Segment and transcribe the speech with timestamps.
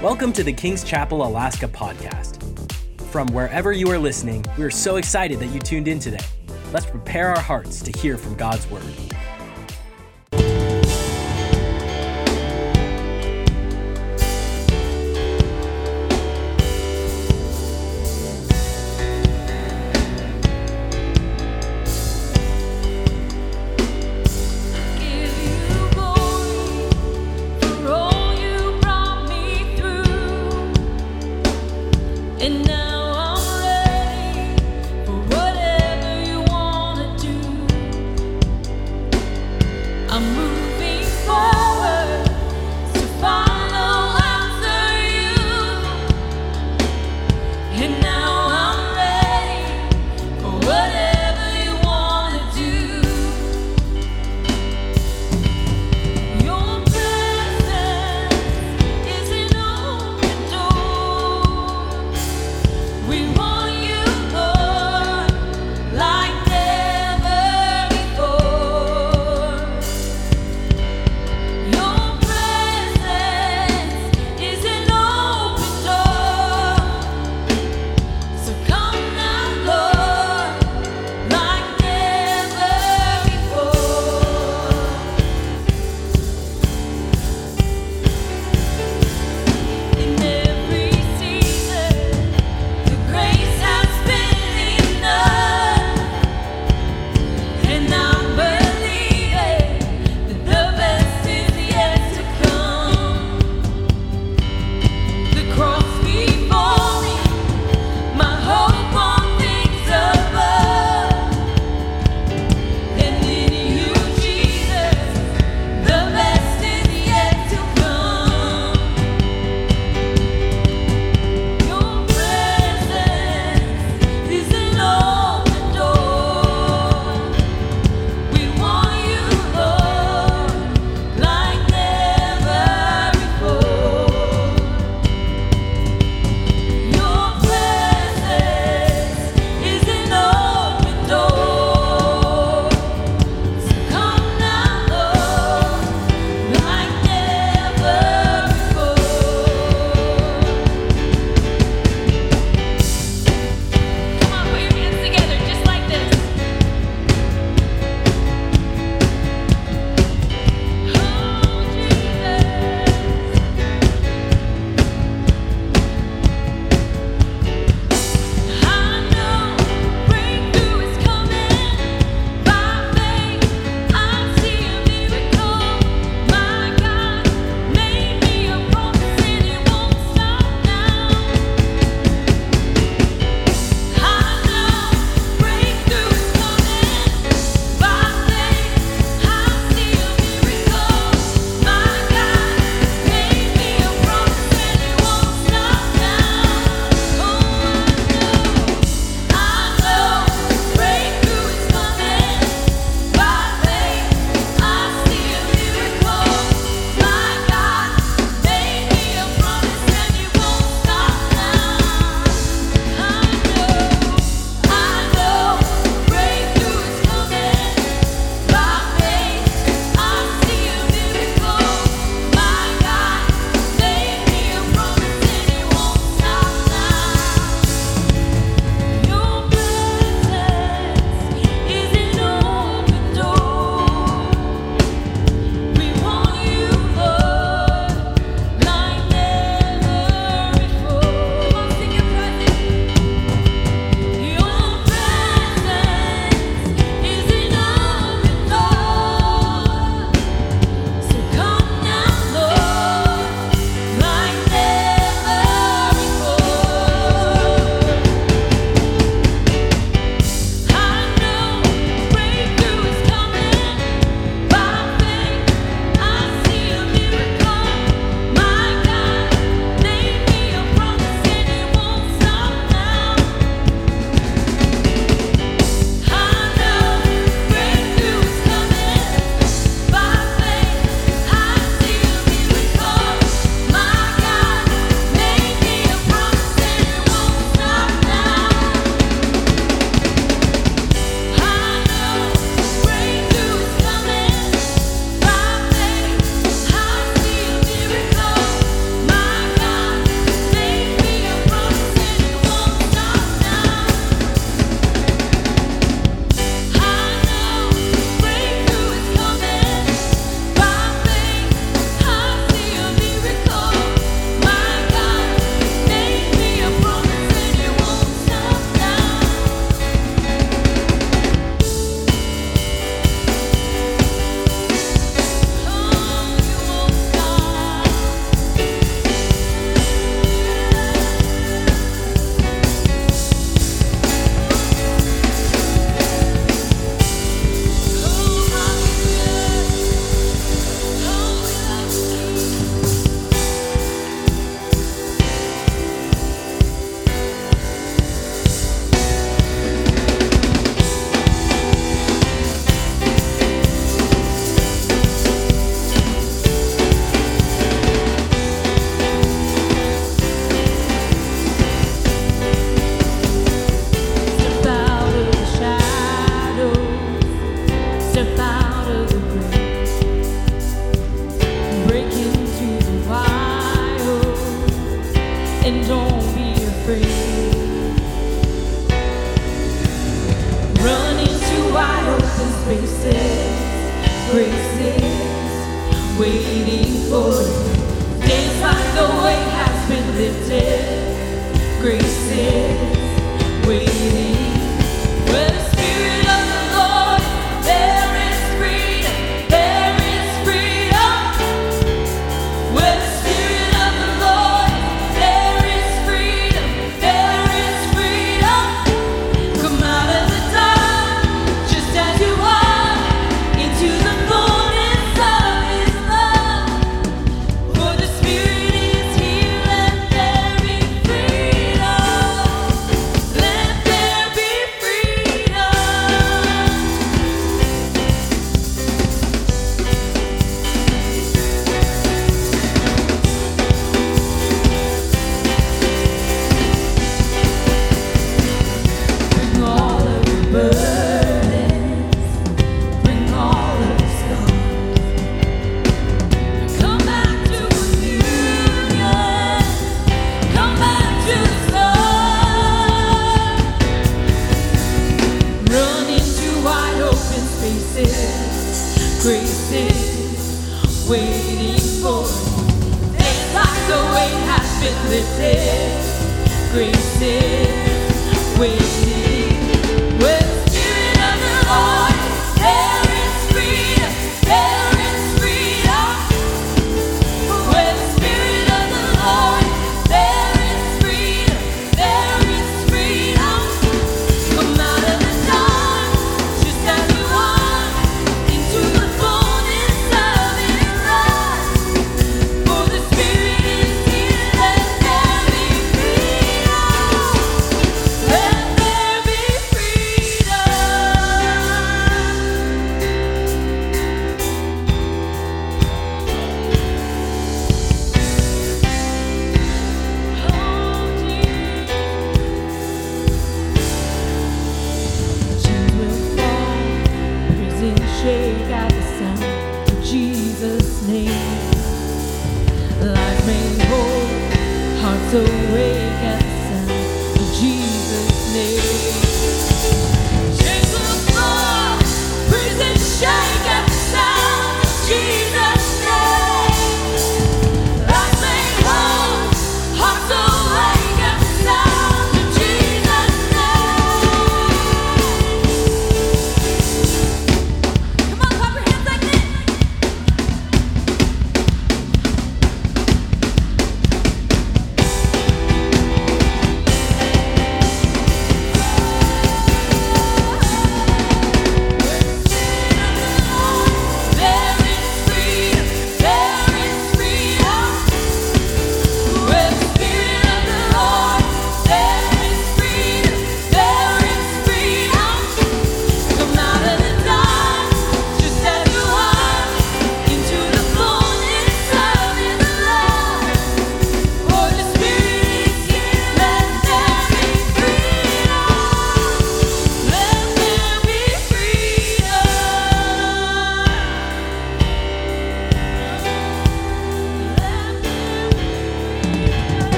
[0.00, 2.40] Welcome to the King's Chapel Alaska podcast.
[3.10, 6.24] From wherever you are listening, we are so excited that you tuned in today.
[6.72, 8.84] Let's prepare our hearts to hear from God's Word.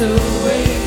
[0.00, 0.79] Hearts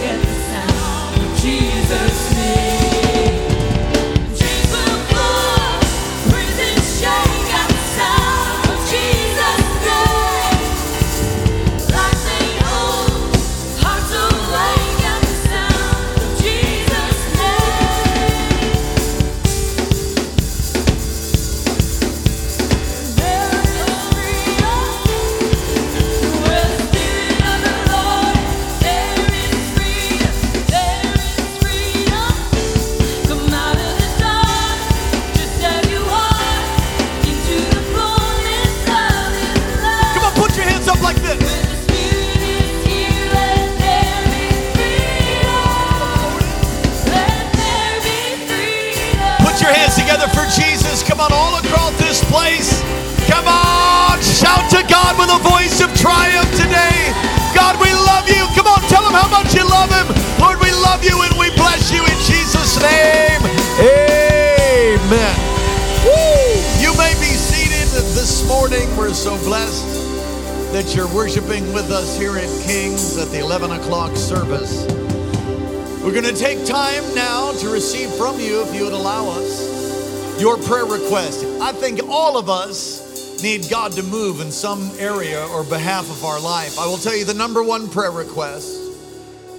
[81.16, 86.26] I think all of us need God to move in some area or behalf of
[86.26, 86.80] our life.
[86.80, 88.76] I will tell you the number one prayer request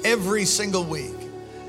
[0.04, 1.14] every single week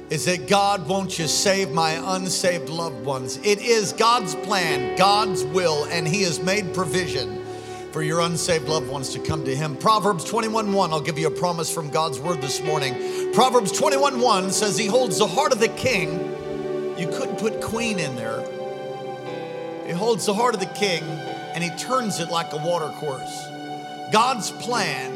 [0.10, 3.38] is that God, won't you save my unsaved loved ones?
[3.44, 7.46] It is God's plan, God's will, and He has made provision
[7.92, 9.78] for your unsaved loved ones to come to him.
[9.78, 13.34] Proverbs 21 1, I'll give you a promise from God's word this morning.
[13.34, 16.14] Proverbs 21 1 says, He holds the heart of the king.
[16.98, 18.55] You couldn't put queen in there.
[19.96, 23.48] Holds the heart of the king and he turns it like a water course.
[24.12, 25.14] God's plan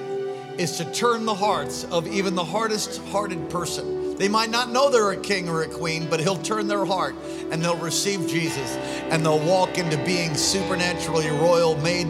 [0.57, 4.17] is to turn the hearts of even the hardest hearted person.
[4.17, 7.15] They might not know they're a king or a queen, but he'll turn their heart
[7.51, 8.75] and they'll receive Jesus
[9.09, 12.07] and they'll walk into being supernaturally royal, made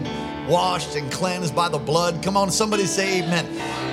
[0.49, 2.23] washed and cleansed by the blood.
[2.23, 3.45] Come on, somebody say amen.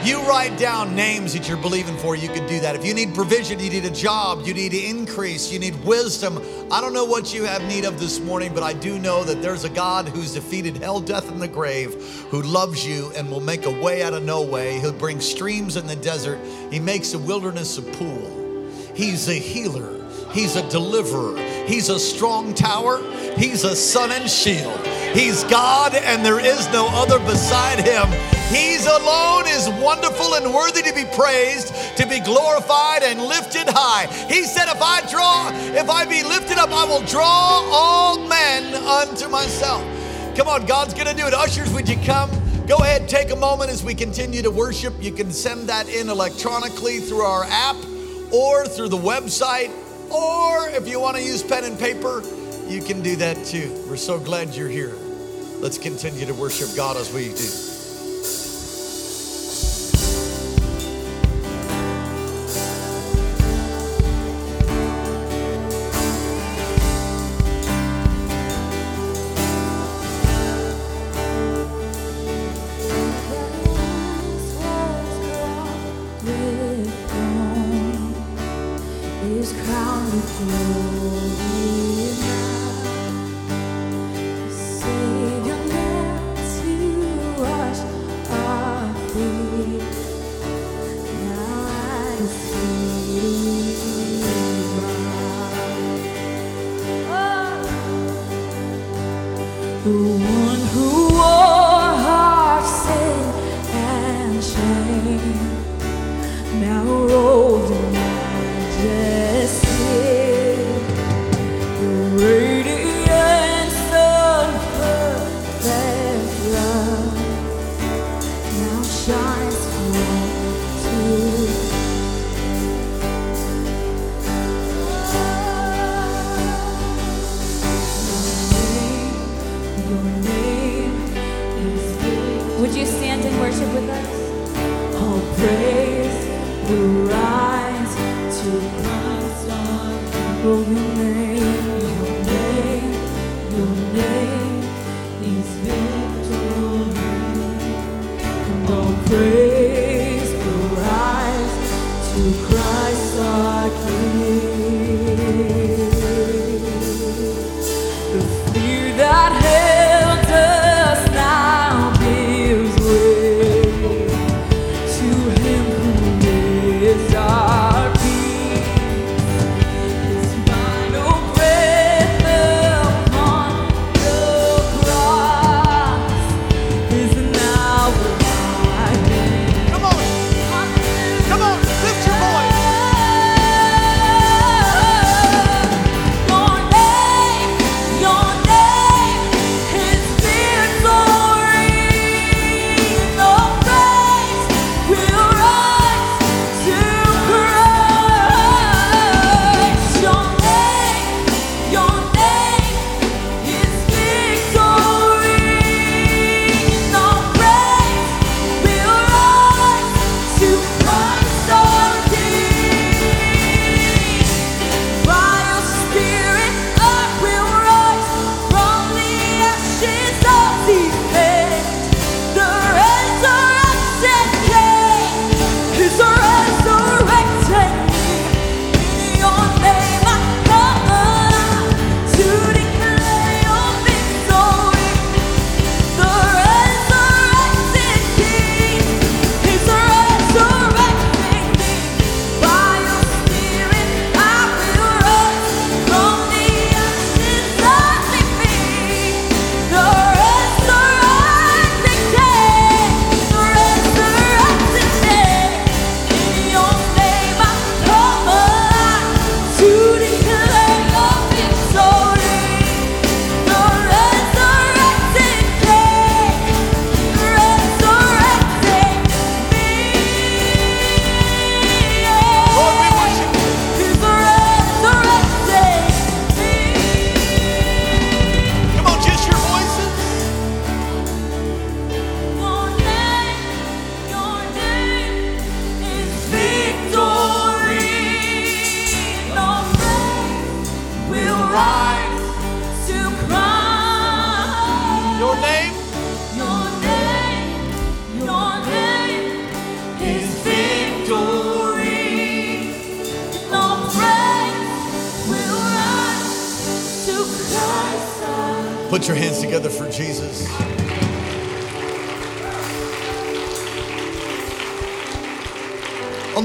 [0.06, 2.74] You write down names that you're believing for, you can do that.
[2.74, 6.40] If you need provision, you need a job, you need increase, you need wisdom.
[6.70, 9.42] I don't know what you have need of this morning, but I do know that
[9.42, 11.94] there's a God who's defeated hell, death, and the grave,
[12.30, 14.78] who loves you and will make a way out of no way.
[14.80, 16.38] He'll bring streams in the desert,
[16.70, 18.70] He makes the wilderness a pool.
[18.94, 20.05] He's a healer.
[20.36, 21.38] He's a deliverer.
[21.66, 23.00] He's a strong tower.
[23.38, 24.78] He's a sun and shield.
[25.14, 28.06] He's God, and there is no other beside him.
[28.54, 34.08] He's alone is wonderful and worthy to be praised, to be glorified and lifted high.
[34.28, 37.24] He said, If I draw, if I be lifted up, I will draw
[37.72, 39.82] all men unto myself.
[40.36, 41.32] Come on, God's gonna do it.
[41.32, 42.30] Ushers, would you come?
[42.66, 44.92] Go ahead, take a moment as we continue to worship.
[45.00, 47.76] You can send that in electronically through our app
[48.30, 49.70] or through the website,
[50.16, 52.22] or if you want to use pen and paper,
[52.66, 53.84] you can do that too.
[53.88, 54.94] We're so glad you're here.
[55.60, 57.75] Let's continue to worship God as we do.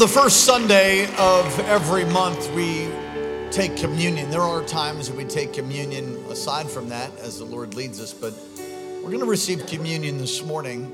[0.01, 2.89] The first Sunday of every month, we
[3.51, 4.31] take communion.
[4.31, 8.33] There are times we take communion aside from that as the Lord leads us, but
[8.57, 10.85] we're going to receive communion this morning.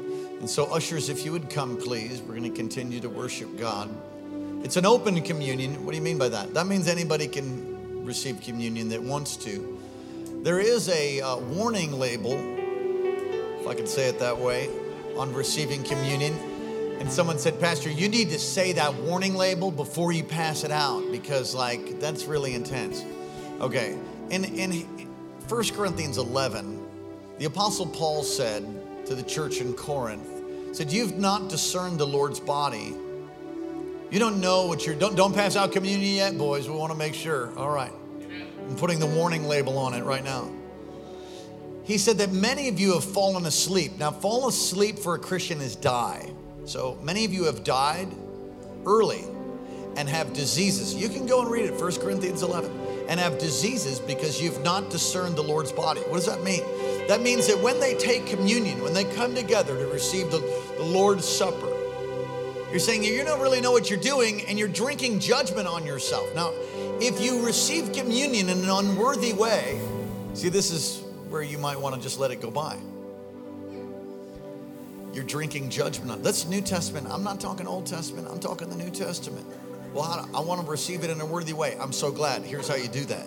[0.41, 3.89] And so, ushers, if you would come, please, we're going to continue to worship God.
[4.65, 5.85] It's an open communion.
[5.85, 6.53] What do you mean by that?
[6.53, 9.79] That means anybody can receive communion that wants to.
[10.43, 14.69] There is a uh, warning label, if I can say it that way,
[15.15, 16.37] on receiving communion.
[16.99, 20.71] And someone said, Pastor, you need to say that warning label before you pass it
[20.71, 23.05] out because, like, that's really intense.
[23.61, 23.97] Okay.
[24.29, 24.71] In, in
[25.47, 26.85] 1 Corinthians 11,
[27.37, 28.65] the Apostle Paul said
[29.05, 32.95] to the church in Corinth, said, You've not discerned the Lord's body.
[34.09, 36.67] You don't know what you're, don't, don't pass out communion yet, boys.
[36.67, 37.55] We want to make sure.
[37.57, 37.91] All right.
[38.67, 40.51] I'm putting the warning label on it right now.
[41.83, 43.97] He said that many of you have fallen asleep.
[43.97, 46.31] Now, fall asleep for a Christian is die.
[46.67, 48.09] So many of you have died
[48.85, 49.23] early
[49.95, 50.93] and have diseases.
[50.93, 52.69] You can go and read it, 1 Corinthians 11,
[53.07, 56.01] and have diseases because you've not discerned the Lord's body.
[56.01, 56.61] What does that mean?
[57.07, 60.39] That means that when they take communion, when they come together to receive the,
[60.77, 61.73] the Lord's Supper,
[62.69, 66.35] you're saying you don't really know what you're doing and you're drinking judgment on yourself.
[66.35, 66.51] Now,
[66.99, 69.79] if you receive communion in an unworthy way,
[70.33, 72.77] see, this is where you might want to just let it go by
[75.17, 76.21] you're drinking judgment on.
[76.21, 77.07] That's New Testament.
[77.09, 78.27] I'm not talking Old Testament.
[78.29, 79.47] I'm talking the New Testament.
[79.91, 81.75] Well, I want to receive it in a worthy way.
[81.79, 82.43] I'm so glad.
[82.43, 83.25] Here's how you do that.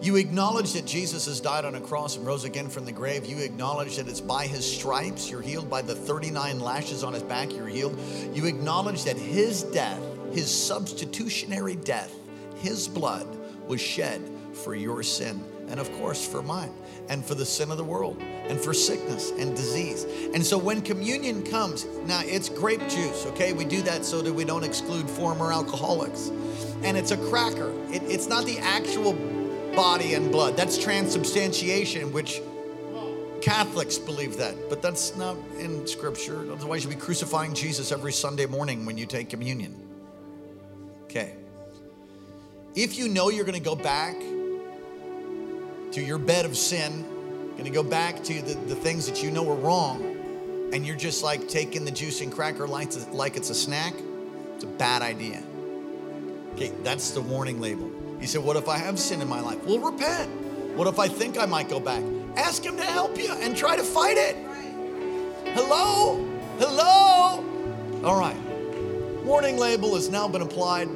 [0.00, 3.26] You acknowledge that Jesus has died on a cross and rose again from the grave.
[3.26, 7.24] You acknowledge that it's by his stripes you're healed, by the 39 lashes on his
[7.24, 7.98] back you're healed.
[8.32, 10.00] You acknowledge that his death,
[10.32, 12.14] his substitutionary death,
[12.58, 13.26] his blood
[13.66, 15.44] was shed for your sin
[15.74, 16.72] and, of course, for mine
[17.08, 20.04] and for the sin of the world and for sickness and disease.
[20.32, 23.52] And so when communion comes, now it's grape juice, okay?
[23.52, 26.30] We do that so that we don't exclude former alcoholics.
[26.84, 29.14] And it's a cracker, it, it's not the actual
[29.74, 30.56] body and blood.
[30.56, 32.40] That's transubstantiation, which
[33.42, 36.52] Catholics believe that, but that's not in scripture.
[36.52, 39.74] Otherwise, you'd be crucifying Jesus every Sunday morning when you take communion.
[41.06, 41.34] Okay.
[42.76, 44.14] If you know you're going to go back
[45.94, 47.04] to your bed of sin,
[47.52, 50.02] going to go back to the, the things that you know are wrong,
[50.72, 53.94] and you're just like taking the juice and cracker like, like it's a snack,
[54.56, 55.40] it's a bad idea.
[56.54, 57.88] Okay, that's the warning label.
[58.18, 59.64] He said, What if I have sin in my life?
[59.64, 60.28] Well, repent.
[60.76, 62.02] What if I think I might go back?
[62.36, 64.34] Ask Him to help you and try to fight it.
[65.54, 66.24] Hello?
[66.58, 67.44] Hello?
[68.02, 68.36] All right.
[69.24, 70.88] Warning label has now been applied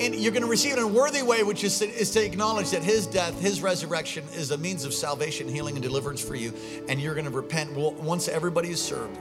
[0.00, 2.24] and you're going to receive it in a worthy way, which is to, is to
[2.24, 6.34] acknowledge that his death, his resurrection is a means of salvation, healing, and deliverance for
[6.34, 6.52] you.
[6.88, 7.74] And you're going to repent.
[7.74, 9.18] Well, once everybody is served,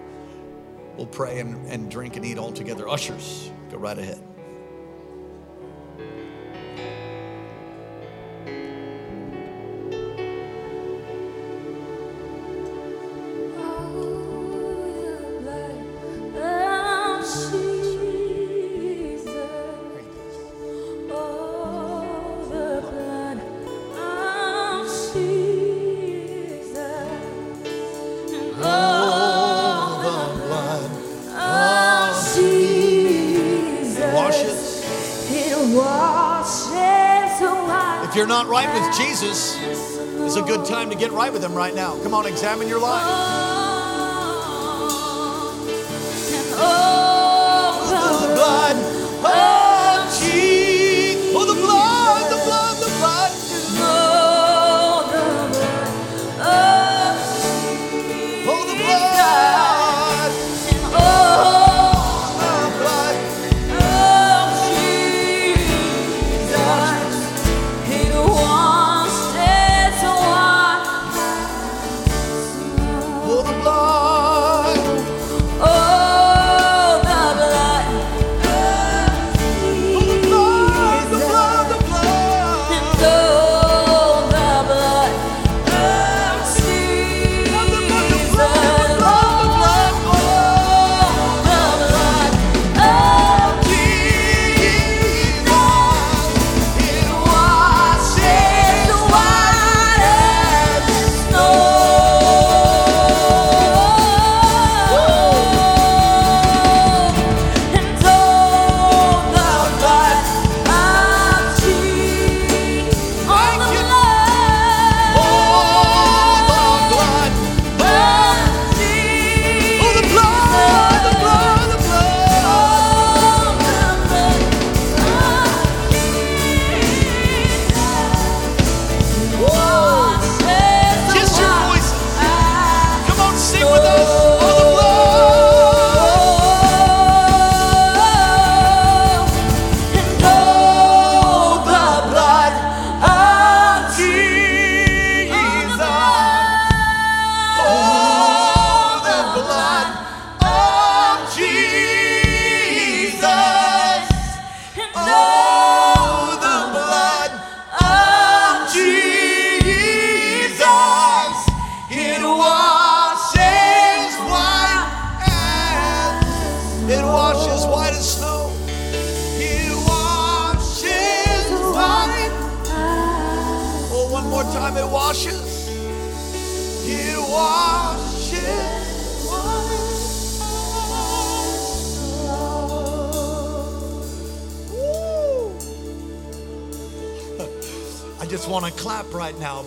[0.98, 2.88] we'll pray and, and drink and eat all together.
[2.90, 4.22] Ushers, go right ahead.
[38.98, 42.02] Jesus, it's a good time to get right with Him right now.
[42.02, 43.45] Come on, examine your life.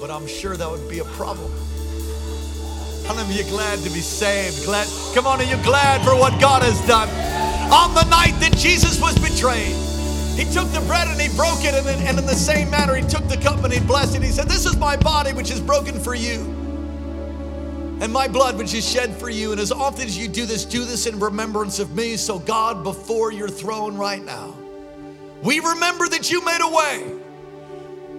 [0.00, 1.50] But I'm sure that would be a problem.
[3.06, 4.64] How many of you glad to be saved?
[4.64, 4.86] Glad?
[5.14, 7.08] Come on, are you glad for what God has done?
[7.72, 9.74] On the night that Jesus was betrayed,
[10.38, 12.94] he took the bread and he broke it, and, then, and in the same manner,
[12.94, 14.22] he took the cup and he blessed it.
[14.22, 16.40] He said, This is my body, which is broken for you,
[18.00, 19.52] and my blood, which is shed for you.
[19.52, 22.16] And as often as you do this, do this in remembrance of me.
[22.16, 24.54] So, God, before your throne right now,
[25.42, 27.17] we remember that you made a way.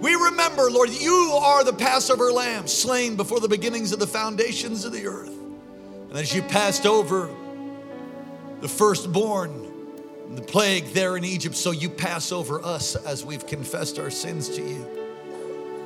[0.00, 4.86] We remember, Lord, you are the Passover lamb slain before the beginnings of the foundations
[4.86, 5.36] of the earth.
[6.08, 7.28] And as you passed over
[8.60, 9.66] the firstborn,
[10.34, 14.48] the plague there in Egypt, so you pass over us as we've confessed our sins
[14.50, 14.86] to you.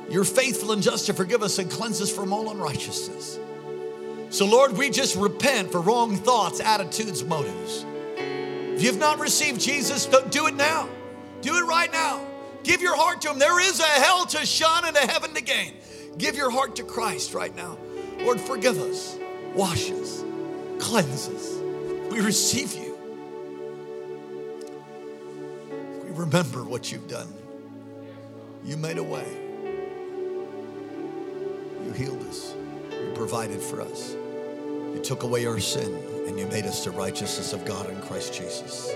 [0.09, 3.39] You're faithful and just to forgive us and cleanse us from all unrighteousness.
[4.29, 7.85] So, Lord, we just repent for wrong thoughts, attitudes, motives.
[8.17, 10.87] If you've not received Jesus, do it now.
[11.41, 12.25] Do it right now.
[12.65, 13.39] Give your heart to Him.
[13.39, 15.75] There is a hell to shun and a heaven to gain.
[16.17, 17.77] Give your heart to Christ right now.
[18.19, 19.17] Lord, forgive us,
[19.53, 20.23] wash us,
[20.79, 21.53] cleanse us.
[22.11, 22.97] We receive you.
[26.03, 27.31] We remember what you've done.
[28.63, 29.27] You made a way.
[31.85, 32.55] You healed us.
[32.89, 34.13] You provided for us.
[34.13, 35.93] You took away our sin
[36.27, 38.95] and you made us the righteousness of God in Christ Jesus.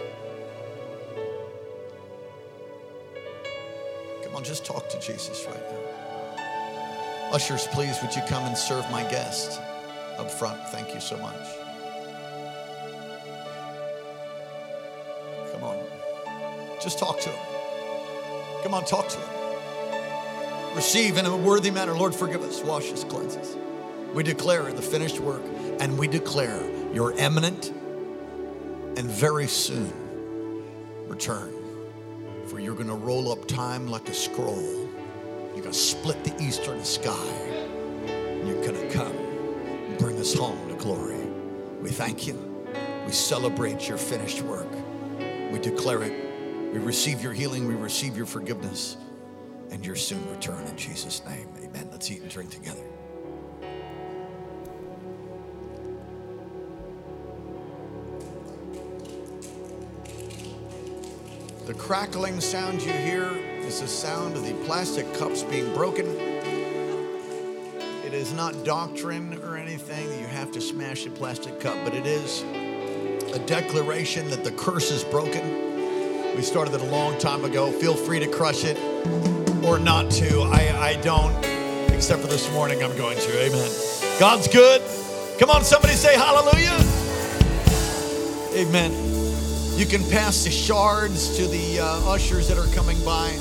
[4.29, 7.33] Come on, just talk to Jesus right now.
[7.33, 9.59] Ushers, please, would you come and serve my guest
[10.19, 10.61] up front?
[10.67, 11.47] Thank you so much.
[15.51, 15.79] Come on.
[16.79, 17.45] Just talk to him.
[18.61, 20.75] Come on, talk to him.
[20.75, 21.95] Receive in a worthy manner.
[21.95, 23.55] Lord, forgive us, wash us, cleanse us.
[24.13, 25.41] We declare the finished work,
[25.79, 26.61] and we declare
[26.93, 27.69] your eminent
[28.95, 29.91] and very soon
[31.07, 31.58] return.
[32.49, 34.89] For you're going to roll up time like a scroll.
[35.53, 37.13] You're going to split the eastern sky.
[38.07, 41.19] And you're going to come and bring us home to glory.
[41.79, 42.65] We thank you.
[43.05, 44.71] We celebrate your finished work.
[45.51, 46.73] We declare it.
[46.73, 47.67] We receive your healing.
[47.67, 48.97] We receive your forgiveness
[49.69, 51.49] and your soon return in Jesus' name.
[51.63, 51.89] Amen.
[51.91, 52.88] Let's eat and drink together.
[61.69, 63.29] The crackling sound you hear
[63.59, 66.07] is the sound of the plastic cups being broken.
[68.03, 71.93] It is not doctrine or anything that you have to smash a plastic cup, but
[71.93, 72.41] it is
[73.35, 75.45] a declaration that the curse is broken.
[76.35, 77.71] We started it a long time ago.
[77.71, 78.79] Feel free to crush it
[79.63, 80.41] or not to.
[80.41, 81.35] I, I don't,
[81.93, 83.45] except for this morning, I'm going to.
[83.45, 83.71] Amen.
[84.19, 84.81] God's good.
[85.37, 86.79] Come on, somebody say hallelujah.
[88.55, 89.18] Amen.
[89.79, 93.31] You can pass the shards to the uh, ushers that are coming by.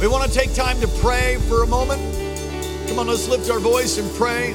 [0.00, 2.00] We want to take time to pray for a moment.
[2.88, 4.52] Come on, let's lift our voice and pray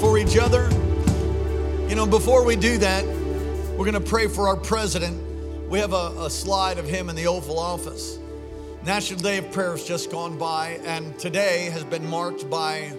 [0.00, 0.68] for each other.
[1.88, 3.06] You know, before we do that,
[3.76, 5.22] we're going to pray for our president.
[5.68, 8.18] We have a, a slide of him in the Oval Office.
[8.84, 12.92] National Day of Prayer has just gone by, and today has been marked by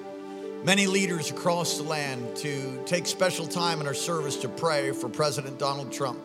[0.64, 5.10] many leaders across the land to take special time in our service to pray for
[5.10, 6.18] President Donald Trump.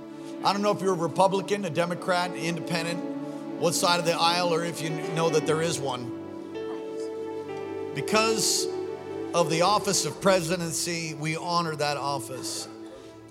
[0.47, 3.01] I don't know if you're a Republican, a Democrat, independent,
[3.59, 6.09] what side of the aisle, or if you know that there is one.
[7.97, 8.69] Because
[9.35, 12.69] of the office of presidency, we honor that office.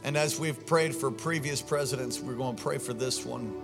[0.03, 3.61] And as we've prayed for previous presidents, we're going to pray for this one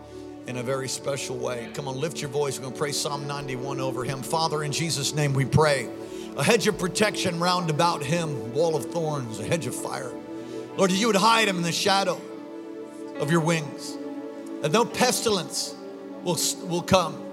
[0.47, 1.67] in a very special way.
[1.73, 2.57] Come on, lift your voice.
[2.57, 4.23] We're going to pray Psalm 91 over him.
[4.23, 5.89] Father, in Jesus' name we pray.
[6.37, 10.13] A hedge of protection round about him, wall of thorns, a hedge of fire.
[10.77, 12.21] Lord, you would hide him in the shadow
[13.21, 13.95] of your wings,
[14.61, 15.75] that no pestilence
[16.23, 17.23] will, will come.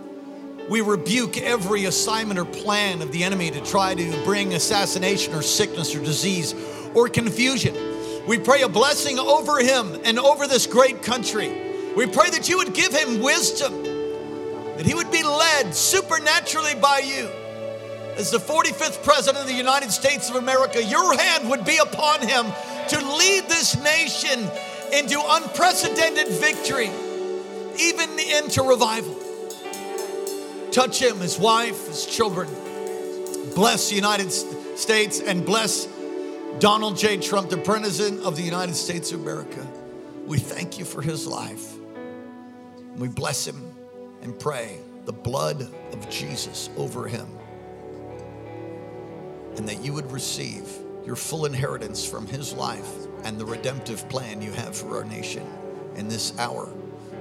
[0.68, 5.40] We rebuke every assignment or plan of the enemy to try to bring assassination or
[5.40, 6.54] sickness or disease
[6.94, 7.74] or confusion.
[8.26, 11.48] We pray a blessing over him and over this great country.
[11.96, 16.98] We pray that you would give him wisdom, that he would be led supernaturally by
[16.98, 17.30] you.
[18.18, 22.20] As the 45th President of the United States of America, your hand would be upon
[22.20, 22.44] him
[22.88, 24.50] to lead this nation
[24.92, 26.90] into unprecedented victory,
[27.78, 29.16] even into revival.
[30.70, 32.48] Touch him, his wife, his children.
[33.54, 35.88] Bless the United States and bless
[36.58, 37.16] Donald J.
[37.16, 39.66] Trump, the President of the United States of America.
[40.26, 41.74] We thank you for his life.
[42.96, 43.72] We bless him
[44.22, 47.38] and pray the blood of Jesus over him
[49.56, 50.68] and that you would receive
[51.04, 55.46] your full inheritance from his life and the redemptive plan you have for our nation
[55.96, 56.68] in this hour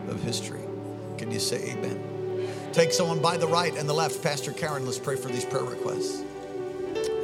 [0.08, 0.62] of history.
[1.18, 2.50] Can you say amen?
[2.74, 4.22] Take someone by the right and the left.
[4.22, 6.24] Pastor Karen, let's pray for these prayer requests.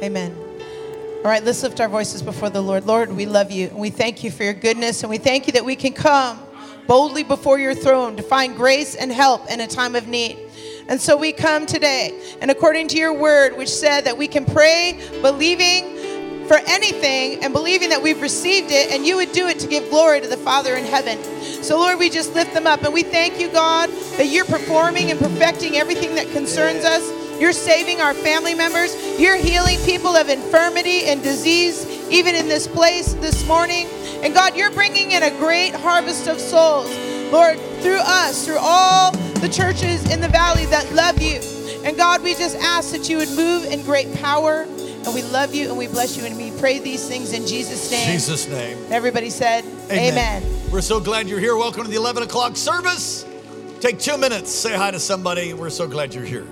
[0.02, 0.36] Amen.
[1.24, 2.84] All right, let's lift our voices before the Lord.
[2.84, 5.52] Lord, we love you and we thank you for your goodness and we thank you
[5.54, 6.38] that we can come
[6.86, 10.38] boldly before your throne to find grace and help in a time of need.
[10.86, 14.44] And so we come today, and according to your word, which said that we can
[14.44, 15.96] pray believing
[16.46, 19.88] for anything and believing that we've received it, and you would do it to give
[19.90, 21.18] glory to the Father in heaven.
[21.62, 25.10] So, Lord, we just lift them up, and we thank you, God, that you're performing
[25.10, 27.10] and perfecting everything that concerns us.
[27.40, 28.94] You're saving our family members.
[29.18, 33.88] You're healing people of infirmity and disease, even in this place this morning.
[34.22, 36.88] And God, you're bringing in a great harvest of souls,
[37.32, 41.40] Lord, through us, through all the churches in the valley that love you.
[41.84, 44.66] And God, we just ask that you would move in great power.
[45.04, 46.24] And we love you and we bless you.
[46.24, 48.10] And we pray these things in Jesus' name.
[48.10, 48.78] Jesus' name.
[48.90, 50.42] Everybody said, Amen.
[50.70, 51.56] We're so glad you're here.
[51.56, 53.26] Welcome to the 11 o'clock service.
[53.80, 55.52] Take two minutes, say hi to somebody.
[55.52, 56.46] We're so glad you're here.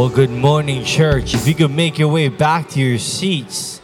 [0.00, 1.34] Well, good morning, church.
[1.34, 3.82] If you could make your way back to your seats.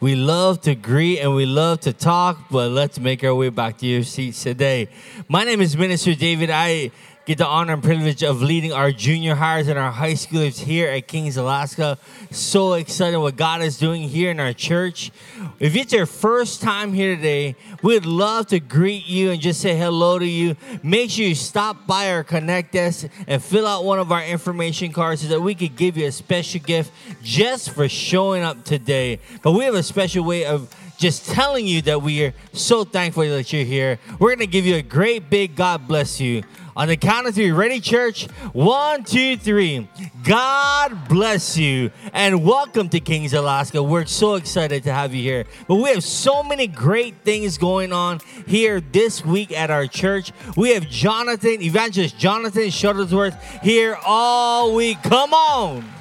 [0.00, 3.78] We love to greet and we love to talk, but let's make our way back
[3.78, 4.90] to your seats today.
[5.30, 6.50] My name is Minister David.
[6.50, 6.90] I
[7.24, 10.90] get the honor and privilege of leading our junior hires and our high schoolers here
[10.90, 11.96] at Kings, Alaska.
[12.30, 15.10] So excited what God is doing here in our church.
[15.58, 19.74] If it's your first time here today, we'd love to greet you and just say
[19.74, 20.54] hello to you.
[20.82, 24.92] Make sure you stop by our Connect desk and fill out one of our information
[24.92, 26.92] cards so that we could give you a special gift
[27.22, 29.18] just for showing up today.
[29.42, 33.24] But we have a special way of just telling you that we are so thankful
[33.28, 33.98] that you're here.
[34.18, 36.42] We're going to give you a great big God bless you.
[36.76, 38.26] On the count of three, ready, church?
[38.52, 39.88] One, two, three.
[40.24, 43.82] God bless you and welcome to Kings Alaska.
[43.82, 45.46] We're so excited to have you here.
[45.68, 50.32] But we have so many great things going on here this week at our church.
[50.54, 55.02] We have Jonathan, Evangelist Jonathan Shuttlesworth here all week.
[55.02, 55.95] Come on.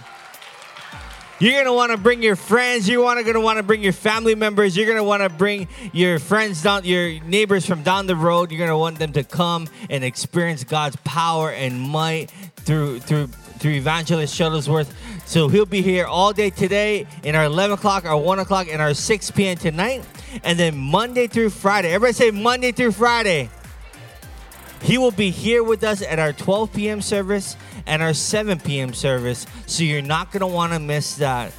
[1.38, 2.88] You're gonna want to bring your friends.
[2.88, 4.78] You're wanna, gonna want to bring your family members.
[4.78, 8.52] You're gonna want to bring your friends down, your neighbors from down the road.
[8.52, 13.72] You're gonna want them to come and experience God's power and might through through through
[13.72, 14.94] Evangelist Shuttlesworth.
[15.26, 18.82] So he'll be here all day today in our 11 o'clock, our 1 o'clock, and
[18.82, 19.58] our 6 p.m.
[19.58, 20.06] tonight,
[20.44, 21.92] and then Monday through Friday.
[21.92, 23.50] Everybody say Monday through Friday.
[24.82, 27.02] He will be here with us at our 12 p.m.
[27.02, 28.94] service and our 7 p.m.
[28.94, 31.52] service, so you're not going to want to miss that.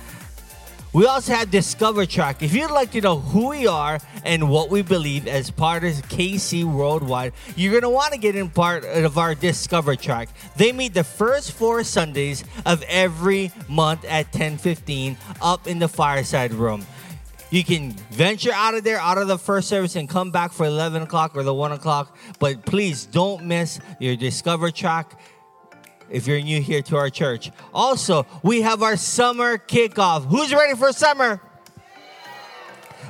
[0.93, 2.43] We also have Discover Track.
[2.43, 5.91] If you'd like to know who we are and what we believe as part of
[6.09, 10.31] KC Worldwide, you're going to want to get in part of our Discover Track.
[10.57, 16.55] They meet the first four Sundays of every month at 10:15 up in the fireside
[16.55, 16.87] room.
[17.51, 20.65] You can venture out of there, out of the first service, and come back for
[20.65, 22.17] 11 o'clock or the 1 o'clock.
[22.39, 25.19] But please don't miss your Discover Track
[26.11, 27.51] if you're new here to our church.
[27.73, 30.25] Also, we have our summer kickoff.
[30.27, 31.41] Who's ready for summer?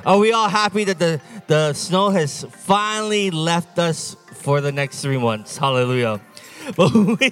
[0.05, 5.01] Are we all happy that the, the snow has finally left us for the next
[5.01, 5.57] three months?
[5.57, 6.21] Hallelujah.
[6.75, 7.31] But we,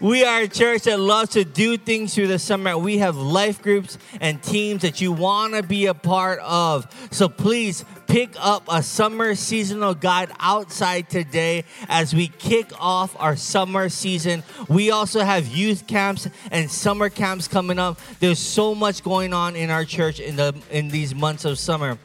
[0.00, 2.78] we are a church that loves to do things through the summer.
[2.78, 6.86] We have life groups and teams that you want to be a part of.
[7.10, 13.36] So please pick up a summer seasonal guide outside today as we kick off our
[13.36, 14.42] summer season.
[14.68, 18.00] We also have youth camps and summer camps coming up.
[18.18, 21.98] There's so much going on in our church in the in these months of summer.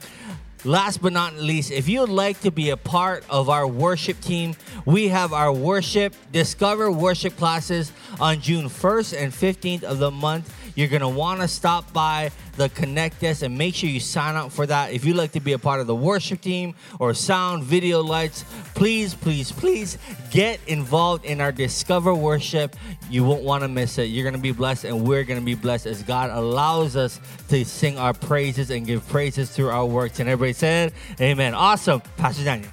[0.64, 4.56] Last but not least, if you'd like to be a part of our worship team,
[4.86, 10.52] we have our worship, Discover worship classes on June 1st and 15th of the month.
[10.76, 14.36] You're going to want to stop by the Connect Desk and make sure you sign
[14.36, 14.92] up for that.
[14.92, 18.44] If you'd like to be a part of the worship team or sound, video, lights,
[18.74, 19.98] please, please, please
[20.32, 22.76] get involved in our Discover worship.
[23.10, 24.06] You won't want to miss it.
[24.06, 27.20] You're going to be blessed, and we're going to be blessed as God allows us
[27.50, 30.20] to sing our praises and give praises through our works.
[30.20, 31.54] And everybody said, Amen.
[31.54, 32.02] Awesome.
[32.18, 32.70] Pastor Daniel.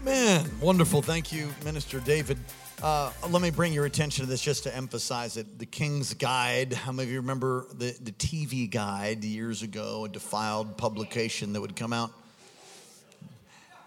[0.00, 0.50] Amen.
[0.60, 1.00] Wonderful.
[1.00, 2.36] Thank you, Minister David.
[2.82, 5.60] Uh, let me bring your attention to this just to emphasize it.
[5.60, 6.72] The King's Guide.
[6.72, 11.60] How many of you remember the, the TV guide years ago, a defiled publication that
[11.60, 12.10] would come out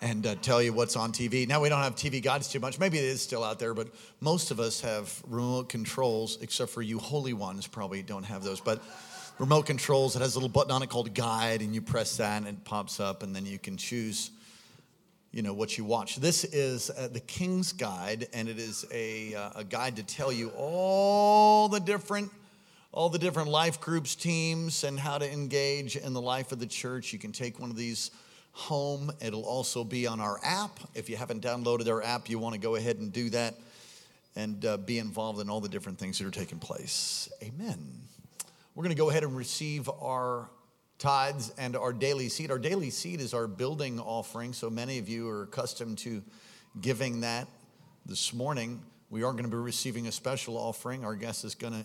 [0.02, 1.46] and uh, tell you what's on TV?
[1.46, 2.80] Now we don't have TV guides too much.
[2.80, 3.90] Maybe it is still out there, but
[4.22, 8.62] most of us have remote controls, except for you holy ones probably don't have those.
[8.62, 8.82] But
[9.40, 12.38] remote controls that has a little button on it called guide, and you press that
[12.38, 14.32] and it pops up, and then you can choose
[15.36, 16.16] you know what you watch.
[16.16, 20.32] This is uh, the King's Guide, and it is a, uh, a guide to tell
[20.32, 22.32] you all the different
[22.94, 26.66] all the different life groups, teams, and how to engage in the life of the
[26.66, 27.12] church.
[27.12, 28.12] You can take one of these
[28.54, 29.12] home.
[29.20, 30.80] It'll also be on our app.
[30.94, 33.56] If you haven't downloaded our app, you want to go ahead and do that
[34.38, 37.28] and uh, be involved in all the different things that are taking place.
[37.44, 37.78] Amen.
[38.74, 40.48] We're going to go ahead and receive our
[41.06, 42.50] tithes and our daily seed.
[42.50, 46.24] Our daily seed is our building offering, so many of you are accustomed to
[46.82, 47.48] giving that.
[48.08, 48.82] This morning,
[49.12, 51.06] we are going to be receiving a special offering.
[51.06, 51.84] Our guest is going to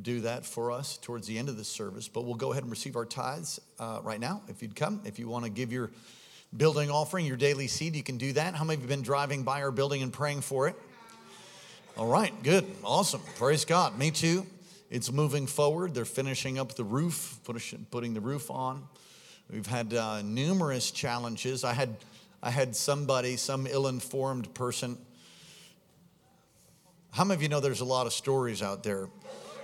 [0.00, 2.70] do that for us towards the end of this service, but we'll go ahead and
[2.70, 4.40] receive our tithes uh, right now.
[4.46, 5.90] If you'd come, if you want to give your
[6.56, 8.54] building offering, your daily seed, you can do that.
[8.54, 10.76] How many of you have been driving by our building and praying for it?
[11.96, 13.22] All right, good, awesome.
[13.36, 13.98] Praise God.
[13.98, 14.46] Me too.
[14.90, 15.94] It's moving forward.
[15.94, 17.38] They're finishing up the roof,
[17.90, 18.82] putting the roof on.
[19.48, 21.62] We've had uh, numerous challenges.
[21.62, 21.96] I had,
[22.42, 24.98] I had somebody, some ill informed person.
[27.12, 29.08] How many of you know there's a lot of stories out there?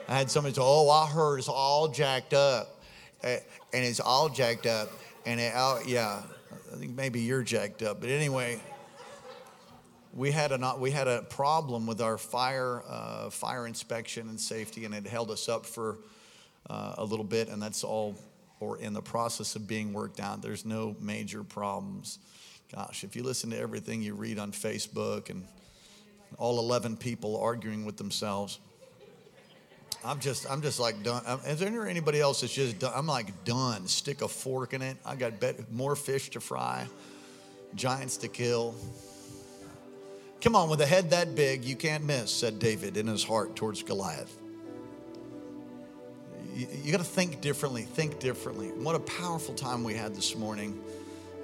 [0.09, 2.81] I had somebody say, Oh, I heard it's all jacked up.
[3.23, 4.91] And it's all jacked up.
[5.25, 6.23] And it, oh, yeah,
[6.73, 8.01] I think maybe you're jacked up.
[8.01, 8.61] But anyway,
[10.17, 14.87] we had a we had a problem with our fire uh, fire inspection and safety,
[14.87, 15.99] and it held us up for
[16.71, 18.17] uh, a little bit, and that's all
[18.59, 20.41] or in the process of being worked out.
[20.41, 22.19] There's no major problems.
[22.75, 25.47] Gosh, if you listen to everything you read on Facebook and
[26.39, 28.59] all 11 people arguing with themselves,
[30.03, 31.23] I'm just I'm just like done.
[31.47, 32.93] Is there anybody else that's just done?
[32.95, 33.87] I'm like done.
[33.87, 34.97] Stick a fork in it.
[35.05, 35.35] I got
[35.71, 36.87] more fish to fry,
[37.75, 38.75] giants to kill.
[40.41, 43.57] Come on, with a head that big, you can't miss, said David in his heart
[43.57, 44.37] towards Goliath.
[46.55, 48.69] You, you got to think differently, think differently.
[48.69, 50.79] What a powerful time we had this morning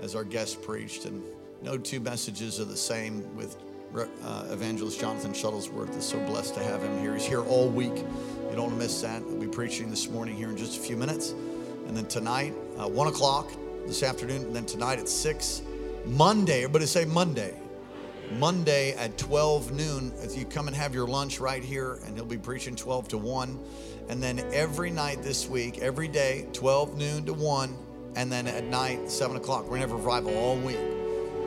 [0.03, 1.07] as our guest preached.
[1.07, 1.23] And
[1.63, 3.57] no two messages are the same with
[3.95, 5.97] uh, evangelist Jonathan Shuttlesworth.
[5.97, 7.15] Is so blessed to have him here.
[7.15, 7.97] He's here all week.
[7.97, 9.23] You don't want to miss that.
[9.23, 11.31] We'll be preaching this morning here in just a few minutes.
[11.87, 13.51] And then tonight, uh, 1 o'clock
[13.87, 15.63] this afternoon, and then tonight at 6.
[16.07, 17.55] Monday, everybody say Monday.
[18.39, 20.13] Monday at 12 noon.
[20.23, 23.19] If you come and have your lunch right here, and he'll be preaching 12 to
[23.19, 23.59] 1.
[24.09, 27.77] And then every night this week, every day, 12 noon to 1.
[28.17, 29.63] And then at night, 7 o'clock.
[29.63, 30.79] We're going to have revival all week.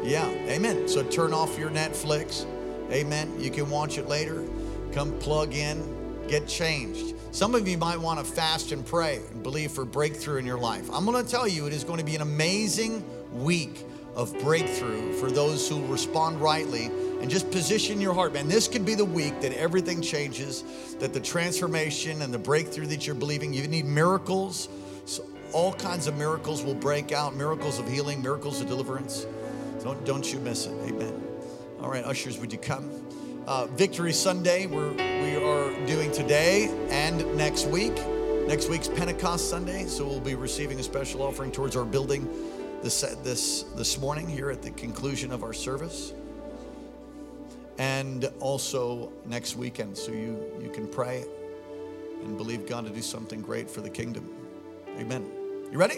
[0.04, 0.88] Yeah, amen.
[0.88, 2.46] So turn off your Netflix.
[2.92, 3.40] Amen.
[3.40, 4.44] You can watch it later.
[4.92, 7.16] Come plug in, get changed.
[7.32, 10.58] Some of you might want to fast and pray and believe for breakthrough in your
[10.58, 10.90] life.
[10.94, 13.84] I'm going to tell you, it is going to be an amazing week
[14.16, 16.86] of breakthrough for those who respond rightly
[17.22, 18.48] and just position your heart, man.
[18.48, 20.64] This could be the week that everything changes,
[21.00, 24.70] that the transformation and the breakthrough that you're believing, you need miracles.
[25.06, 29.26] So all kinds of miracles will break out miracles of healing, miracles of deliverance.
[29.84, 30.74] Don't, don't you miss it.
[30.84, 31.22] Amen.
[31.82, 32.90] All right, ushers, would you come?
[33.48, 37.96] Uh, Victory Sunday, we're, we are doing today and next week.
[38.48, 42.28] Next week's Pentecost Sunday, so we'll be receiving a special offering towards our building
[42.86, 46.14] this, this, this morning here at the conclusion of our service
[47.80, 51.26] and also next weekend so you, you can pray
[52.22, 54.30] and believe God to do something great for the kingdom.
[55.00, 55.28] Amen.
[55.72, 55.98] You ready?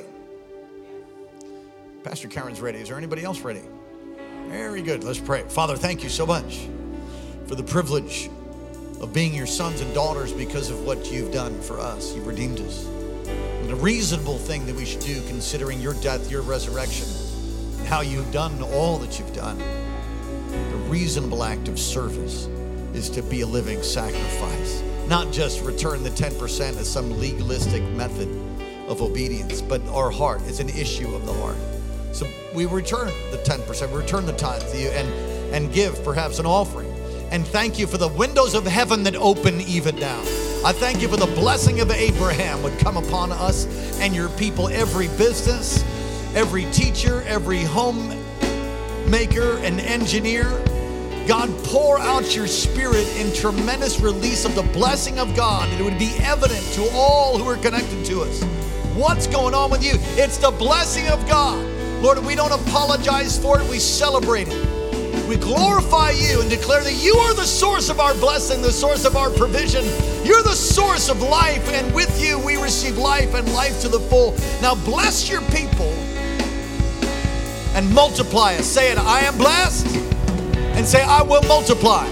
[2.06, 2.80] Pastor Karen's ready.
[2.80, 3.64] Is there anybody else ready?
[4.48, 5.04] Very good.
[5.04, 5.44] Let's pray.
[5.50, 6.70] Father, thank you so much
[7.48, 8.30] for the privilege
[9.02, 12.16] of being your sons and daughters because of what you've done for us.
[12.16, 12.97] You've redeemed us.
[13.70, 17.08] A reasonable thing that we should do considering your death, your resurrection,
[17.80, 19.62] and how you've done all that you've done
[20.50, 22.48] the reasonable act of service
[22.94, 28.30] is to be a living sacrifice, not just return the 10% as some legalistic method
[28.88, 31.58] of obedience, but our heart is an issue of the heart.
[32.14, 35.08] So we return the 10%, we return the tithe to you and,
[35.54, 36.92] and give perhaps an offering.
[37.30, 40.24] And thank you for the windows of heaven that open even now.
[40.66, 43.66] I thank you for the blessing of Abraham would come upon us
[44.00, 45.84] and your people, every business,
[46.36, 48.10] every teacher, every home
[49.10, 50.44] maker and engineer.
[51.28, 56.00] God, pour out your spirit in tremendous release of the blessing of God, it would
[56.00, 58.44] be evident to all who are connected to us.
[58.96, 59.94] What's going on with you?
[60.22, 61.64] It's the blessing of God.
[62.02, 64.77] Lord, we don't apologize for it, we celebrate it.
[65.28, 69.04] We glorify you and declare that you are the source of our blessing, the source
[69.04, 69.84] of our provision.
[70.24, 74.00] You're the source of life, and with you we receive life and life to the
[74.00, 74.36] full.
[74.62, 75.92] Now bless your people
[77.76, 78.66] and multiply us.
[78.66, 79.86] Say it, I am blessed.
[80.78, 82.08] And say, I will multiply.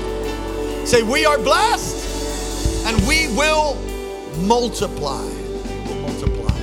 [0.86, 3.76] Say, we are blessed and we will
[4.40, 5.24] multiply.
[5.24, 6.56] We'll multiply.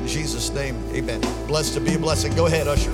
[0.00, 1.20] In Jesus' name, amen.
[1.46, 2.34] Blessed to be a blessing.
[2.34, 2.92] Go ahead, Usher.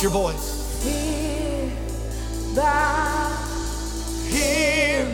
[0.00, 0.82] Lift your voice.
[4.30, 5.06] Here,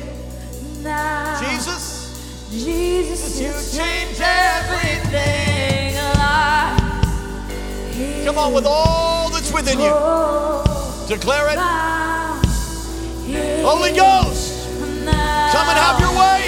[0.83, 1.41] now.
[1.41, 6.79] Jesus, Jesus, you change everything alive.
[8.25, 9.93] come on with all that's within you.
[11.09, 11.59] Declare it.
[13.65, 16.43] Holy Ghost, come and have your way.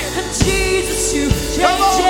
[0.45, 2.08] Jesus, you change Come on.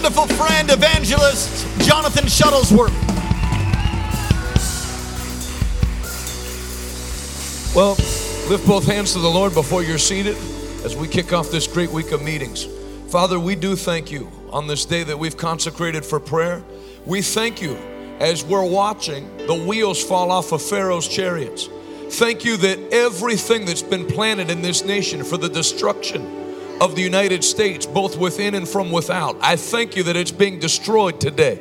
[0.00, 2.94] Wonderful friend, evangelist Jonathan Shuttlesworth.
[7.74, 7.96] Well,
[8.48, 10.36] lift both hands to the Lord before you're seated
[10.84, 12.68] as we kick off this great week of meetings.
[13.08, 16.62] Father, we do thank you on this day that we've consecrated for prayer.
[17.04, 17.74] We thank you
[18.20, 21.68] as we're watching the wheels fall off of Pharaoh's chariots.
[22.10, 26.47] Thank you that everything that's been planted in this nation for the destruction
[26.80, 30.58] of the United States, both within and from without, I thank you that it's being
[30.58, 31.60] destroyed today.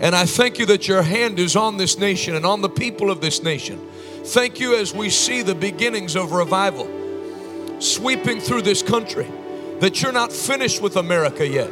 [0.00, 3.10] And I thank you that your hand is on this nation and on the people
[3.10, 3.78] of this nation.
[4.24, 6.88] Thank you as we see the beginnings of revival
[7.80, 9.26] sweeping through this country,
[9.80, 11.70] that you're not finished with America yet.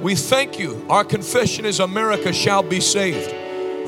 [0.00, 0.84] We thank you.
[0.88, 3.30] Our confession is America shall be saved.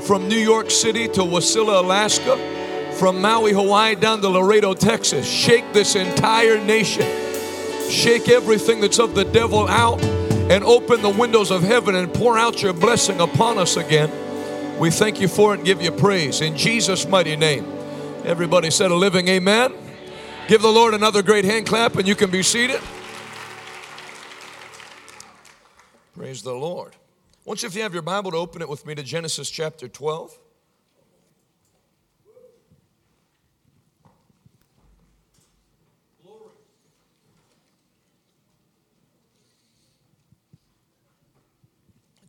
[0.04, 5.26] From New York City to Wasilla, Alaska, from Maui, Hawaii down to Laredo, Texas.
[5.26, 7.25] Shake this entire nation.
[7.90, 10.02] Shake everything that's of the devil out
[10.50, 14.10] and open the windows of heaven and pour out your blessing upon us again.
[14.78, 17.64] We thank you for it and give you praise in Jesus' mighty name.
[18.24, 19.72] Everybody said a living amen.
[20.48, 22.80] Give the Lord another great hand clap and you can be seated.
[26.16, 26.94] Praise the Lord.
[27.44, 29.86] Want you, if you have your Bible, to open it with me to Genesis chapter
[29.86, 30.38] 12.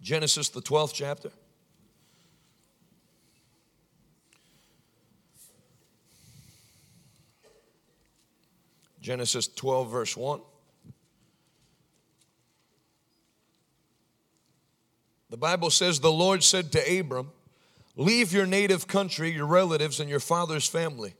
[0.08, 1.30] Genesis, the 12th chapter.
[9.01, 10.39] Genesis 12, verse 1.
[15.30, 17.34] The Bible says, The Lord said to Abram,
[17.97, 21.16] Leave your native country, your relatives, and your father's family,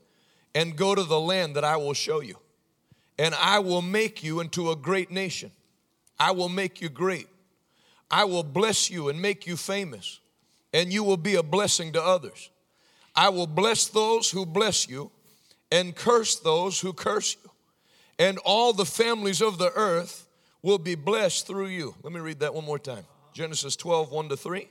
[0.54, 2.38] and go to the land that I will show you.
[3.18, 5.52] And I will make you into a great nation.
[6.18, 7.28] I will make you great.
[8.10, 10.20] I will bless you and make you famous,
[10.72, 12.50] and you will be a blessing to others.
[13.14, 15.10] I will bless those who bless you,
[15.70, 17.50] and curse those who curse you.
[18.18, 20.26] And all the families of the earth
[20.62, 21.94] will be blessed through you.
[22.02, 23.04] Let me read that one more time.
[23.32, 24.68] Genesis 12, 1 to 3.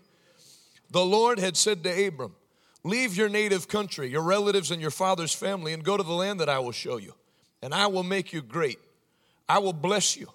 [0.90, 2.36] The Lord had said to Abram,
[2.84, 6.40] Leave your native country, your relatives, and your father's family, and go to the land
[6.40, 7.14] that I will show you.
[7.62, 8.80] And I will make you great.
[9.50, 10.28] I will bless you.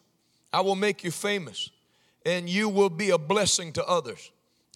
[0.53, 1.71] I will make you famous
[2.25, 4.31] and you will be a blessing to others.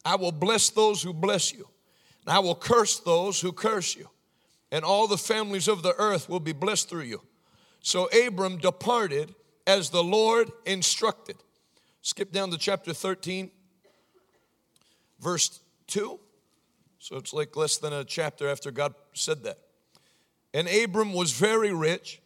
[0.05, 1.69] I will bless those who bless you,
[2.25, 4.09] and I will curse those who curse you,
[4.71, 7.23] and all the families of the earth will be blessed through you.
[7.81, 9.35] So Abram departed
[9.67, 11.37] as the Lord instructed.
[12.03, 13.51] Skip down to chapter 13,
[15.21, 16.21] verse 2.
[16.99, 19.59] So it's like less than a chapter after God said that.
[20.55, 22.21] And Abram was very rich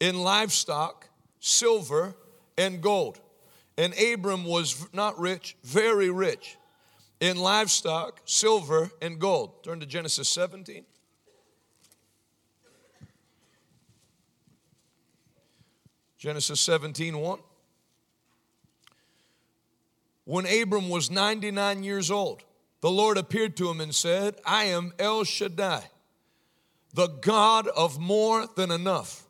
[0.00, 1.08] in livestock,
[1.40, 2.14] silver,
[2.56, 3.20] and gold.
[3.76, 6.56] And Abram was not rich, very rich
[7.20, 9.62] in livestock, silver, and gold.
[9.62, 10.84] Turn to Genesis 17.
[16.18, 17.38] Genesis 17, 1.
[20.24, 22.42] When Abram was 99 years old,
[22.82, 25.82] the Lord appeared to him and said, I am El Shaddai,
[26.94, 29.26] the God of more than enough.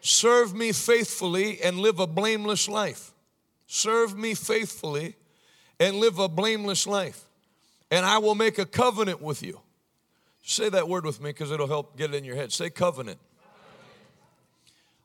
[0.00, 3.09] Serve me faithfully and live a blameless life.
[3.72, 5.14] Serve me faithfully
[5.78, 7.26] and live a blameless life,
[7.88, 9.60] and I will make a covenant with you.
[10.42, 12.52] Say that word with me because it'll help get it in your head.
[12.52, 13.20] Say covenant.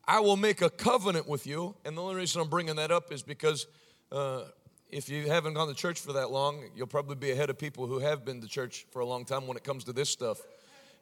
[0.07, 1.76] I will make a covenant with you.
[1.86, 3.68] And the only reason I'm bringing that up is because
[4.11, 4.45] uh,
[4.89, 7.86] if you haven't gone to church for that long, you'll probably be ahead of people
[7.86, 10.41] who have been to church for a long time when it comes to this stuff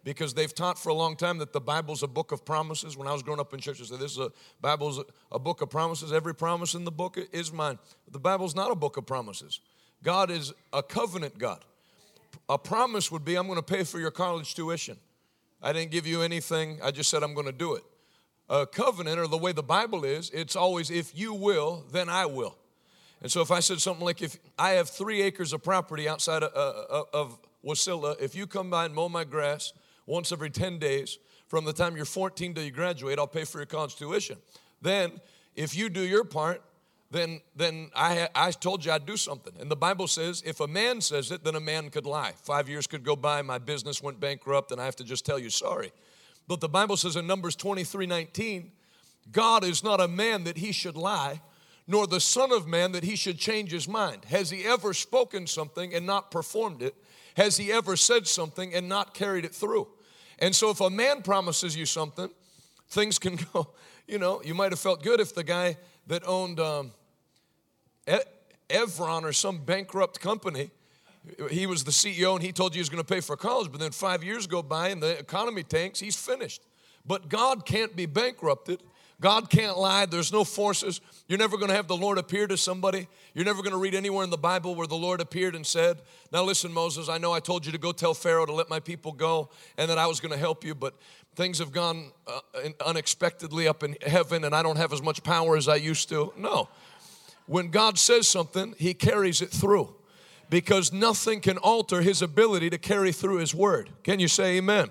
[0.03, 2.97] because they've taught for a long time that the Bible's a book of promises.
[2.97, 4.31] When I was growing up in church, I said, This is a
[4.61, 5.01] Bible's
[5.31, 6.11] a book of promises.
[6.11, 7.79] Every promise in the book is mine.
[8.11, 9.59] The Bible's not a book of promises.
[10.03, 11.63] God is a covenant God.
[12.49, 14.97] A promise would be, I'm going to pay for your college tuition.
[15.61, 17.83] I didn't give you anything, I just said I'm going to do it.
[18.49, 22.25] A covenant, or the way the Bible is, it's always, if you will, then I
[22.25, 22.57] will.
[23.21, 26.43] And so if I said something like, if I have three acres of property outside
[26.43, 29.71] of, uh, of Wasilla, if you come by and mow my grass,
[30.05, 31.17] once every 10 days.
[31.47, 34.37] From the time you're 14 till you graduate, I'll pay for your college tuition.
[34.81, 35.13] Then,
[35.55, 36.61] if you do your part,
[37.11, 39.53] then, then I, I told you I'd do something.
[39.59, 42.33] And the Bible says if a man says it, then a man could lie.
[42.41, 45.37] Five years could go by, my business went bankrupt, and I have to just tell
[45.37, 45.91] you sorry.
[46.47, 48.71] But the Bible says in Numbers 23 19,
[49.31, 51.41] God is not a man that he should lie,
[51.87, 54.25] nor the Son of Man that he should change his mind.
[54.25, 56.95] Has he ever spoken something and not performed it?
[57.35, 59.87] Has he ever said something and not carried it through?
[60.39, 62.29] And so if a man promises you something,
[62.89, 63.69] things can go,
[64.07, 65.77] you know, you might have felt good if the guy
[66.07, 66.91] that owned um,
[68.69, 70.71] Enron or some bankrupt company,
[71.49, 73.71] he was the CEO and he told you he was going to pay for college,
[73.71, 76.61] but then five years go by and the economy tanks, he's finished.
[77.05, 78.81] But God can't be bankrupted.
[79.23, 80.05] God can't lie.
[80.05, 80.99] There's no forces.
[81.29, 83.07] You're never going to have the Lord appear to somebody.
[83.33, 86.01] You're never going to read anywhere in the Bible where the Lord appeared and said,
[86.33, 88.81] Now listen, Moses, I know I told you to go tell Pharaoh to let my
[88.81, 90.95] people go and that I was going to help you, but
[91.35, 92.41] things have gone uh,
[92.85, 96.33] unexpectedly up in heaven and I don't have as much power as I used to.
[96.35, 96.67] No.
[97.45, 99.95] When God says something, He carries it through
[100.49, 103.89] because nothing can alter His ability to carry through His word.
[104.03, 104.89] Can you say amen?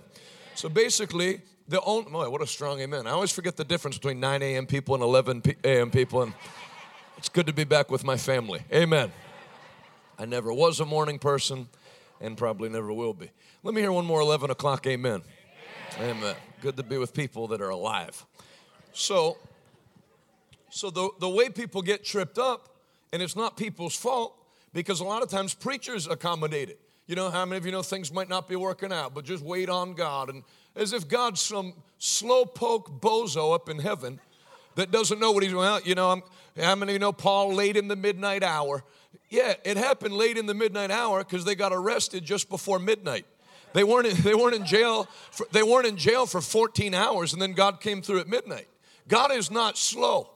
[0.54, 1.42] So basically,
[1.72, 3.06] the only, boy, what a strong amen.
[3.06, 4.66] I always forget the difference between 9 a.m.
[4.66, 5.90] people and 11 a.m.
[5.90, 6.20] people.
[6.20, 6.34] And
[7.16, 8.60] It's good to be back with my family.
[8.70, 9.10] Amen.
[10.18, 11.68] I never was a morning person
[12.20, 13.30] and probably never will be.
[13.62, 14.86] Let me hear one more 11 o'clock.
[14.86, 15.22] Amen.
[15.96, 16.16] Amen.
[16.18, 16.36] amen.
[16.60, 18.22] Good to be with people that are alive.
[18.92, 19.38] So,
[20.68, 22.68] so the, the way people get tripped up,
[23.14, 24.36] and it's not people's fault,
[24.74, 26.80] because a lot of times preachers accommodate it.
[27.06, 29.42] You know, how many of you know things might not be working out, but just
[29.42, 30.28] wait on God?
[30.28, 30.44] And
[30.76, 34.20] as if God's some slowpoke bozo up in heaven
[34.74, 35.64] that doesn't know what he's doing.
[35.64, 36.22] Well, you know, I'm,
[36.60, 38.82] how many you know Paul late in the midnight hour?
[39.28, 43.26] Yeah, it happened late in the midnight hour because they got arrested just before midnight.
[43.72, 45.08] They weren't, in, they weren't in jail.
[45.30, 48.68] For, they weren't in jail for 14 hours, and then God came through at midnight.
[49.08, 50.30] God is not slow.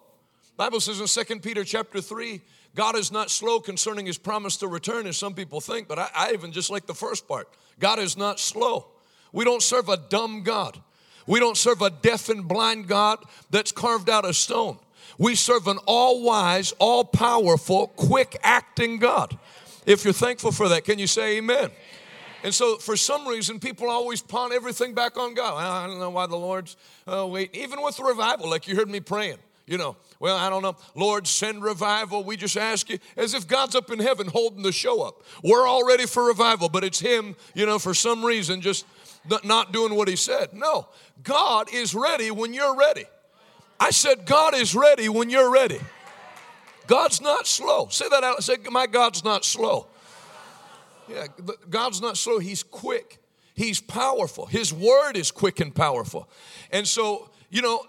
[0.57, 2.41] Bible says in 2 Peter chapter 3,
[2.75, 6.09] God is not slow concerning his promise to return, as some people think, but I,
[6.15, 7.49] I even just like the first part.
[7.79, 8.89] God is not slow.
[9.33, 10.81] We don't serve a dumb God.
[11.27, 13.19] We don't serve a deaf and blind God
[13.51, 14.79] that's carved out of stone.
[15.19, 19.37] We serve an all wise, all powerful, quick acting God.
[19.87, 21.71] If you're thankful for that, can you say amen?
[22.43, 25.57] And so, for some reason, people always pawn everything back on God.
[25.57, 27.55] I don't know why the Lord's uh, wait.
[27.57, 29.97] Even with the revival, like you heard me praying, you know.
[30.21, 30.77] Well, I don't know.
[30.95, 32.25] Lord, send revival.
[32.25, 35.23] We just ask you, as if God's up in heaven holding the show up.
[35.43, 38.87] We're all ready for revival, but it's Him, you know, for some reason, just
[39.45, 40.53] not doing what He said.
[40.53, 40.89] No,
[41.23, 43.05] God is ready when you're ready.
[43.79, 45.81] I said, God is ready when you're ready.
[46.87, 47.89] God's not slow.
[47.91, 48.43] Say that out.
[48.43, 49.89] Say, my God's not slow.
[51.09, 51.27] Yeah,
[51.69, 52.39] God's not slow.
[52.39, 53.19] He's quick.
[53.55, 54.47] He's powerful.
[54.47, 56.29] His word is quick and powerful.
[56.71, 57.85] And so, you know,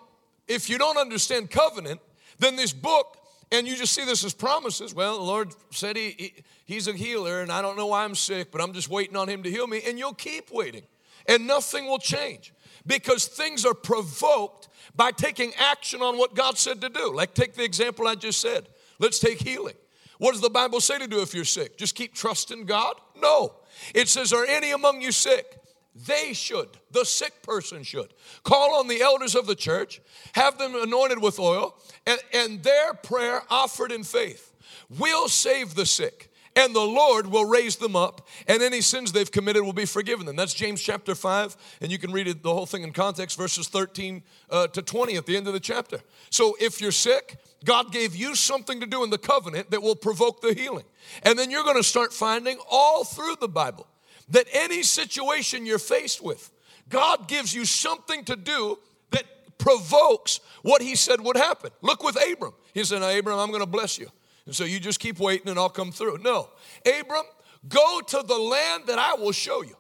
[0.47, 1.99] if you don't understand covenant,
[2.39, 3.17] then this book,
[3.51, 6.33] and you just see this as promises, well, the Lord said he, he,
[6.67, 9.29] He's a healer, and I don't know why I'm sick, but I'm just waiting on
[9.29, 9.81] Him to heal me.
[9.87, 10.83] And you'll keep waiting,
[11.25, 12.53] and nothing will change
[12.85, 17.13] because things are provoked by taking action on what God said to do.
[17.15, 18.67] Like, take the example I just said.
[18.99, 19.75] Let's take healing.
[20.17, 21.77] What does the Bible say to do if you're sick?
[21.77, 22.95] Just keep trusting God?
[23.15, 23.53] No.
[23.95, 25.59] It says, Are any among you sick?
[26.05, 29.99] They should, the sick person should, call on the elders of the church,
[30.33, 31.75] have them anointed with oil,
[32.05, 34.53] and, and their prayer offered in faith
[34.89, 39.31] will save the sick and the Lord will raise them up, and any sins they've
[39.31, 40.35] committed will be forgiven them.
[40.35, 43.67] That's James chapter 5, and you can read it, the whole thing in context, verses
[43.67, 45.99] 13 uh, to 20 at the end of the chapter.
[46.31, 49.95] So if you're sick, God gave you something to do in the covenant that will
[49.95, 50.85] provoke the healing.
[51.21, 53.85] And then you're going to start finding all through the Bible
[54.29, 56.51] that any situation you're faced with,
[56.89, 58.79] God gives you something to do
[59.11, 59.25] that
[59.57, 61.71] provokes what He said would happen.
[61.81, 62.53] Look with Abram.
[62.73, 64.07] He said, Abram, I'm going to bless you.
[64.45, 66.19] And so you just keep waiting and I'll come through.
[66.19, 66.49] No,
[66.85, 67.25] Abram,
[67.67, 69.75] go to the land that I will show you.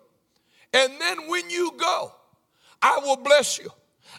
[0.73, 2.13] And then when you go,
[2.81, 3.69] I will bless you.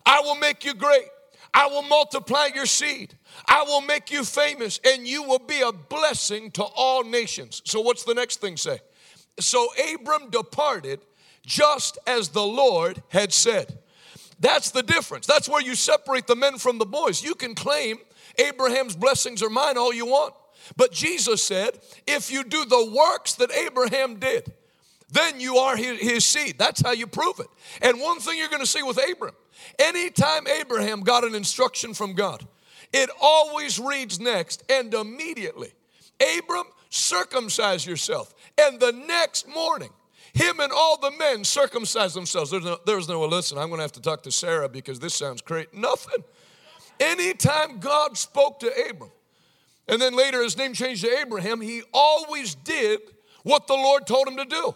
[0.04, 1.06] I will make you great.
[1.52, 3.14] I will multiply your seed.
[3.46, 7.62] I will make you famous, and you will be a blessing to all nations.
[7.64, 8.80] So, what's the next thing say?
[9.40, 11.00] So, Abram departed
[11.44, 13.78] just as the Lord had said.
[14.40, 15.26] That's the difference.
[15.26, 17.22] That's where you separate the men from the boys.
[17.22, 17.98] You can claim
[18.38, 20.34] Abraham's blessings are mine all you want.
[20.76, 24.52] But Jesus said, if you do the works that Abraham did,
[25.10, 26.56] then you are his, seed.
[26.58, 27.46] That's how you prove it.
[27.80, 29.36] And one thing you're going to see with Abraham,
[29.78, 32.46] anytime Abraham got an instruction from God,
[32.92, 35.72] it always reads next, and immediately,
[36.38, 38.34] Abram, circumcise yourself.
[38.58, 39.90] And the next morning,
[40.32, 42.50] him and all the men circumcised themselves.
[42.50, 45.14] There's no, there's no listen, I'm going to have to talk to Sarah because this
[45.14, 45.72] sounds great.
[45.74, 46.24] Nothing.
[47.00, 49.10] Anytime God spoke to Abram,
[49.86, 53.00] and then later his name changed to Abraham, he always did
[53.42, 54.74] what the Lord told him to do.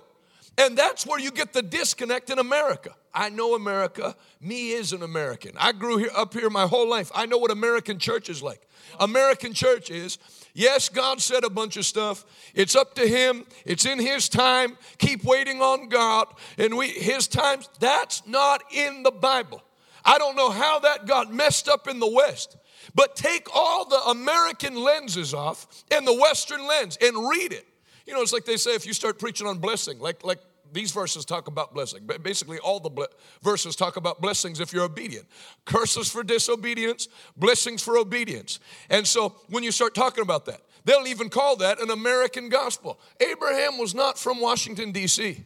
[0.59, 2.95] And that's where you get the disconnect in America.
[3.15, 4.17] I know America.
[4.41, 5.53] Me is an American.
[5.59, 7.11] I grew here, up here my whole life.
[7.15, 8.61] I know what American church is like.
[9.01, 10.19] American church is,
[10.55, 12.25] yes, God said a bunch of stuff.
[12.55, 13.45] It's up to Him.
[13.65, 14.77] It's in His time.
[14.99, 16.29] Keep waiting on God.
[16.59, 17.69] And we His times.
[17.81, 19.63] That's not in the Bible.
[20.05, 22.57] I don't know how that got messed up in the West.
[22.95, 27.67] But take all the American lenses off and the Western lens and read it.
[28.07, 30.41] You know, it's like they say if you start preaching on blessing, like, like
[30.73, 32.09] these verses talk about blessing.
[32.23, 33.09] Basically, all the ble-
[33.43, 35.27] verses talk about blessings if you're obedient.
[35.65, 38.61] Curses for disobedience, blessings for obedience.
[38.91, 42.99] And so when you start talking about that, they'll even call that an American gospel.
[43.21, 45.45] Abraham was not from Washington, D.C.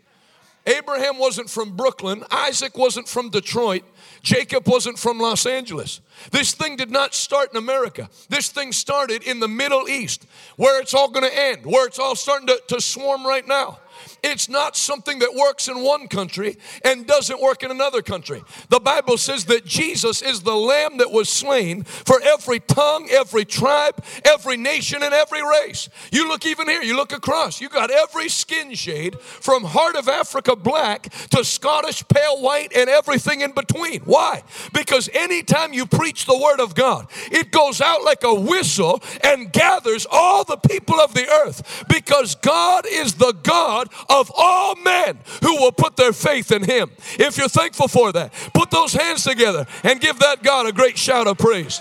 [0.66, 2.24] Abraham wasn't from Brooklyn.
[2.30, 3.84] Isaac wasn't from Detroit.
[4.22, 6.00] Jacob wasn't from Los Angeles.
[6.32, 8.10] This thing did not start in America.
[8.28, 12.00] This thing started in the Middle East, where it's all going to end, where it's
[12.00, 13.78] all starting to, to swarm right now.
[14.28, 18.42] It's not something that works in one country and doesn't work in another country.
[18.70, 23.44] The Bible says that Jesus is the lamb that was slain for every tongue, every
[23.44, 25.88] tribe, every nation, and every race.
[26.10, 30.08] You look even here, you look across, you got every skin shade from heart of
[30.08, 34.00] Africa black to Scottish pale white and everything in between.
[34.00, 34.42] Why?
[34.72, 39.52] Because anytime you preach the word of God, it goes out like a whistle and
[39.52, 45.18] gathers all the people of the earth because God is the God of all men
[45.42, 46.90] who will put their faith in Him.
[47.18, 50.98] If you're thankful for that, put those hands together and give that God a great
[50.98, 51.80] shout of praise.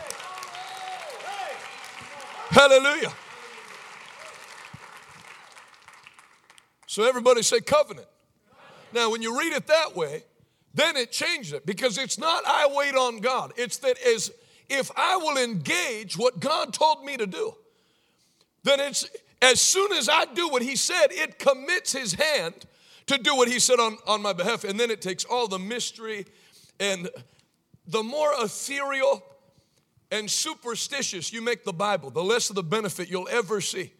[2.49, 3.13] Hallelujah.
[6.87, 8.07] So everybody say covenant.
[8.93, 10.23] Now, when you read it that way,
[10.73, 13.53] then it changes it because it's not I wait on God.
[13.57, 14.31] It's that as
[14.69, 17.55] if I will engage what God told me to do,
[18.63, 19.05] then it's
[19.45, 22.53] as soon as I do what He said, it commits His hand
[23.07, 24.63] to do what He said on, on my behalf.
[24.63, 26.25] And then it takes all the mystery
[26.79, 27.09] and
[27.87, 29.23] the more ethereal
[30.11, 33.93] and superstitious you make the Bible, the less of the benefit you'll ever see.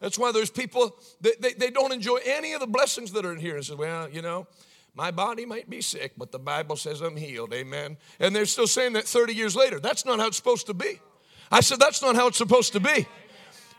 [0.00, 3.32] That's why there's people that they, they don't enjoy any of the blessings that are
[3.32, 3.56] in here.
[3.56, 4.46] And say, well, you know,
[4.94, 7.52] my body might be sick, but the Bible says I'm healed.
[7.52, 7.96] Amen.
[8.18, 9.78] And they're still saying that 30 years later.
[9.78, 11.00] That's not how it's supposed to be.
[11.52, 13.06] I said, that's not how it's supposed to be.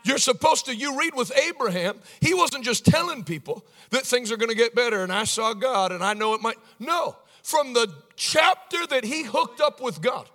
[0.04, 4.36] You're supposed to, you read with Abraham, he wasn't just telling people that things are
[4.36, 6.58] going to get better and I saw God and I know it might.
[6.78, 10.28] No, from the chapter that he hooked up with God,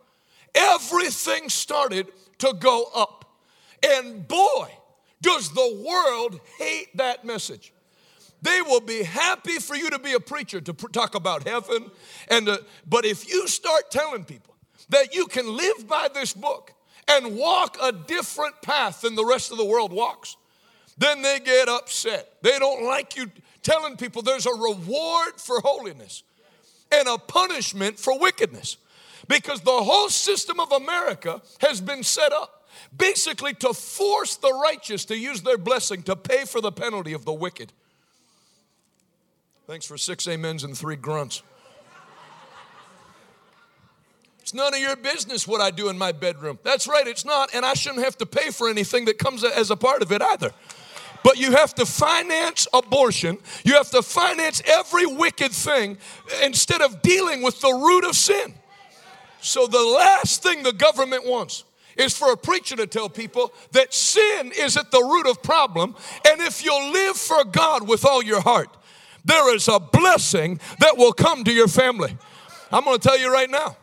[0.56, 2.08] everything started
[2.40, 3.26] to go up.
[3.84, 4.70] And boy,
[5.22, 7.74] does the world hate that message.
[8.42, 11.90] They will be happy for you to be a preacher to pr- talk about heaven
[12.30, 14.56] and but if you start telling people
[14.90, 16.72] that you can live by this book
[17.08, 20.36] and walk a different path than the rest of the world walks,
[20.98, 22.34] then they get upset.
[22.42, 23.32] They don't like you
[23.62, 26.24] telling people there's a reward for holiness
[26.92, 28.78] and a punishment for wickedness.
[29.28, 35.06] Because the whole system of America has been set up basically to force the righteous
[35.06, 37.74] to use their blessing to pay for the penalty of the wicked.
[39.66, 41.44] Thanks for six amens and three grunts.
[44.48, 46.58] It's none of your business what I do in my bedroom.
[46.64, 49.72] That's right, it's not, and I shouldn't have to pay for anything that comes as
[49.72, 50.52] a part of it either.
[51.22, 53.40] But you have to finance abortion.
[53.66, 55.98] You have to finance every wicked thing
[56.42, 58.54] instead of dealing with the root of sin.
[59.42, 61.66] So, the last thing the government wants
[61.98, 65.94] is for a preacher to tell people that sin is at the root of problem
[66.26, 68.70] and if you'll live for God with all your heart
[69.26, 72.18] there is a blessing that will come to your family
[72.72, 73.76] I'm going to tell you right now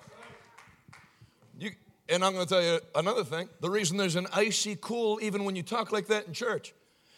[2.09, 5.45] and I'm going to tell you another thing the reason there's an icy cool even
[5.45, 6.75] when you talk like that in church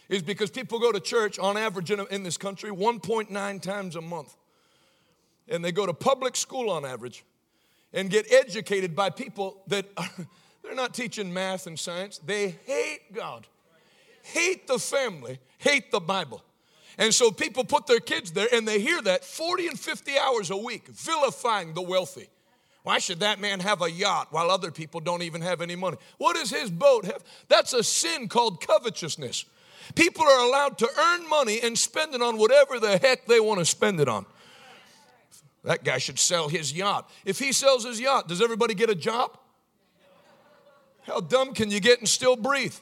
[0.08, 4.00] is because people go to church on average in, in this country 1.9 times a
[4.00, 4.36] month
[5.48, 7.24] and they go to public school on average
[7.92, 10.10] and get educated by people that are,
[10.62, 12.18] they're not teaching math and science.
[12.18, 13.46] They hate God,
[14.22, 16.42] hate the family, hate the Bible.
[16.98, 20.50] And so people put their kids there and they hear that 40 and 50 hours
[20.50, 22.28] a week, vilifying the wealthy.
[22.86, 25.96] Why should that man have a yacht while other people don't even have any money?
[26.18, 27.24] What does his boat have?
[27.48, 29.44] That's a sin called covetousness.
[29.96, 33.58] People are allowed to earn money and spend it on whatever the heck they want
[33.58, 34.24] to spend it on.
[35.64, 37.10] That guy should sell his yacht.
[37.24, 39.36] If he sells his yacht, does everybody get a job?
[41.02, 42.76] How dumb can you get and still breathe?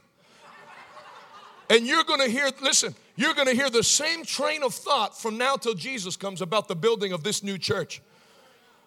[1.70, 5.18] And you're going to hear, listen, you're going to hear the same train of thought
[5.18, 8.02] from now till Jesus comes about the building of this new church.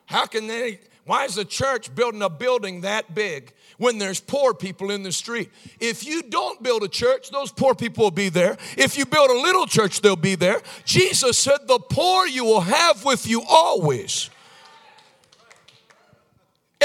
[0.06, 4.54] How can they, why is the church building a building that big when there's poor
[4.54, 5.50] people in the street?
[5.80, 8.58] If you don't build a church, those poor people will be there.
[8.78, 10.62] If you build a little church, they'll be there.
[10.84, 14.30] Jesus said, The poor you will have with you always.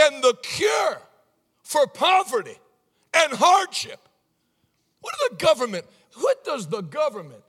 [0.01, 1.03] And the cure
[1.64, 2.59] for poverty
[3.12, 3.99] and hardship.
[5.01, 7.43] What does the government, what does the government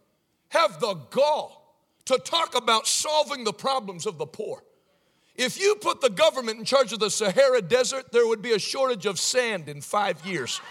[0.50, 4.64] have the gall to talk about solving the problems of the poor?
[5.36, 8.60] If you put the government in charge of the Sahara Desert, there would be a
[8.60, 10.62] shortage of sand in five years.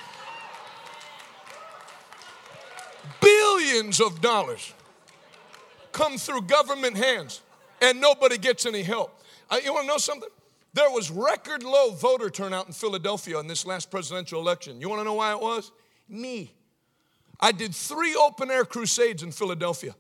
[3.20, 4.72] Billions of dollars
[5.90, 7.42] come through government hands,
[7.80, 9.20] and nobody gets any help.
[9.50, 10.28] Uh, you want to know something?
[10.74, 14.80] There was record low voter turnout in Philadelphia in this last presidential election.
[14.80, 15.70] You want to know why it was?
[16.08, 16.52] Me.
[17.38, 19.94] I did three open air crusades in Philadelphia.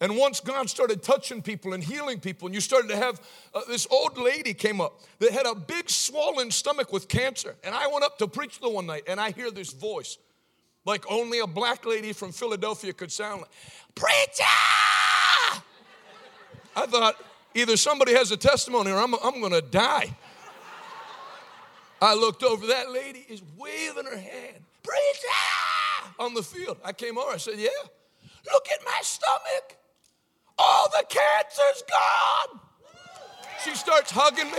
[0.00, 3.20] And once God started touching people and healing people, and you started to have
[3.54, 7.54] uh, this old lady came up that had a big swollen stomach with cancer.
[7.62, 10.16] And I went up to preach the one night, and I hear this voice.
[10.86, 13.50] like only a black lady from Philadelphia could sound like.
[13.94, 14.44] Preacher!
[16.74, 17.16] I thought
[17.54, 20.16] either somebody has a testimony or I'm, I'm gonna die.
[22.00, 26.78] I looked over, that lady is waving her hand, preacher, on the field.
[26.82, 27.68] I came over, I said, Yeah,
[28.50, 29.76] look at my stomach.
[30.60, 32.60] All the cancer's gone.
[33.64, 34.58] She starts hugging me.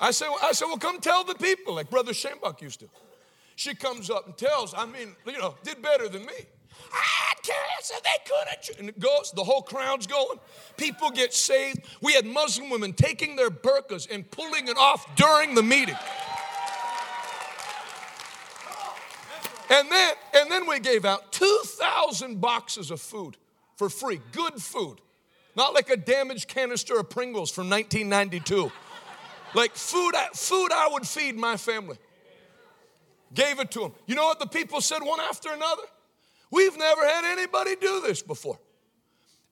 [0.00, 2.88] I said, I said, well, come tell the people, like Brother Schambach used to.
[3.56, 6.32] She comes up and tells, I mean, you know, did better than me.
[6.92, 8.78] I had cancer, they couldn't.
[8.80, 10.38] And it goes, the whole crowd's going.
[10.76, 11.80] People get saved.
[12.02, 15.96] We had Muslim women taking their burqas and pulling it off during the meeting.
[19.70, 23.36] And then, and then we gave out 2,000 boxes of food
[23.76, 25.00] for free, good food.
[25.56, 28.70] Not like a damaged canister of Pringles from 1992.
[29.54, 31.96] Like food, food I would feed my family.
[33.32, 33.92] Gave it to them.
[34.06, 35.82] You know what the people said one after another?
[36.50, 38.58] We've never had anybody do this before.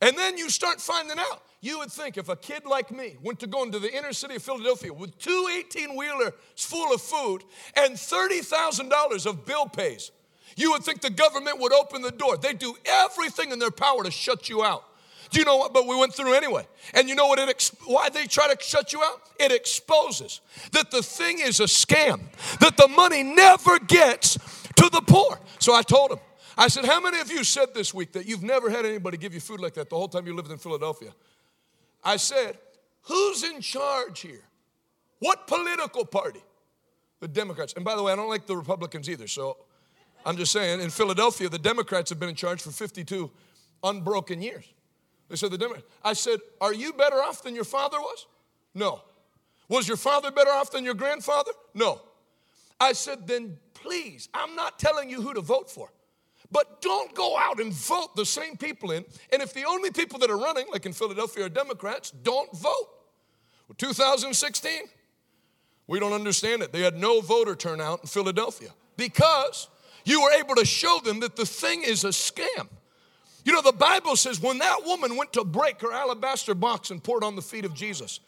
[0.00, 1.42] And then you start finding out.
[1.64, 4.34] You would think if a kid like me went to go into the inner city
[4.34, 7.44] of Philadelphia with two 18 wheelers full of food
[7.76, 10.10] and $30,000 of bill pays,
[10.56, 12.36] you would think the government would open the door.
[12.36, 14.82] They do everything in their power to shut you out.
[15.30, 15.72] Do you know what?
[15.72, 16.66] But we went through anyway.
[16.94, 17.38] And you know what?
[17.38, 19.22] It ex- why they try to shut you out?
[19.38, 20.40] It exposes
[20.72, 22.22] that the thing is a scam.
[22.58, 24.34] That the money never gets
[24.76, 25.38] to the poor.
[25.60, 26.18] So I told him.
[26.58, 29.32] I said, "How many of you said this week that you've never had anybody give
[29.32, 31.14] you food like that the whole time you lived in Philadelphia?"
[32.02, 32.58] I said,
[33.02, 34.44] "Who's in charge here?
[35.18, 36.42] What political party?"
[37.20, 37.72] The Democrats.
[37.74, 39.28] And by the way, I don't like the Republicans either.
[39.28, 39.56] So
[40.26, 43.30] I'm just saying, in Philadelphia, the Democrats have been in charge for 52
[43.82, 44.64] unbroken years.
[45.28, 45.86] They said, the Democrats.
[46.04, 48.26] I said, Are you better off than your father was?
[48.74, 49.02] No.
[49.68, 51.52] Was your father better off than your grandfather?
[51.74, 52.00] No.
[52.78, 55.90] I said, Then please, I'm not telling you who to vote for.
[56.52, 59.04] But don't go out and vote the same people in.
[59.32, 62.88] And if the only people that are running, like in Philadelphia, are Democrats, don't vote.
[63.68, 64.82] Well, 2016,
[65.86, 66.72] we don't understand it.
[66.72, 69.68] They had no voter turnout in Philadelphia because
[70.04, 72.68] you were able to show them that the thing is a scam.
[73.44, 77.02] You know, the Bible says when that woman went to break her alabaster box and
[77.02, 78.20] poured on the feet of Jesus,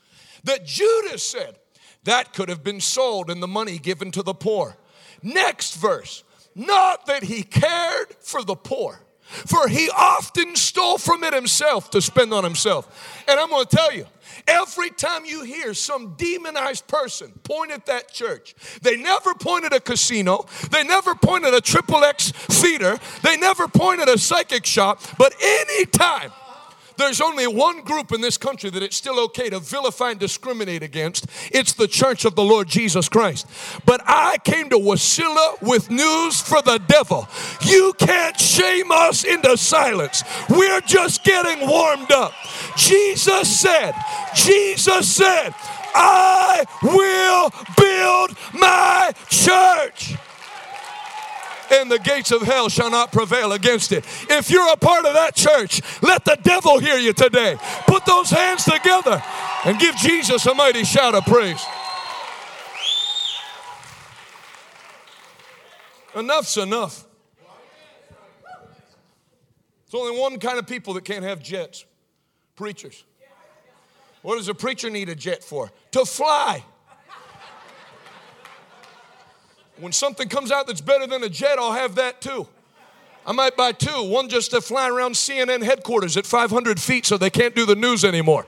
[0.45, 1.57] that Judas said
[2.05, 4.77] that could have been sold and the money given to the poor.
[5.23, 6.25] Next verse,
[6.55, 12.01] not that he cared for the poor, for he often stole from it himself to
[12.01, 13.25] spend on himself.
[13.29, 14.07] And I'm gonna tell you,
[14.47, 19.81] Every time you hear some demonized person point at that church, they never pointed a
[19.81, 25.35] casino, they never pointed a triple X feeder, they never pointed a psychic shop, but
[25.41, 26.31] anytime
[26.97, 30.83] there's only one group in this country that it's still okay to vilify and discriminate
[30.83, 31.27] against.
[31.53, 33.47] It's the church of the Lord Jesus Christ.
[33.85, 37.29] But I came to Wasilla with news for the devil.
[37.63, 40.23] You can't shame us into silence.
[40.49, 42.33] We're just getting warmed up.
[42.77, 43.95] Jesus said,
[44.35, 45.55] Jesus said,
[45.95, 50.17] I will build my church
[51.71, 54.05] and the gates of hell shall not prevail against it.
[54.31, 57.57] If you're a part of that church, let the devil hear you today.
[57.87, 59.23] Put those hands together
[59.65, 61.65] and give Jesus a mighty shout of praise.
[66.15, 67.05] Enough's enough.
[69.91, 71.85] There's only one kind of people that can't have jets
[72.57, 73.05] preachers.
[74.23, 75.71] What does a preacher need a jet for?
[75.93, 76.65] To fly.
[79.79, 82.47] When something comes out that's better than a jet, I'll have that too.
[83.27, 87.17] I might buy two, one just to fly around CNN headquarters at 500 feet so
[87.17, 88.47] they can't do the news anymore.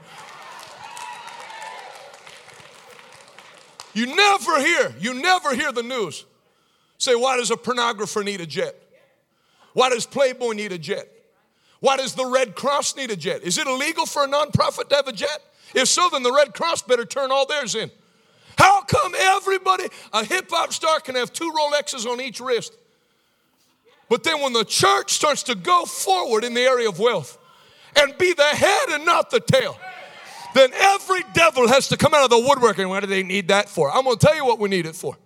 [3.95, 6.27] You never hear, you never hear the news
[6.99, 8.75] say, why does a pornographer need a jet?
[9.73, 11.11] Why does Playboy need a jet?
[11.81, 13.43] Why does the Red Cross need a jet?
[13.43, 15.43] Is it illegal for a nonprofit to have a jet?
[15.75, 17.91] If so, then the Red Cross better turn all theirs in.
[18.57, 22.73] How come everybody, a hip hop star, can have two Rolexes on each wrist?
[24.09, 27.39] But then when the church starts to go forward in the area of wealth
[27.97, 29.79] and be the head and not the tail,
[30.55, 32.79] then every devil has to come out of the woodwork.
[32.79, 33.91] And what do they need that for?
[33.91, 35.17] I'm going to tell you what we need it for.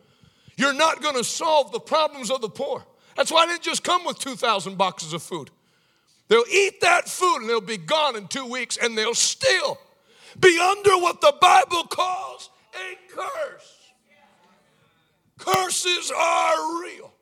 [0.56, 2.84] You're not going to solve the problems of the poor.
[3.16, 5.50] That's why I didn't just come with 2,000 boxes of food.
[6.28, 9.78] They'll eat that food and they'll be gone in two weeks and they'll still
[10.38, 13.76] be under what the Bible calls a curse.
[15.38, 17.12] Curses are real.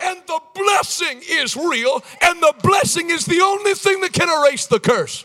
[0.00, 4.66] And the blessing is real, and the blessing is the only thing that can erase
[4.66, 5.24] the curse.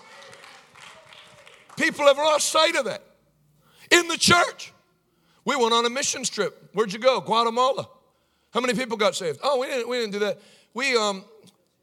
[1.78, 3.04] People have lost sight of that.
[3.92, 4.74] In the church,
[5.46, 6.70] We went on a mission trip.
[6.74, 7.20] Where'd you go?
[7.20, 7.90] Guatemala.
[8.52, 9.40] How many people got saved?
[9.44, 10.40] Oh, we didn't, we didn't do that.
[10.74, 11.26] We, um,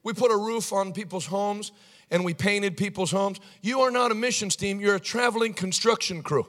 [0.02, 1.72] we put a roof on people's homes
[2.10, 3.38] and we painted people's homes.
[3.60, 6.46] You are not a missions team, you're a traveling construction crew.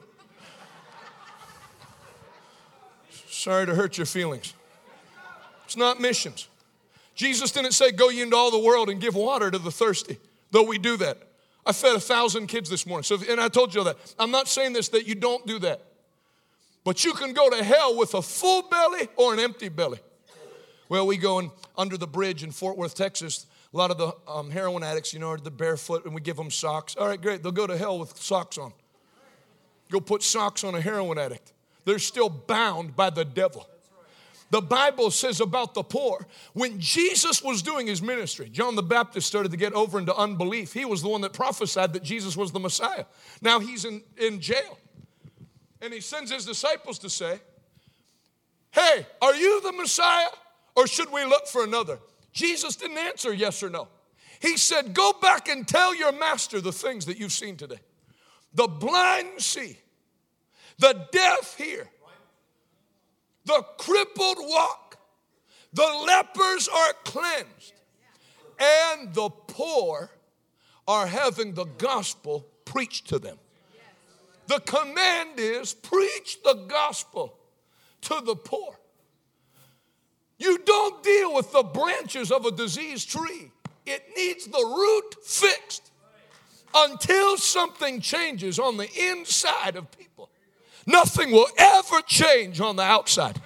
[3.42, 4.54] Sorry to hurt your feelings.
[5.64, 6.46] It's not missions.
[7.16, 10.18] Jesus didn't say, Go ye into all the world and give water to the thirsty,
[10.52, 11.18] though we do that.
[11.66, 13.02] I fed a thousand kids this morning.
[13.02, 13.96] So, and I told you that.
[14.16, 15.82] I'm not saying this that you don't do that.
[16.84, 19.98] But you can go to hell with a full belly or an empty belly.
[20.88, 23.46] Well, we go in under the bridge in Fort Worth, Texas.
[23.74, 26.36] A lot of the um, heroin addicts, you know, are the barefoot, and we give
[26.36, 26.94] them socks.
[26.94, 27.42] All right, great.
[27.42, 28.72] They'll go to hell with socks on.
[29.90, 31.52] Go put socks on a heroin addict.
[31.84, 33.68] They're still bound by the devil.
[34.50, 39.26] The Bible says about the poor, when Jesus was doing his ministry, John the Baptist
[39.26, 40.74] started to get over into unbelief.
[40.74, 43.06] He was the one that prophesied that Jesus was the Messiah.
[43.40, 44.78] Now he's in, in jail.
[45.80, 47.40] And he sends his disciples to say,
[48.72, 50.28] Hey, are you the Messiah
[50.76, 51.98] or should we look for another?
[52.32, 53.88] Jesus didn't answer yes or no.
[54.40, 57.80] He said, Go back and tell your master the things that you've seen today.
[58.52, 59.78] The blind see,
[60.78, 61.88] the deaf hear,
[63.44, 64.98] the crippled walk,
[65.72, 67.74] the lepers are cleansed,
[68.58, 70.10] and the poor
[70.86, 73.38] are having the gospel preached to them.
[74.48, 77.38] The command is preach the gospel
[78.02, 78.78] to the poor.
[80.38, 83.50] You don't deal with the branches of a diseased tree,
[83.86, 85.90] it needs the root fixed
[86.74, 90.30] until something changes on the inside of people.
[90.86, 93.40] Nothing will ever change on the outside.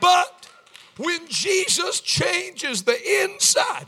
[0.00, 0.48] But
[0.96, 3.86] when Jesus changes the inside,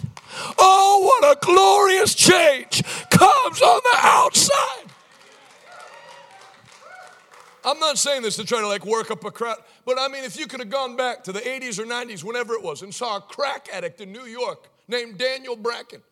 [0.59, 4.93] oh, what a glorious change comes on the outside.
[7.65, 10.25] I'm not saying this to try to like work up a crowd, but I mean,
[10.25, 12.93] if you could have gone back to the 80s or 90s, whenever it was, and
[12.93, 16.03] saw a crack addict in New York named Daniel Bracken,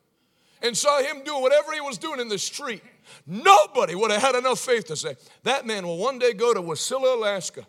[0.63, 2.83] and saw him doing whatever he was doing in the street,
[3.27, 6.61] nobody would have had enough faith to say, that man will one day go to
[6.61, 7.67] Wasilla, Alaska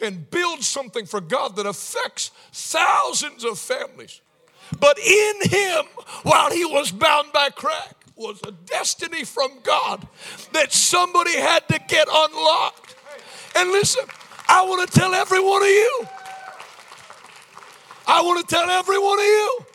[0.00, 4.20] and build something for God that affects thousands of families.
[4.78, 5.84] But in him,
[6.22, 10.06] while he was bound by crack, was a destiny from God
[10.52, 12.94] that somebody had to get unlocked.
[13.56, 14.04] And listen,
[14.46, 16.06] I want to tell every one of you,
[18.06, 19.66] I want to tell every one of you,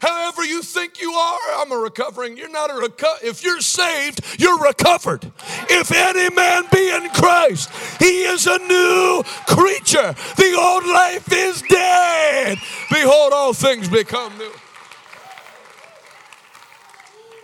[0.00, 4.20] however you think you are, I'm a recovering, you're not a reco- if you're saved,
[4.38, 5.30] you're recovered.
[5.68, 10.14] If any man be in Christ, he is a new creature.
[10.36, 12.58] The old life is dead.
[12.90, 14.52] Behold, all things become new.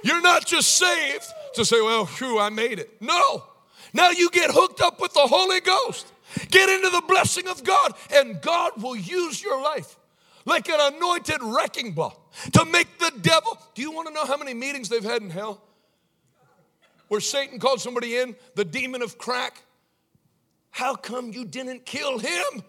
[0.02, 3.00] You're not just saved to say, well, phew, I made it.
[3.00, 3.44] No.
[3.92, 6.06] Now you get hooked up with the Holy Ghost.
[6.50, 9.96] Get into the blessing of God, and God will use your life
[10.44, 13.58] like an anointed wrecking ball to make the devil.
[13.74, 15.62] Do you want to know how many meetings they've had in hell?
[17.08, 19.62] Where Satan called somebody in, the demon of crack.
[20.70, 22.62] How come you didn't kill him?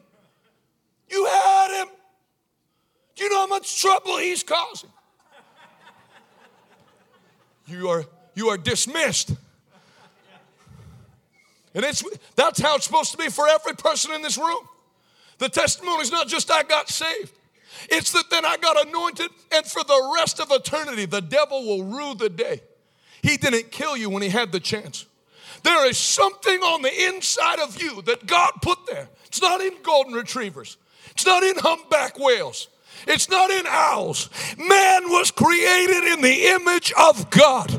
[1.10, 1.88] You had him.
[3.16, 4.92] Do you know how much trouble he's causing?
[7.68, 8.06] You are,
[8.36, 9.32] you are dismissed.
[11.74, 12.04] And it's,
[12.36, 14.68] that's how it's supposed to be for every person in this room.
[15.38, 17.37] The testimony is not just I got saved,
[17.90, 21.84] it's that then I got anointed, and for the rest of eternity, the devil will
[21.84, 22.62] rue the day.
[23.22, 25.06] He didn't kill you when he had the chance.
[25.64, 29.10] There is something on the inside of you that God put there.
[29.26, 30.78] It's not in golden retrievers,
[31.12, 32.68] it's not in humpback whales.
[33.06, 34.30] It's not in owls.
[34.58, 37.72] Man was created in the image of God,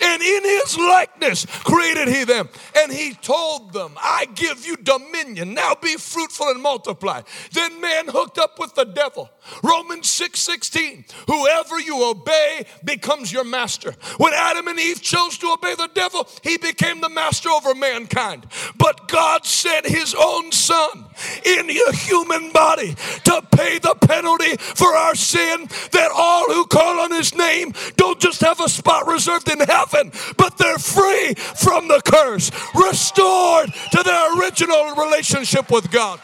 [0.00, 2.48] and in his likeness created he them.
[2.76, 5.54] And he told them, I give you dominion.
[5.54, 7.22] Now be fruitful and multiply.
[7.52, 9.30] Then man hooked up with the devil.
[9.62, 11.04] Romans 6 16.
[11.26, 13.94] Whoever you obey becomes your master.
[14.16, 18.46] When Adam and Eve chose to obey the devil, he became the master over mankind.
[18.76, 21.06] But God sent his own son
[21.44, 27.00] in a human body to pay the penalty for our sin, that all who call
[27.00, 31.88] on his name don't just have a spot reserved in heaven, but they're free from
[31.88, 36.20] the curse, restored to their original relationship with God.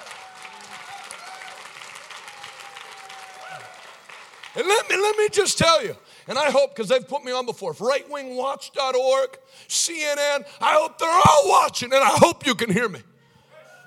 [4.57, 5.97] And let me, let me just tell you,
[6.27, 9.39] and I hope, because they've put me on before, rightwingwatch.org,
[9.69, 13.01] CNN, I hope they're all watching, and I hope you can hear me.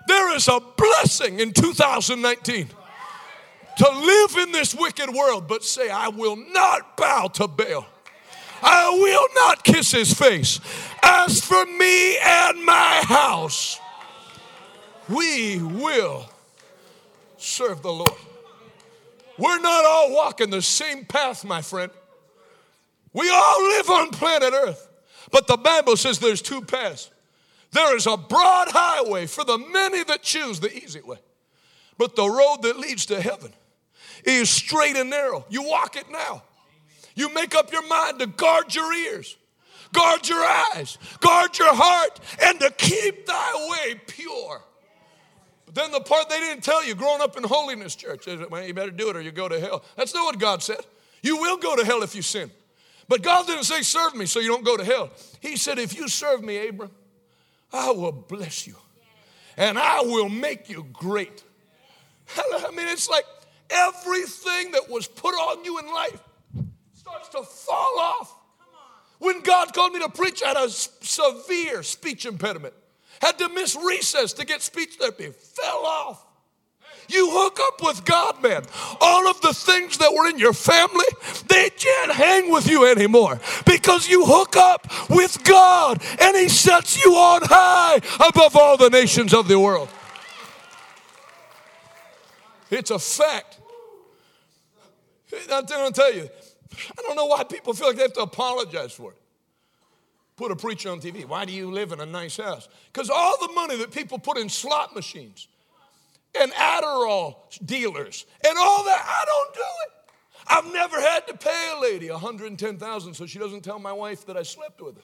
[0.07, 2.69] There is a blessing in 2019
[3.77, 7.85] to live in this wicked world, but say, I will not bow to Baal.
[8.61, 10.59] I will not kiss his face.
[11.01, 13.79] As for me and my house,
[15.09, 16.29] we will
[17.37, 18.11] serve the Lord.
[19.37, 21.91] We're not all walking the same path, my friend.
[23.13, 24.89] We all live on planet Earth.
[25.31, 27.09] But the Bible says there's two paths.
[27.71, 31.17] There is a broad highway for the many that choose the easy way.
[31.97, 33.53] But the road that leads to heaven
[34.25, 35.45] is straight and narrow.
[35.49, 36.43] You walk it now.
[37.15, 39.37] You make up your mind to guard your ears,
[39.91, 44.61] guard your eyes, guard your heart, and to keep thy way pure.
[45.73, 48.73] Then the part they didn't tell you, growing up in holiness church, is, well, you
[48.73, 49.83] better do it or you go to hell.
[49.97, 50.77] That's not what God said.
[51.23, 52.51] You will go to hell if you sin.
[53.07, 55.09] But God didn't say, serve me so you don't go to hell.
[55.39, 56.91] He said, if you serve me, Abram,
[57.71, 58.75] I will bless you
[59.57, 61.43] and I will make you great.
[62.37, 63.25] I mean, it's like
[63.69, 66.23] everything that was put on you in life
[66.93, 68.35] starts to fall off.
[69.19, 72.73] When God called me to preach, I had a severe speech impediment.
[73.23, 75.29] Had to miss recess to get speech therapy.
[75.29, 76.25] Fell off.
[77.07, 78.63] You hook up with God, man.
[78.99, 81.05] All of the things that were in your family,
[81.47, 87.01] they can't hang with you anymore because you hook up with God and He sets
[87.05, 89.87] you on high above all the nations of the world.
[92.69, 93.57] It's a fact.
[95.49, 96.27] I'm going to tell you,
[96.97, 99.17] I don't know why people feel like they have to apologize for it.
[100.35, 101.25] Put a preacher on TV.
[101.25, 102.67] Why do you live in a nice house?
[102.91, 105.47] Because all the money that people put in slot machines
[106.39, 109.93] and Adderall dealers and all that, I don't do it.
[110.47, 114.35] I've never had to pay a lady 110,000 so she doesn't tell my wife that
[114.35, 115.03] I slept with her.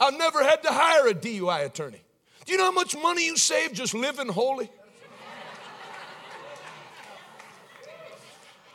[0.00, 2.02] I've never had to hire a DUI attorney.
[2.46, 4.70] Do you know how much money you save just living holy?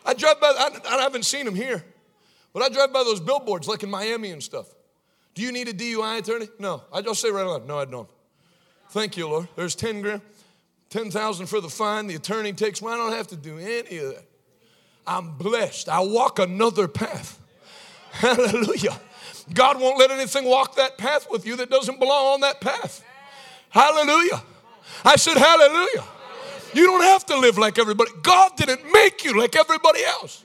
[0.05, 1.83] I drive by, I, I haven't seen them here,
[2.51, 4.67] but I drive by those billboards like in Miami and stuff.
[5.33, 6.47] Do you need a DUI attorney?
[6.59, 6.83] No.
[6.91, 8.09] I just say right on, no, I don't.
[8.89, 9.47] Thank you, Lord.
[9.55, 10.21] There's 10 grand,
[10.89, 12.07] 10,000 for the fine.
[12.07, 14.25] The attorney takes, well, I don't have to do any of that.
[15.07, 15.89] I'm blessed.
[15.89, 17.39] I walk another path.
[18.11, 18.99] Hallelujah.
[19.53, 23.03] God won't let anything walk that path with you that doesn't belong on that path.
[23.69, 24.41] Hallelujah.
[25.03, 26.03] I said, Hallelujah.
[26.73, 28.11] You don't have to live like everybody.
[28.21, 30.43] God didn't make you like everybody else,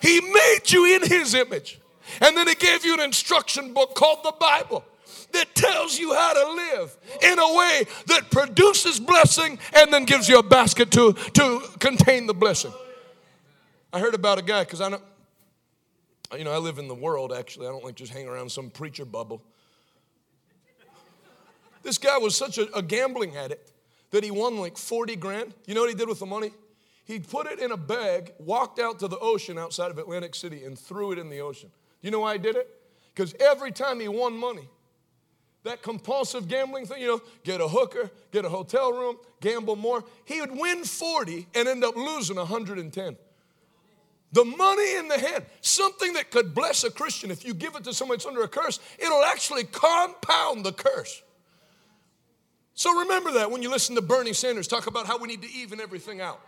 [0.00, 1.78] He made you in His image.
[2.20, 4.84] And then He gave you an instruction book called the Bible
[5.32, 10.28] that tells you how to live in a way that produces blessing and then gives
[10.28, 12.72] you a basket to, to contain the blessing.
[13.92, 15.00] I heard about a guy because I know,
[16.36, 17.66] you know, I live in the world actually.
[17.66, 19.42] I don't like just hang around some preacher bubble.
[21.82, 23.72] This guy was such a, a gambling addict
[24.10, 25.52] that he won like 40 grand.
[25.66, 26.52] You know what he did with the money?
[27.04, 30.64] He put it in a bag, walked out to the ocean outside of Atlantic City,
[30.64, 31.70] and threw it in the ocean.
[32.02, 32.68] You know why he did it?
[33.14, 34.68] Because every time he won money,
[35.64, 40.04] that compulsive gambling thing, you know, get a hooker, get a hotel room, gamble more,
[40.24, 43.16] he would win 40 and end up losing 110.
[44.32, 47.84] The money in the hand, something that could bless a Christian, if you give it
[47.84, 51.22] to someone that's under a curse, it'll actually compound the curse.
[52.74, 55.52] So remember that when you listen to Bernie Sanders talk about how we need to
[55.52, 56.40] even everything out.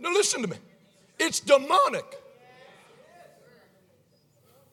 [0.00, 0.56] Now, listen to me.
[1.18, 2.04] It's demonic.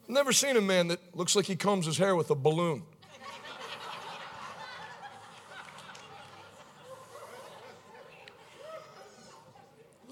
[0.05, 2.83] I've never seen a man that looks like he combs his hair with a balloon.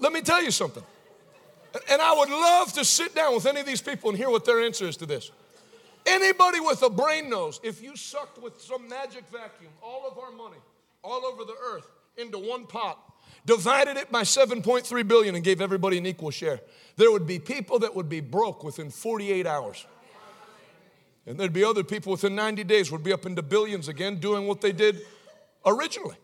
[0.00, 0.82] Let me tell you something.
[1.88, 4.44] And I would love to sit down with any of these people and hear what
[4.44, 5.30] their answer is to this.
[6.04, 10.32] Anybody with a brain knows if you sucked with some magic vacuum all of our
[10.32, 10.58] money
[11.02, 12.98] all over the earth into one pot,
[13.46, 16.60] divided it by 7.3 billion and gave everybody an equal share,
[16.96, 19.86] there would be people that would be broke within 48 hours.
[21.26, 24.46] And there'd be other people within 90 days would be up into billions again doing
[24.46, 25.00] what they did
[25.64, 26.16] originally.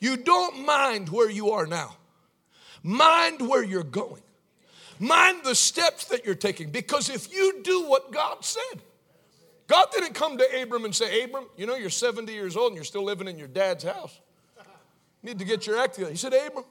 [0.00, 1.96] You don't mind where you are now.
[2.82, 4.22] Mind where you're going.
[5.00, 8.82] Mind the steps that you're taking because if you do what God said,
[9.66, 12.76] God didn't come to Abram and say, Abram, you know, you're 70 years old and
[12.76, 14.18] you're still living in your dad's house.
[15.28, 16.10] Need to get your act together.
[16.10, 16.64] He said, Abram,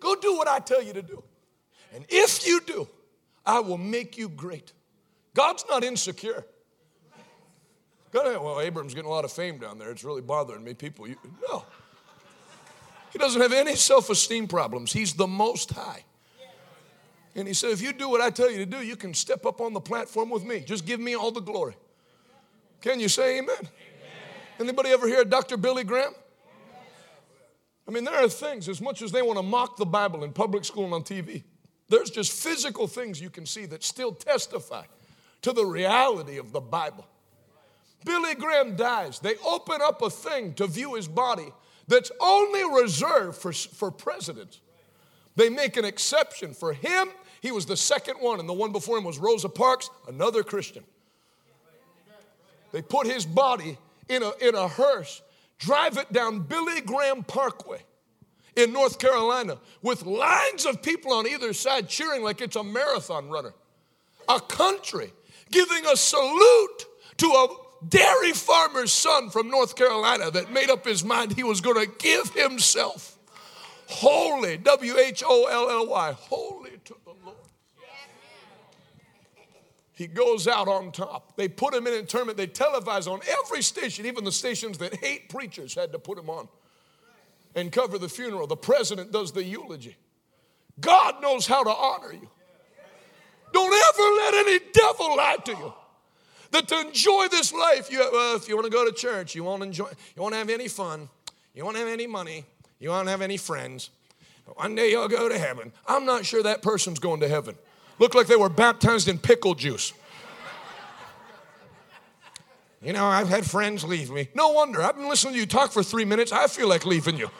[0.00, 1.22] go do what I tell you to do.
[1.94, 2.88] And if you do,
[3.46, 4.72] I will make you great.
[5.34, 6.44] God's not insecure.
[8.10, 9.92] God, well, Abram's getting a lot of fame down there.
[9.92, 10.74] It's really bothering me.
[10.74, 11.14] People, you,
[11.48, 11.64] no.
[13.12, 14.92] He doesn't have any self esteem problems.
[14.92, 16.02] He's the most high.
[17.36, 19.46] And he said, If you do what I tell you to do, you can step
[19.46, 20.58] up on the platform with me.
[20.58, 21.76] Just give me all the glory.
[22.80, 23.54] Can you say amen?
[23.60, 23.70] amen.
[24.58, 25.56] Anybody ever hear Dr.
[25.56, 26.14] Billy Graham?
[27.90, 30.32] I mean, there are things, as much as they want to mock the Bible in
[30.32, 31.42] public school and on TV,
[31.88, 34.84] there's just physical things you can see that still testify
[35.42, 37.04] to the reality of the Bible.
[38.04, 39.18] Billy Graham dies.
[39.18, 41.48] They open up a thing to view his body
[41.88, 44.60] that's only reserved for, for presidents.
[45.34, 47.08] They make an exception for him.
[47.40, 50.84] He was the second one, and the one before him was Rosa Parks, another Christian.
[52.70, 55.22] They put his body in a, in a hearse,
[55.60, 57.80] drive it down Billy Graham Parkway
[58.56, 63.28] in North Carolina with lines of people on either side cheering like it's a marathon
[63.28, 63.54] runner.
[64.28, 65.12] A country
[65.50, 66.86] giving a salute
[67.18, 67.48] to a
[67.88, 71.92] dairy farmer's son from North Carolina that made up his mind he was going to
[71.98, 73.18] give himself
[73.88, 77.36] holy, W H O L L Y, holy to the Lord.
[80.00, 81.36] He goes out on top.
[81.36, 82.38] They put him in internment.
[82.38, 86.30] They televise on every station, even the stations that hate preachers had to put him
[86.30, 86.48] on
[87.54, 88.46] and cover the funeral.
[88.46, 89.98] The president does the eulogy.
[90.80, 92.30] God knows how to honor you.
[93.52, 95.72] Don't ever let any devil lie to you.
[96.52, 99.44] That to enjoy this life, you, uh, if you want to go to church, you
[99.44, 101.10] won't enjoy, you won't have any fun,
[101.54, 102.46] you won't have any money,
[102.78, 103.90] you won't have any friends.
[104.54, 105.72] One day you'll go to heaven.
[105.86, 107.54] I'm not sure that person's going to heaven.
[108.00, 109.92] Look like they were baptized in pickle juice.
[112.82, 114.28] You know, I've had friends leave me.
[114.34, 114.82] No wonder.
[114.82, 116.32] I've been listening to you talk for three minutes.
[116.32, 117.30] I feel like leaving you.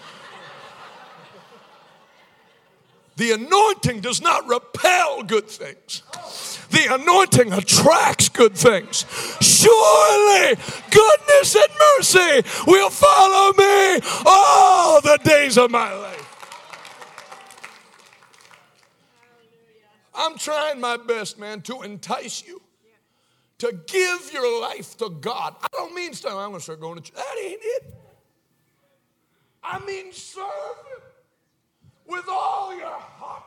[3.16, 6.02] The anointing does not repel good things.
[6.70, 9.06] The anointing attracts good things.
[9.40, 10.56] Surely
[10.90, 16.29] goodness and mercy will follow me all the days of my life.
[20.20, 22.60] I'm trying my best, man, to entice you
[23.56, 25.54] to give your life to God.
[25.62, 27.16] I don't mean start, I'm going to start going to church.
[27.16, 27.94] That ain't it.
[29.62, 31.02] I mean serve Him
[32.06, 33.44] with all your heart,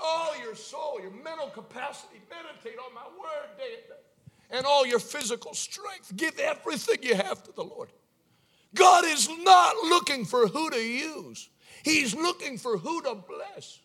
[0.00, 2.20] all your soul, your mental capacity.
[2.30, 6.16] Meditate on my word day and day, and all your physical strength.
[6.16, 7.88] Give everything you have to the Lord.
[8.74, 11.48] God is not looking for who to use,
[11.82, 13.80] He's looking for who to bless.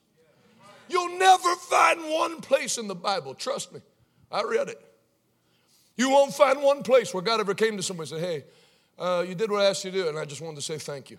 [0.91, 3.79] You'll never find one place in the Bible, trust me.
[4.31, 4.79] I read it.
[5.95, 8.43] You won't find one place where God ever came to somebody and said, Hey,
[8.99, 10.77] uh, you did what I asked you to do, and I just wanted to say
[10.77, 11.17] thank you.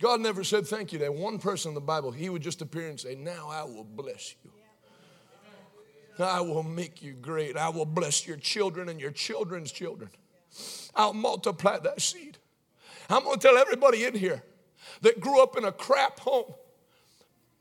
[0.00, 2.10] God never said thank you to one person in the Bible.
[2.10, 4.50] He would just appear and say, Now I will bless you.
[6.18, 7.56] I will make you great.
[7.56, 10.10] I will bless your children and your children's children.
[10.94, 12.38] I'll multiply that seed.
[13.08, 14.42] I'm going to tell everybody in here
[15.00, 16.52] that grew up in a crap home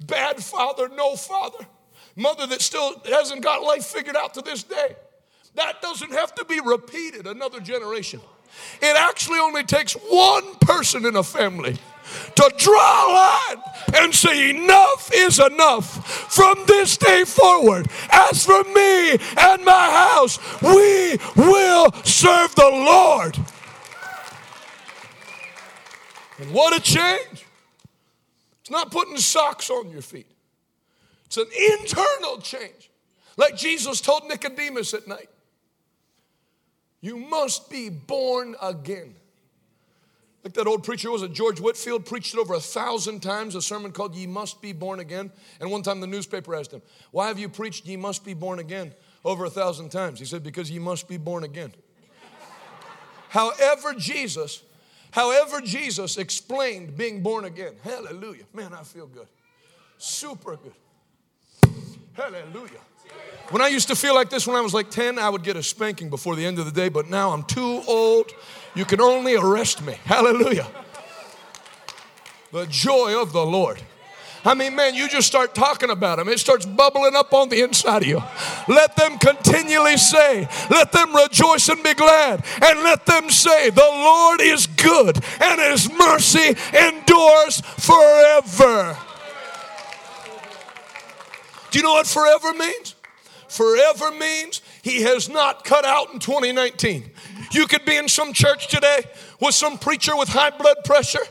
[0.05, 1.65] bad father, no father,
[2.15, 4.95] mother that still hasn't got life figured out to this day.
[5.55, 8.21] That doesn't have to be repeated another generation.
[8.81, 11.77] It actually only takes one person in a family
[12.35, 13.63] to draw a line
[13.95, 16.07] and say, Enough is enough.
[16.33, 23.37] From this day forward, as for me and my house, we will serve the Lord.
[26.39, 27.45] And what a change!
[28.69, 30.27] Not putting socks on your feet,
[31.25, 31.47] it's an
[31.79, 32.89] internal change.
[33.37, 35.29] Like Jesus told Nicodemus at night
[37.01, 39.15] you must be born again.
[40.43, 43.61] Like that old preacher was it George Whitefield preached it over a thousand times, a
[43.61, 45.31] sermon called Ye Must Be Born Again.
[45.59, 46.81] And one time the newspaper asked him,
[47.11, 48.93] Why have you preached Ye Must Be Born Again
[49.23, 50.19] over a thousand times?
[50.19, 51.73] He said, Because ye must be born again.
[53.29, 54.63] However, Jesus
[55.11, 57.73] However, Jesus explained being born again.
[57.83, 58.43] Hallelujah.
[58.53, 59.27] Man, I feel good.
[59.97, 60.73] Super good.
[62.13, 62.79] Hallelujah.
[63.49, 65.57] When I used to feel like this when I was like 10, I would get
[65.57, 68.31] a spanking before the end of the day, but now I'm too old.
[68.73, 69.97] You can only arrest me.
[70.05, 70.67] Hallelujah.
[72.53, 73.81] The joy of the Lord.
[74.43, 76.27] I mean, man, you just start talking about them.
[76.27, 78.23] It starts bubbling up on the inside of you.
[78.67, 83.81] Let them continually say, let them rejoice and be glad, and let them say, the
[83.81, 88.97] Lord is good, and his mercy endures forever.
[91.71, 92.95] Do you know what forever means?
[93.47, 97.11] Forever means he has not cut out in 2019.
[97.51, 99.03] You could be in some church today
[99.41, 101.23] with some preacher with high blood pressure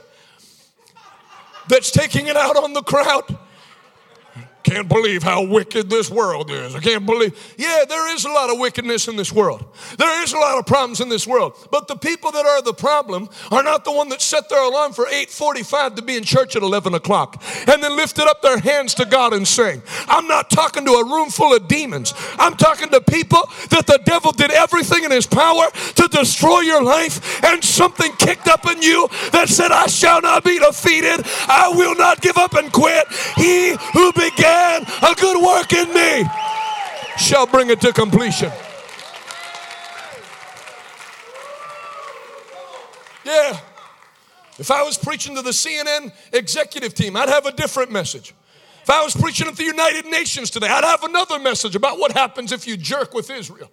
[1.68, 3.39] that's taking it out on the crowd.
[4.62, 6.74] Can't believe how wicked this world is.
[6.74, 7.55] I can't believe.
[7.57, 9.65] Yeah, there is a lot of wickedness in this world.
[9.97, 11.55] There is a lot of problems in this world.
[11.70, 14.93] But the people that are the problem are not the one that set their alarm
[14.93, 18.93] for 8:45 to be in church at 11 o'clock and then lifted up their hands
[18.95, 19.82] to God and sang.
[20.09, 22.12] I'm not talking to a room full of demons.
[22.39, 26.82] I'm talking to people that the devil did everything in his power to destroy your
[26.82, 31.24] life, and something kicked up in you that said, "I shall not be defeated.
[31.49, 33.07] I will not give up and quit."
[33.37, 36.28] He who began began a good work in me
[37.16, 38.51] shall bring it to completion.
[43.24, 43.59] Yeah.
[44.59, 48.35] If I was preaching to the CNN executive team, I'd have a different message.
[48.82, 52.12] If I was preaching at the United Nations today, I'd have another message about what
[52.12, 53.70] happens if you jerk with Israel.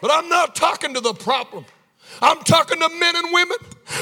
[0.00, 1.64] But I'm not talking to the problem.
[2.22, 3.56] I'm talking to men and women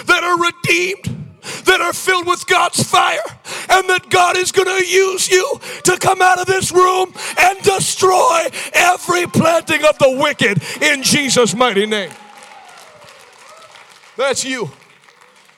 [0.06, 1.15] that are redeemed,
[1.64, 3.22] that are filled with God's fire,
[3.70, 7.58] and that God is going to use you to come out of this room and
[7.62, 12.10] destroy every planting of the wicked in Jesus' mighty name.
[14.16, 14.70] That's you.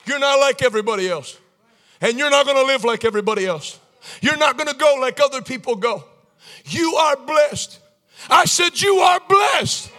[0.05, 1.37] You're not like everybody else.
[2.01, 3.79] And you're not going to live like everybody else.
[4.21, 6.03] You're not going to go like other people go.
[6.65, 7.79] You are blessed.
[8.29, 9.91] I said, You are blessed.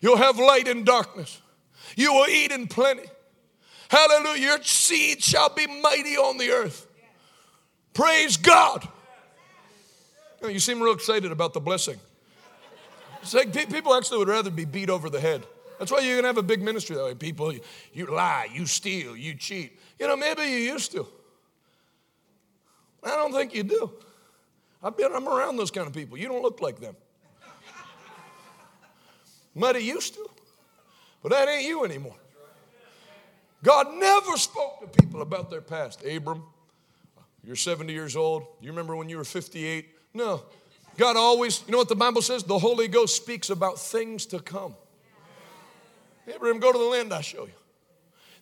[0.00, 1.40] You'll have light in darkness.
[1.96, 3.09] You will eat in plenty.
[3.90, 4.40] Hallelujah.
[4.40, 6.86] Your seed shall be mighty on the earth.
[7.92, 8.86] Praise God.
[10.48, 11.98] You seem real excited about the blessing.
[13.20, 15.44] It's like people actually would rather be beat over the head.
[15.80, 17.14] That's why you're going to have a big ministry that way.
[17.14, 17.52] People,
[17.92, 19.76] you lie, you steal, you cheat.
[19.98, 21.04] You know, maybe you used to.
[23.02, 23.90] I don't think you do.
[24.84, 26.16] I've been, I'm around those kind of people.
[26.16, 26.94] You don't look like them.
[29.52, 30.30] Might have used to,
[31.24, 32.14] but that ain't you anymore.
[33.62, 36.04] God never spoke to people about their past.
[36.04, 36.42] Abram,
[37.44, 38.44] you're 70 years old.
[38.60, 39.86] You remember when you were 58?
[40.14, 40.42] No.
[40.96, 42.42] God always, you know what the Bible says?
[42.42, 44.74] The Holy Ghost speaks about things to come.
[46.34, 47.52] Abram, go to the land I show you.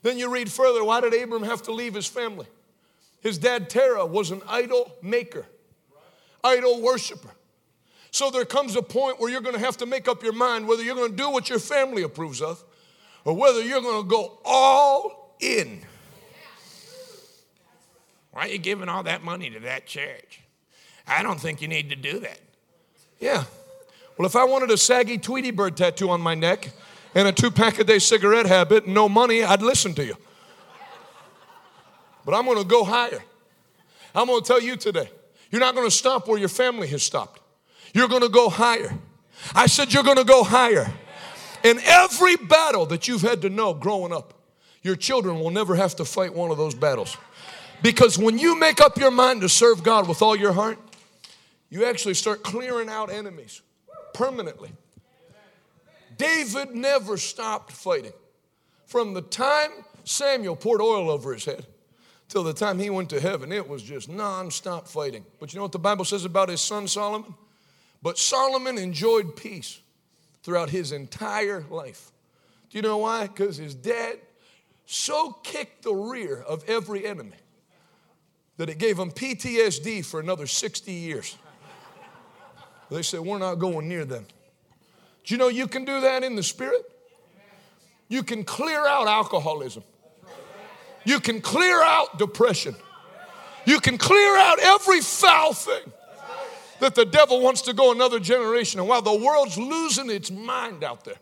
[0.03, 0.85] Then you read further.
[0.85, 2.47] Why did Abram have to leave his family?
[3.21, 5.47] His dad, Terah, was an idol maker,
[6.45, 7.31] idol worshiper.
[8.11, 10.67] So there comes a point where you're going to have to make up your mind
[10.67, 12.63] whether you're going to do what your family approves of
[13.25, 15.83] or whether you're going to go all in.
[18.33, 20.41] Why are you giving all that money to that church?
[21.07, 22.39] I don't think you need to do that.
[23.19, 23.45] Yeah.
[24.17, 26.71] Well, if I wanted a saggy Tweety Bird tattoo on my neck
[27.15, 30.15] and a two pack a day cigarette habit and no money, I'd listen to you.
[32.25, 33.23] But I'm going to go higher.
[34.15, 35.11] I'm going to tell you today
[35.51, 37.41] you're not going to stop where your family has stopped.
[37.95, 38.93] You're going to go higher.
[39.55, 40.93] I said, You're going to go higher.
[41.65, 44.35] In every battle that you've had to know growing up,
[44.83, 47.17] your children will never have to fight one of those battles.
[47.83, 50.79] Because when you make up your mind to serve God with all your heart,
[51.71, 53.63] you actually start clearing out enemies
[54.15, 54.71] permanently.
[56.17, 58.13] David never stopped fighting.
[58.87, 59.71] From the time
[60.05, 61.67] Samuel poured oil over his head
[62.29, 65.25] till the time he went to heaven, it was just non-stop fighting.
[65.39, 67.35] But you know what the Bible says about his son Solomon?
[68.03, 69.81] But Solomon enjoyed peace
[70.49, 72.11] throughout his entire life.
[72.71, 73.27] Do you know why?
[73.27, 74.17] Because his dad
[74.87, 77.37] so kicked the rear of every enemy
[78.57, 81.37] that it gave him PTSD for another 60 years.
[82.91, 84.25] They said, We're not going near them.
[85.25, 86.81] Do you know you can do that in the spirit?
[88.09, 89.83] You can clear out alcoholism.
[91.05, 92.75] You can clear out depression.
[93.67, 95.93] You can clear out every foul thing
[96.81, 98.81] that the devil wants to go another generation.
[98.81, 101.19] And while the world's losing its mind out there,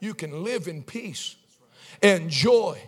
[0.00, 1.36] you can live in peace
[2.02, 2.78] and joy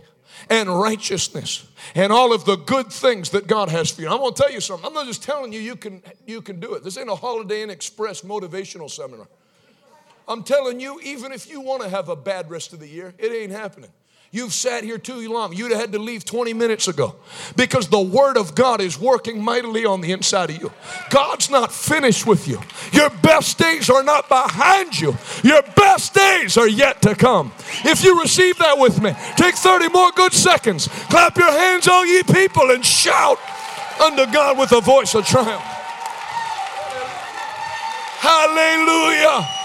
[0.50, 4.08] and righteousness and all of the good things that God has for you.
[4.08, 4.86] I'm going to tell you something.
[4.86, 6.84] I'm not just telling you you can, you can do it.
[6.84, 9.28] This ain't a Holiday Inn Express motivational seminar.
[10.28, 13.14] I'm telling you, even if you want to have a bad rest of the year,
[13.18, 13.90] it ain't happening.
[14.36, 15.54] You've sat here too long.
[15.54, 17.14] You'd have had to leave 20 minutes ago
[17.56, 20.70] because the Word of God is working mightily on the inside of you.
[21.08, 22.60] God's not finished with you.
[22.92, 27.50] Your best days are not behind you, your best days are yet to come.
[27.82, 30.88] If you receive that with me, take 30 more good seconds.
[31.08, 33.38] Clap your hands, all ye people, and shout
[34.02, 35.62] unto God with a voice of triumph.
[38.20, 39.40] Hallelujah.
[39.40, 39.55] Hallelujah.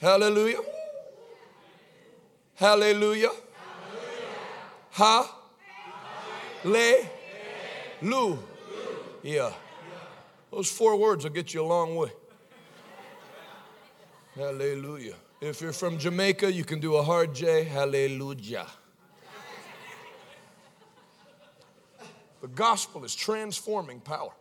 [0.00, 0.60] Hallelujah.
[2.54, 3.32] Hallelujah.
[4.92, 5.36] Ha.
[6.64, 6.94] Le.
[8.00, 8.38] Lu.
[9.22, 9.52] Yeah.
[10.50, 12.10] Those four words will get you a long way.
[14.34, 15.16] Hallelujah.
[15.42, 17.64] If you're from Jamaica, you can do a hard J.
[17.64, 18.66] Hallelujah.
[22.40, 24.32] The gospel is transforming power.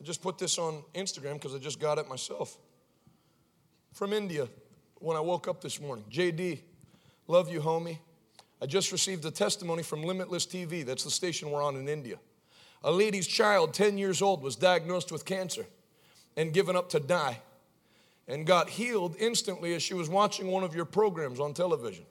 [0.00, 2.56] I just put this on Instagram because I just got it myself
[3.96, 4.46] from India
[4.96, 6.04] when I woke up this morning.
[6.10, 6.60] JD,
[7.28, 7.98] love you, homie.
[8.60, 10.84] I just received a testimony from Limitless TV.
[10.84, 12.18] That's the station we're on in India.
[12.84, 15.64] A lady's child, 10 years old, was diagnosed with cancer
[16.36, 17.40] and given up to die
[18.28, 22.04] and got healed instantly as she was watching one of your programs on television.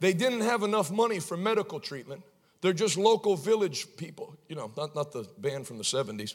[0.00, 2.22] They didn't have enough money for medical treatment.
[2.60, 6.34] They're just local village people, you know, not, not the band from the 70s.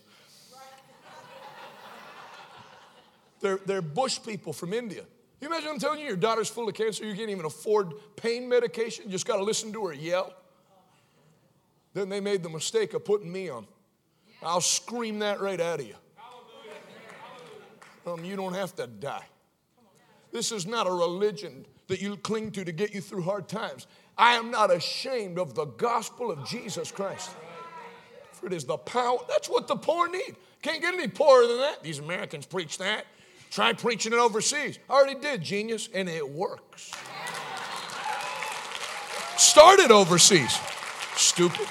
[3.39, 5.03] They're, they're bush people from India.
[5.41, 8.49] You imagine I'm telling you your daughter's full of cancer, you can't even afford pain
[8.49, 10.33] medication, you just got to listen to her yell.
[11.93, 13.65] Then they made the mistake of putting me on.
[14.43, 15.95] I'll scream that right out of you.
[18.05, 19.25] Um, you don't have to die.
[20.31, 23.87] This is not a religion that you cling to to get you through hard times.
[24.17, 27.31] I am not ashamed of the gospel of Jesus Christ.
[28.33, 29.17] For it is the power.
[29.27, 30.35] That's what the poor need.
[30.61, 31.83] Can't get any poorer than that.
[31.83, 33.05] These Americans preach that.
[33.49, 34.77] Try preaching it overseas.
[34.89, 36.91] I already did, genius, and it works.
[39.37, 40.57] Started overseas.
[41.15, 41.67] Stupid.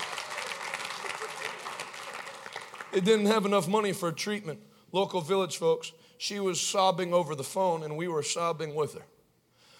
[2.92, 4.60] It didn't have enough money for treatment.
[4.90, 9.04] Local village folks, she was sobbing over the phone, and we were sobbing with her.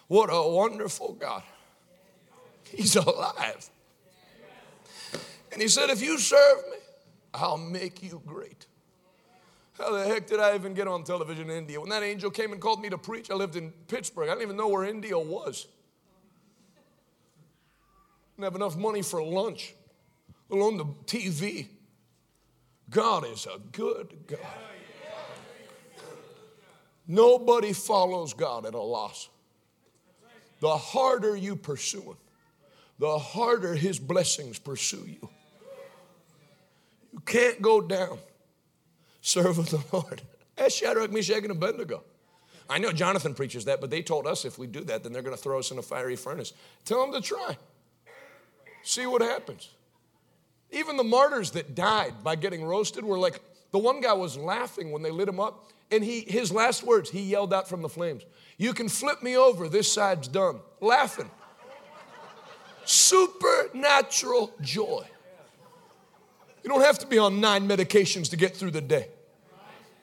[0.07, 1.43] What a wonderful God.
[2.71, 3.71] He's alive.
[5.53, 6.77] And he said, If you serve me,
[7.35, 8.67] I'll make you great.
[9.79, 11.81] How the heck did I even get on television in India?
[11.81, 14.29] When that angel came and called me to preach, I lived in Pittsburgh.
[14.29, 15.69] I didn't even know where India was.
[18.35, 19.75] Didn't have enough money for lunch,
[20.49, 21.69] let alone the TV.
[22.91, 24.41] God is a good God.
[27.07, 29.29] Nobody follows God at a loss.
[30.61, 32.17] The harder you pursue Him,
[32.99, 35.29] the harder His blessings pursue you.
[37.13, 38.19] You can't go down
[39.21, 40.23] serving the Lord.
[40.57, 42.03] That's Shadrach, Meshach, and Abednego.
[42.71, 45.23] I know Jonathan preaches that, but they told us if we do that, then they're
[45.23, 46.53] going to throw us in a fiery furnace.
[46.85, 47.57] Tell them to try.
[48.83, 49.71] See what happens.
[50.71, 53.41] Even the martyrs that died by getting roasted were like,
[53.71, 57.09] the one guy was laughing when they lit him up, and he, his last words,
[57.11, 58.25] he yelled out from the flames,
[58.59, 60.61] You can flip me over, this side's done.
[60.81, 61.31] Laughing.
[62.85, 65.05] Supernatural joy.
[66.63, 69.09] You don't have to be on nine medications to get through the day.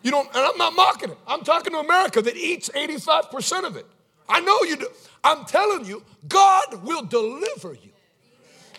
[0.02, 1.18] You don't, and I'm not mocking it.
[1.28, 3.86] I'm talking to America that eats 85% of it.
[4.30, 4.88] I know you do.
[5.24, 7.92] I'm telling you, God will deliver you.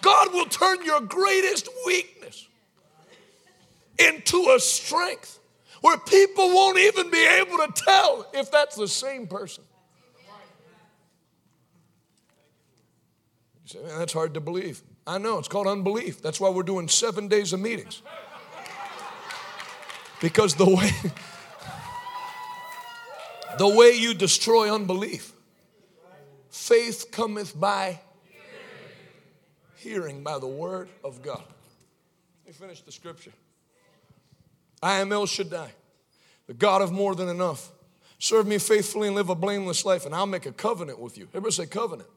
[0.00, 2.46] God will turn your greatest weakness
[3.98, 5.38] into a strength
[5.80, 9.64] where people won't even be able to tell if that's the same person.
[13.64, 14.82] You say, man, that's hard to believe.
[15.06, 16.20] I know, it's called unbelief.
[16.20, 18.02] That's why we're doing seven days of meetings.
[20.20, 20.90] Because the way
[23.58, 25.32] the way you destroy unbelief,
[26.50, 28.00] faith cometh by
[29.76, 31.44] hearing by the word of God.
[32.44, 33.32] Let me finish the scripture.
[34.82, 35.70] I am El Shaddai,
[36.46, 37.70] the God of more than enough.
[38.18, 41.24] Serve me faithfully and live a blameless life, and I'll make a covenant with you.
[41.28, 42.08] Everybody say covenant.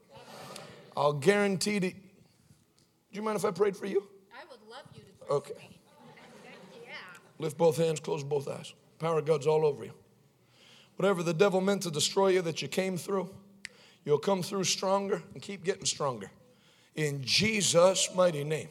[0.96, 1.92] I'll guarantee to.
[3.12, 4.04] Do you mind if I prayed for you?
[4.32, 5.68] I would love you to pray Okay.
[6.84, 6.92] yeah.
[7.38, 8.72] Lift both hands, close both eyes.
[8.98, 9.92] Power of God's all over you.
[10.96, 13.30] Whatever the devil meant to destroy you that you came through,
[14.04, 16.30] you'll come through stronger and keep getting stronger.
[16.94, 18.68] In Jesus' mighty name.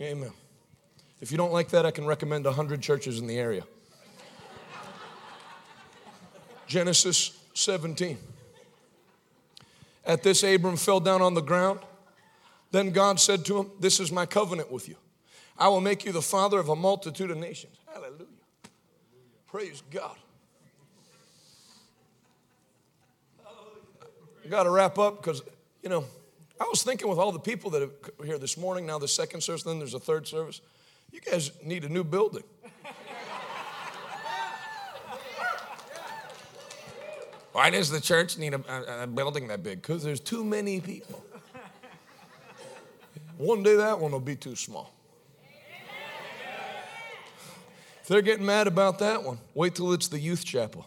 [0.00, 0.32] Amen.
[1.20, 3.64] If you don't like that, I can recommend 100 churches in the area.
[6.68, 8.16] Genesis 17.
[10.06, 11.80] At this, Abram fell down on the ground.
[12.70, 14.96] Then God said to him, This is my covenant with you.
[15.56, 17.76] I will make you the father of a multitude of nations.
[17.92, 18.26] Hallelujah.
[19.46, 20.16] Praise God.
[24.44, 25.42] I got to wrap up because,
[25.82, 26.04] you know,
[26.60, 29.42] I was thinking with all the people that are here this morning, now the second
[29.42, 30.60] service, then there's a third service.
[31.12, 32.44] You guys need a new building.
[37.52, 39.82] Why does the church need a, a, a building that big?
[39.82, 41.24] Because there's too many people.
[43.38, 44.92] One day that one will be too small.
[48.02, 50.86] If they're getting mad about that one, wait till it's the youth chapel.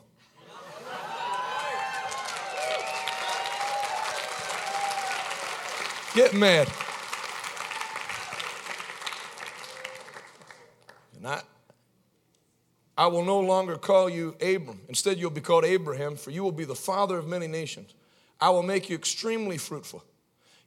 [6.13, 6.67] Get mad.
[11.15, 11.41] And I,
[12.97, 14.81] I will no longer call you Abram.
[14.89, 17.93] Instead, you'll be called Abraham, for you will be the father of many nations.
[18.41, 20.03] I will make you extremely fruitful.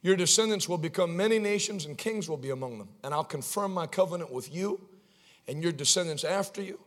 [0.05, 2.89] Your descendants will become many nations, and kings will be among them.
[3.03, 4.79] And I'll confirm my covenant with you
[5.47, 6.79] and your descendants after you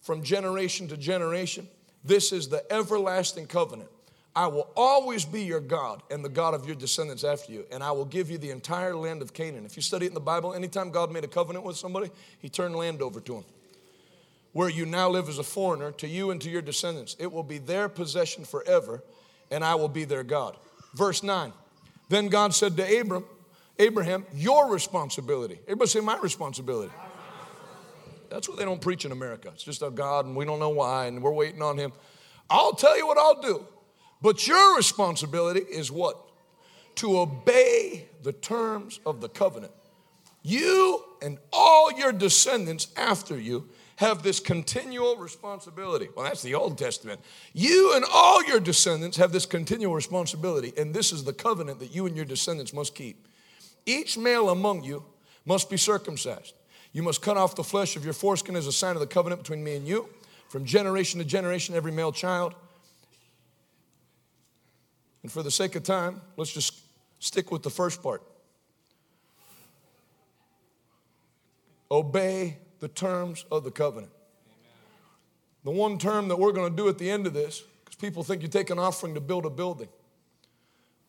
[0.00, 1.66] from generation to generation.
[2.04, 3.90] This is the everlasting covenant.
[4.36, 7.82] I will always be your God and the God of your descendants after you, and
[7.82, 9.66] I will give you the entire land of Canaan.
[9.66, 12.48] If you study it in the Bible, anytime God made a covenant with somebody, he
[12.48, 13.44] turned land over to him.
[14.52, 17.42] Where you now live as a foreigner, to you and to your descendants, it will
[17.42, 19.02] be their possession forever,
[19.50, 20.56] and I will be their God.
[20.94, 21.52] Verse 9
[22.12, 23.24] Then God said to Abram,
[23.78, 25.58] Abraham, your responsibility.
[25.62, 26.92] Everybody say, my responsibility.
[28.28, 29.50] That's what they don't preach in America.
[29.54, 31.90] It's just a God and we don't know why and we're waiting on Him.
[32.50, 33.66] I'll tell you what I'll do.
[34.20, 36.18] But your responsibility is what?
[36.96, 39.72] To obey the terms of the covenant.
[40.42, 43.70] You and all your descendants after you
[44.02, 46.08] have this continual responsibility.
[46.14, 47.20] Well, that's the Old Testament.
[47.54, 51.94] You and all your descendants have this continual responsibility, and this is the covenant that
[51.94, 53.26] you and your descendants must keep.
[53.86, 55.04] Each male among you
[55.46, 56.54] must be circumcised.
[56.92, 59.40] You must cut off the flesh of your foreskin as a sign of the covenant
[59.42, 60.08] between me and you.
[60.48, 62.54] From generation to generation, every male child.
[65.22, 66.80] And for the sake of time, let's just
[67.20, 68.22] stick with the first part.
[71.90, 74.10] Obey the terms of the covenant.
[75.62, 78.24] The one term that we're going to do at the end of this, because people
[78.24, 79.88] think you take an offering to build a building.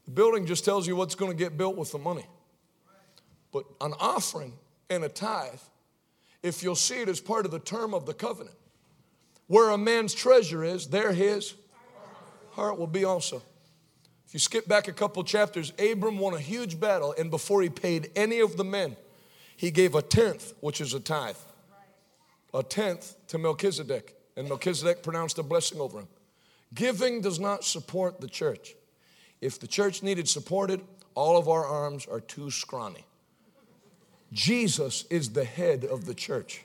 [0.06, 2.28] The building just tells you what's going to get built with the money.
[3.52, 4.54] But an offering
[4.92, 5.62] and a tithe,
[6.44, 8.56] if you'll see it as part of the term of the covenant,
[9.48, 11.56] where a man's treasure is, there his
[12.52, 13.42] heart will be also.
[14.28, 17.70] If you skip back a couple chapters, Abram won a huge battle, and before he
[17.70, 18.96] paid any of the men,
[19.58, 21.36] he gave a tenth, which is a tithe,
[22.54, 26.08] a tenth to Melchizedek, and Melchizedek pronounced a blessing over him.
[26.74, 28.76] Giving does not support the church.
[29.42, 30.82] If the church needed supported,
[31.16, 33.06] all of our arms are too scrawny.
[34.32, 36.64] Jesus is the head of the church.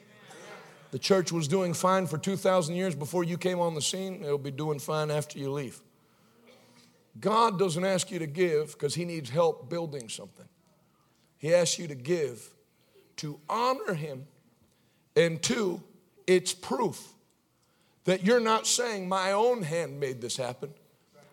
[0.91, 4.23] The church was doing fine for 2,000 years before you came on the scene.
[4.23, 5.81] It'll be doing fine after you leave.
[7.21, 10.47] God doesn't ask you to give because He needs help building something.
[11.37, 12.49] He asks you to give
[13.17, 14.27] to honor Him,
[15.19, 15.83] and two,
[16.27, 17.07] it's proof
[18.05, 20.73] that you're not saying, My own hand made this happen.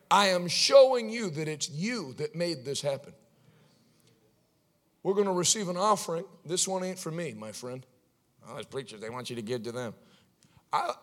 [0.09, 3.13] I am showing you that it's you that made this happen.
[5.03, 6.25] We're going to receive an offering.
[6.45, 7.85] This one ain't for me, my friend.
[8.47, 9.93] Oh, as preachers, they want you to give to them.
[10.73, 10.93] I,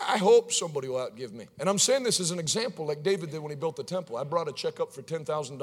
[0.00, 1.46] I hope somebody will outgive me.
[1.58, 4.16] And I'm saying this as an example, like David did when he built the temple.
[4.16, 5.50] I brought a check up for $10,000.
[5.50, 5.58] I'm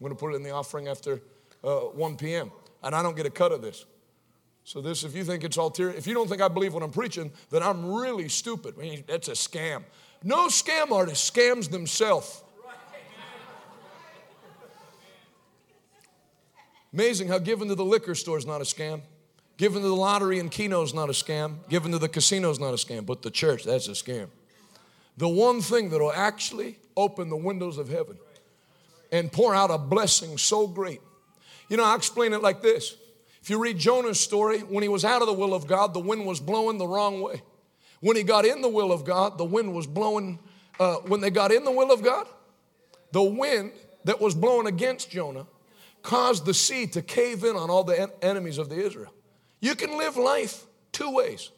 [0.00, 1.20] going to put it in the offering after
[1.64, 2.52] uh, 1 p.m.
[2.82, 3.84] And I don't get a cut of this.
[4.66, 6.90] So this, if you think it's ulterior, if you don't think I believe what I'm
[6.90, 8.74] preaching, then I'm really stupid.
[8.76, 9.84] I mean, that's a scam.
[10.24, 12.42] No scam artist scams themselves.
[16.92, 19.02] Amazing how giving to the liquor store is not a scam.
[19.56, 21.58] Giving to the lottery and keno is not a scam.
[21.68, 23.06] Giving to the casino is not a scam.
[23.06, 24.26] But the church, that's a scam.
[25.16, 28.18] The one thing that will actually open the windows of heaven
[29.12, 31.00] and pour out a blessing so great.
[31.68, 32.96] You know, I explain it like this.
[33.46, 36.00] If you read Jonah's story, when he was out of the will of God, the
[36.00, 37.42] wind was blowing the wrong way.
[38.00, 40.40] When he got in the will of God, the wind was blowing.
[40.80, 42.26] Uh, when they got in the will of God,
[43.12, 43.70] the wind
[44.02, 45.46] that was blowing against Jonah
[46.02, 49.14] caused the sea to cave in on all the en- enemies of the Israel.
[49.60, 51.52] You can live life two ways.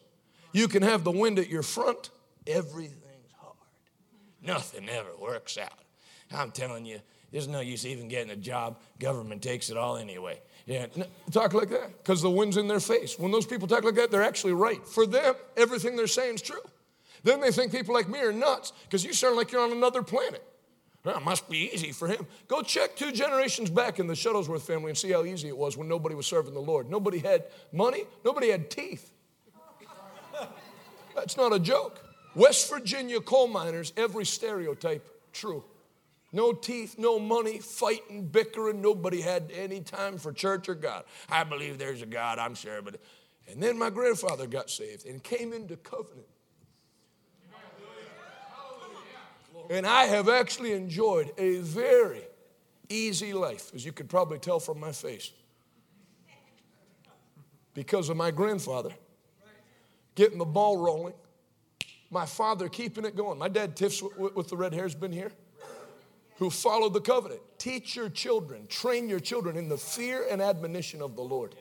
[0.53, 2.11] You can have the wind at your front,
[2.45, 3.55] everything's hard.
[4.43, 5.73] Nothing ever works out.
[6.31, 6.99] I'm telling you,
[7.31, 8.79] there's no use even getting a job.
[8.99, 10.39] Government takes it all anyway.
[10.69, 10.85] Yeah,
[11.31, 13.17] talk like that because the wind's in their face.
[13.17, 14.87] When those people talk like that, they're actually right.
[14.87, 16.61] For them, everything they're saying is true.
[17.23, 20.03] Then they think people like me are nuts because you sound like you're on another
[20.03, 20.43] planet.
[21.03, 22.27] Well, it must be easy for him.
[22.47, 25.75] Go check two generations back in the Shuttlesworth family and see how easy it was
[25.75, 26.87] when nobody was serving the Lord.
[26.87, 29.11] Nobody had money, nobody had teeth.
[31.15, 31.99] That's not a joke.
[32.35, 35.63] West Virginia coal miners, every stereotype true.
[36.31, 38.81] No teeth, no money, fighting, bickering.
[38.81, 41.05] Nobody had any time for church or God.
[41.29, 42.81] I believe there's a God, I'm sure.
[42.81, 42.99] But
[43.47, 46.27] and then my grandfather got saved and came into covenant
[49.69, 52.23] And I have actually enjoyed a very
[52.89, 55.31] easy life, as you could probably tell from my face,
[57.75, 58.89] because of my grandfather
[60.15, 61.13] getting the ball rolling,
[62.09, 63.37] my father keeping it going.
[63.37, 65.31] My dad, Tiff's with the red hair, has been here,
[66.39, 67.41] who followed the covenant.
[67.57, 71.53] Teach your children, train your children in the fear and admonition of the Lord.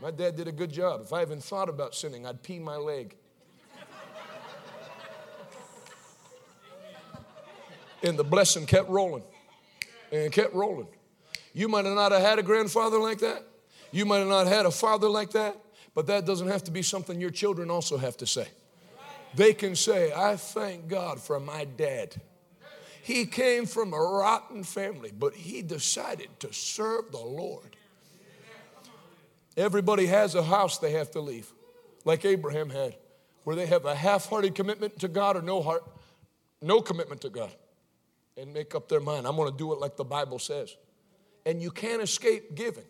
[0.00, 1.02] My dad did a good job.
[1.04, 3.16] If I even thought about sinning, I'd pee my leg.
[8.02, 9.24] And the blessing kept rolling
[10.10, 10.88] and kept rolling.
[11.52, 13.44] You might have not have had a grandfather like that.
[13.92, 15.54] You might not have not had a father like that,
[15.94, 18.48] but that doesn't have to be something your children also have to say.
[19.34, 22.18] They can say, I thank God for my dad.
[23.02, 27.76] He came from a rotten family, but he decided to serve the Lord.
[29.56, 31.52] Everybody has a house they have to leave,
[32.04, 32.96] like Abraham had,
[33.44, 35.82] where they have a half hearted commitment to God or no heart,
[36.62, 37.50] no commitment to God
[38.36, 39.26] and make up their mind.
[39.26, 40.76] I'm going to do it like the Bible says.
[41.46, 42.84] and you can't escape giving.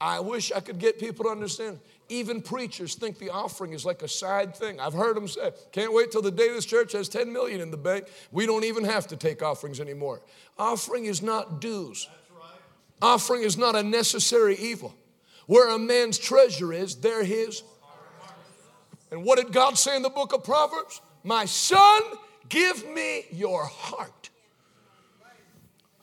[0.00, 1.80] I wish I could get people to understand.
[2.08, 4.78] Even preachers think the offering is like a side thing.
[4.78, 7.70] I've heard them say, can't wait till the day this church has 10 million in
[7.70, 8.06] the bank.
[8.30, 10.20] We don't even have to take offerings anymore.
[10.58, 12.08] Offering is not dues.
[13.00, 14.94] Offering is not a necessary evil.
[15.46, 17.62] Where a man's treasure is, there his.
[19.10, 21.00] And what did God say in the book of Proverbs?
[21.22, 22.02] My son,
[22.48, 24.30] give me your heart.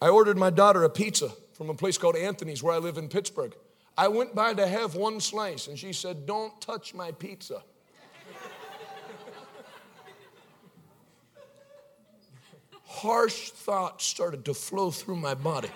[0.01, 3.07] I ordered my daughter a pizza from a place called Anthony's where I live in
[3.07, 3.53] Pittsburgh.
[3.97, 7.63] I went by to have one slice and she said, Don't touch my pizza.
[12.85, 15.69] Harsh thoughts started to flow through my body.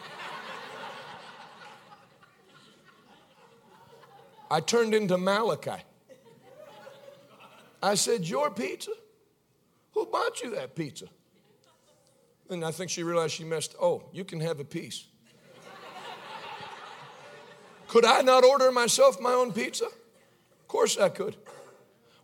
[4.49, 5.81] I turned into Malachi.
[7.81, 8.91] I said, Your pizza?
[9.93, 11.05] Who bought you that pizza?
[12.49, 13.75] And I think she realized she messed.
[13.81, 15.07] Oh, you can have a piece.
[17.87, 19.85] Could I not order myself my own pizza?
[19.85, 21.35] Of course I could.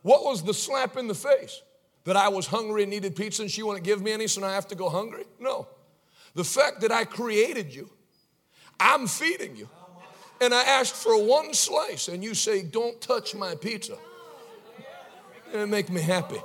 [0.02, 1.62] What was the slap in the face?
[2.06, 4.48] That I was hungry and needed pizza and she wouldn't give me any, so now
[4.48, 5.26] I have to go hungry?
[5.40, 5.68] No.
[6.34, 7.90] The fact that I created you,
[8.80, 9.70] I'm feeding you,
[10.40, 13.98] and I asked for one slice, and you say, Don't touch my pizza,
[15.54, 16.42] and it make me happy.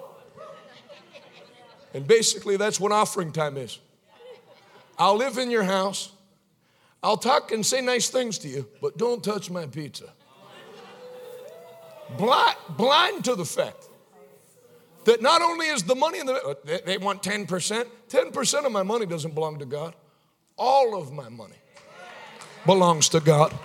[1.94, 3.78] And basically, that's what offering time is.
[4.98, 6.12] I'll live in your house.
[7.06, 10.12] I'll talk and say nice things to you, but don't touch my pizza.
[12.18, 13.88] Blind, blind to the fact
[15.04, 18.72] that not only is the money in the, uh, they, they want 10%, 10% of
[18.72, 19.94] my money doesn't belong to God.
[20.58, 21.54] All of my money
[22.64, 23.56] belongs to God.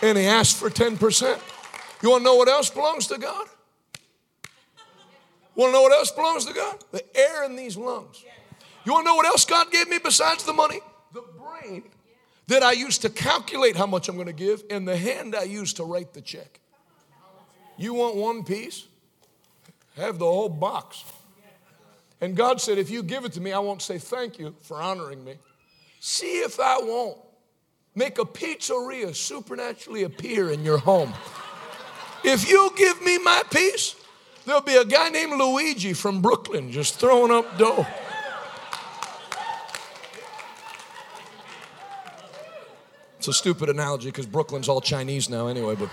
[0.00, 1.40] And He asked for 10%.
[2.00, 3.48] You want to know what else belongs to God?
[5.56, 6.76] Want to know what else belongs to God?
[6.92, 8.24] The air in these lungs.
[8.84, 10.78] You want to know what else God gave me besides the money?
[11.12, 11.90] The brain
[12.46, 15.44] that I use to calculate how much I'm going to give and the hand I
[15.44, 16.60] use to write the check.
[17.76, 18.86] You want one piece?
[19.96, 21.04] Have the whole box.
[22.20, 24.80] And God said, if you give it to me, I won't say thank you for
[24.80, 25.34] honoring me.
[26.00, 27.18] See if I won't
[27.94, 31.12] make a pizzeria supernaturally appear in your home.
[32.22, 33.96] If you give me my piece,
[34.44, 37.86] There'll be a guy named Luigi from Brooklyn just throwing up dough.
[43.24, 45.88] It's a stupid analogy because Brooklyn's all Chinese now, anyway, but.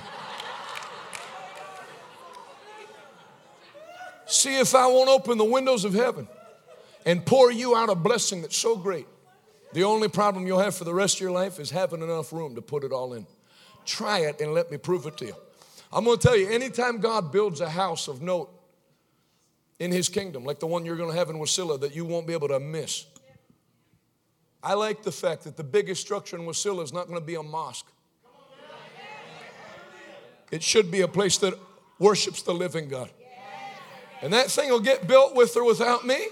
[4.25, 6.27] See if I won't open the windows of heaven
[7.05, 9.07] and pour you out a blessing that's so great.
[9.71, 12.55] The only problem you'll have for the rest of your life is having enough room
[12.55, 13.25] to put it all in.
[13.85, 15.35] Try it and let me prove it to you.
[15.93, 18.49] I'm going to tell you, anytime God builds a house of note
[19.79, 22.27] in his kingdom, like the one you're going to have in Wasilla that you won't
[22.27, 23.05] be able to miss.
[24.63, 27.35] I like the fact that the biggest structure in Wasilla is not going to be
[27.35, 27.87] a mosque.
[30.51, 31.53] It should be a place that
[31.97, 33.09] worships the living God.
[34.21, 36.27] And that thing will get built with or without me,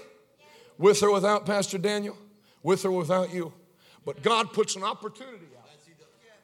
[0.78, 2.16] with or without Pastor Daniel,
[2.62, 3.52] with or without you.
[4.04, 5.60] But God puts an opportunity out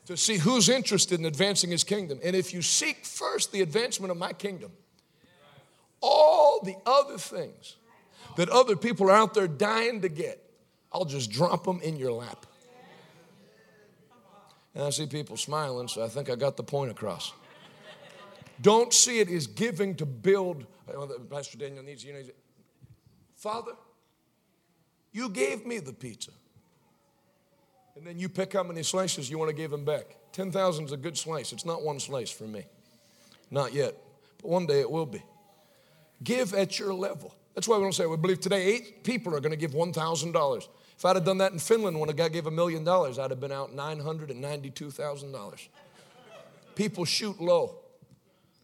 [0.06, 2.20] to see who's interested in advancing his kingdom.
[2.22, 4.70] And if you seek first the advancement of my kingdom,
[6.00, 7.76] all the other things
[8.36, 10.40] that other people are out there dying to get,
[10.96, 12.46] I'll just drop them in your lap.
[14.74, 17.34] And I see people smiling, so I think I got the point across.
[18.62, 20.64] Don't see it as giving to build.
[21.30, 22.20] Pastor Daniel needs you know.
[23.34, 23.72] Father,
[25.12, 26.30] you gave me the pizza.
[27.94, 30.16] And then you pick how many slices you want to give him back.
[30.32, 31.52] 10,000 is a good slice.
[31.52, 32.64] It's not one slice for me.
[33.50, 33.94] Not yet.
[34.40, 35.22] But one day it will be.
[36.24, 37.34] Give at your level.
[37.54, 40.68] That's why we don't say, we believe today eight people are going to give $1,000.
[40.96, 43.30] If I'd have done that in Finland when a guy gave a million dollars, I'd
[43.30, 45.68] have been out $992,000.
[46.74, 47.76] People shoot low.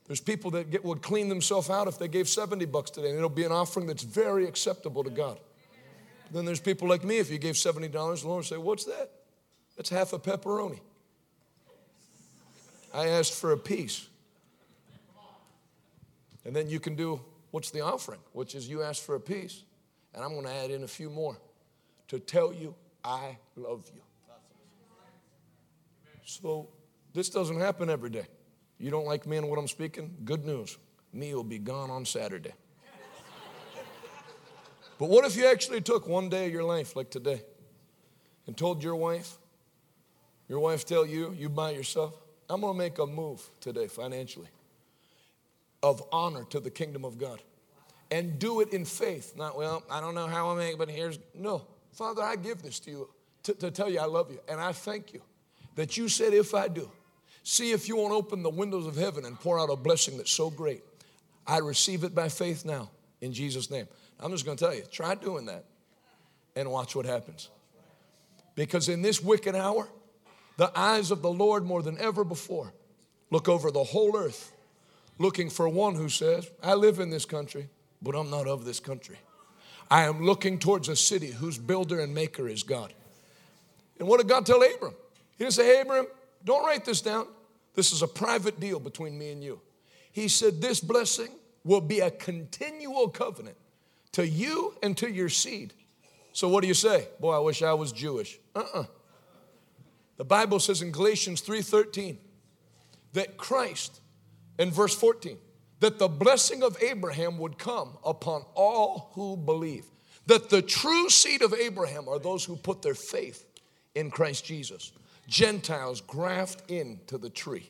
[0.06, 3.16] There's people that get, would clean themselves out if they gave 70 bucks today, and
[3.16, 5.38] it'll be an offering that's very acceptable to God.
[6.30, 9.10] Then there's people like me, if you gave $70, the Lord will say, What's that?
[9.76, 10.80] That's half a pepperoni.
[12.94, 14.08] I asked for a piece.
[16.44, 19.62] And then you can do what's the offering, which is you ask for a piece,
[20.14, 21.36] and I'm going to add in a few more
[22.12, 24.02] to tell you I love you.
[26.26, 26.68] So
[27.14, 28.26] this doesn't happen every day.
[28.78, 30.14] You don't like me and what I'm speaking?
[30.22, 30.76] Good news.
[31.14, 32.52] Me will be gone on Saturday.
[34.98, 37.42] but what if you actually took one day of your life, like today,
[38.46, 39.38] and told your wife,
[40.50, 42.14] your wife tell you, you by yourself,
[42.50, 44.48] I'm going to make a move today financially
[45.82, 47.40] of honor to the kingdom of God.
[48.10, 49.32] And do it in faith.
[49.34, 51.66] Not, well, I don't know how I make, but here's no.
[51.92, 53.08] Father, I give this to you
[53.44, 54.40] to, to tell you I love you.
[54.48, 55.22] And I thank you
[55.74, 56.90] that you said, if I do,
[57.42, 60.30] see if you won't open the windows of heaven and pour out a blessing that's
[60.30, 60.82] so great.
[61.46, 62.90] I receive it by faith now
[63.20, 63.86] in Jesus' name.
[64.20, 65.64] I'm just going to tell you, try doing that
[66.54, 67.50] and watch what happens.
[68.54, 69.88] Because in this wicked hour,
[70.56, 72.72] the eyes of the Lord more than ever before
[73.30, 74.52] look over the whole earth,
[75.18, 77.68] looking for one who says, I live in this country,
[78.02, 79.16] but I'm not of this country.
[79.92, 82.94] I am looking towards a city whose builder and maker is God.
[83.98, 84.94] And what did God tell Abram?
[85.36, 86.06] He didn't say, Hey, Abram,
[86.46, 87.26] don't write this down.
[87.74, 89.60] This is a private deal between me and you.
[90.10, 91.28] He said, This blessing
[91.62, 93.58] will be a continual covenant
[94.12, 95.74] to you and to your seed.
[96.32, 97.08] So what do you say?
[97.20, 98.38] Boy, I wish I was Jewish.
[98.56, 98.84] Uh-uh.
[100.16, 102.16] The Bible says in Galatians 3:13
[103.12, 104.00] that Christ,
[104.58, 105.36] in verse 14,
[105.82, 109.84] that the blessing of Abraham would come upon all who believe.
[110.26, 113.44] That the true seed of Abraham are those who put their faith
[113.96, 114.92] in Christ Jesus.
[115.26, 117.68] Gentiles graft into the tree.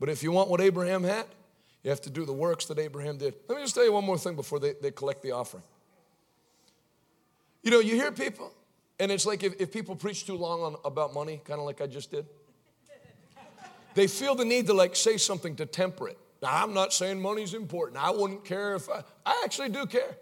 [0.00, 1.26] But if you want what Abraham had,
[1.84, 3.34] you have to do the works that Abraham did.
[3.48, 5.62] Let me just tell you one more thing before they, they collect the offering.
[7.62, 8.52] You know, you hear people,
[8.98, 11.80] and it's like if, if people preach too long on, about money, kind of like
[11.80, 12.26] I just did,
[13.94, 16.18] they feel the need to like say something to temper it.
[16.42, 18.02] Now, I'm not saying money's important.
[18.02, 20.16] I wouldn't care if I, I actually do care.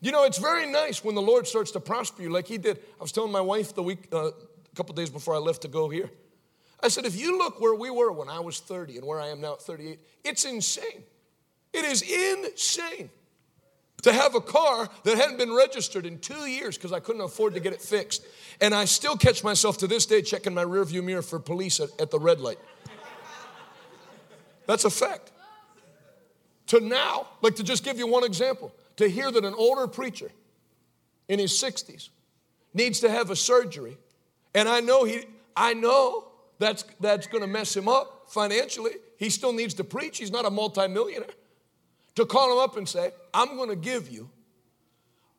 [0.00, 2.78] You know, it's very nice when the Lord starts to prosper you like He did.
[2.98, 4.32] I was telling my wife the week, uh, a
[4.74, 6.10] couple days before I left to go here.
[6.82, 9.28] I said, if you look where we were when I was 30 and where I
[9.28, 11.04] am now at 38, it's insane.
[11.72, 13.10] It is insane
[14.02, 17.54] to have a car that hadn't been registered in two years because I couldn't afford
[17.54, 18.26] to get it fixed.
[18.60, 21.88] And I still catch myself to this day checking my rearview mirror for police at,
[22.00, 22.58] at the red light.
[24.66, 25.31] That's a fact.
[26.72, 30.30] To now, like to just give you one example, to hear that an older preacher
[31.28, 32.08] in his 60s
[32.72, 33.98] needs to have a surgery,
[34.54, 36.28] and I know he, I know
[36.58, 38.92] that's, that's going to mess him up financially.
[39.18, 40.16] He still needs to preach.
[40.16, 41.34] He's not a multimillionaire.
[42.14, 44.30] To call him up and say, I'm going to give you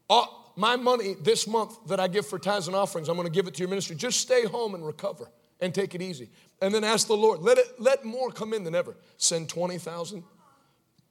[0.07, 3.33] all, my money this month that I give for tithes and offerings, I'm going to
[3.33, 3.95] give it to your ministry.
[3.95, 5.31] Just stay home and recover
[5.61, 6.29] and take it easy.
[6.61, 8.95] And then ask the Lord, let it let more come in than ever.
[9.17, 10.23] Send 20,000,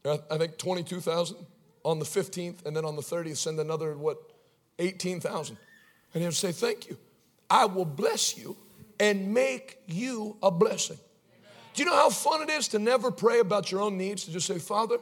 [0.05, 1.37] I think 22,000
[1.85, 4.19] on the 15th, and then on the 30th, send another, what,
[4.79, 5.57] 18,000.
[6.15, 6.97] And he'll say, Thank you.
[7.49, 8.57] I will bless you
[8.99, 10.99] and make you a blessing.
[11.75, 14.25] Do you know how fun it is to never pray about your own needs?
[14.25, 14.99] To just say, Father,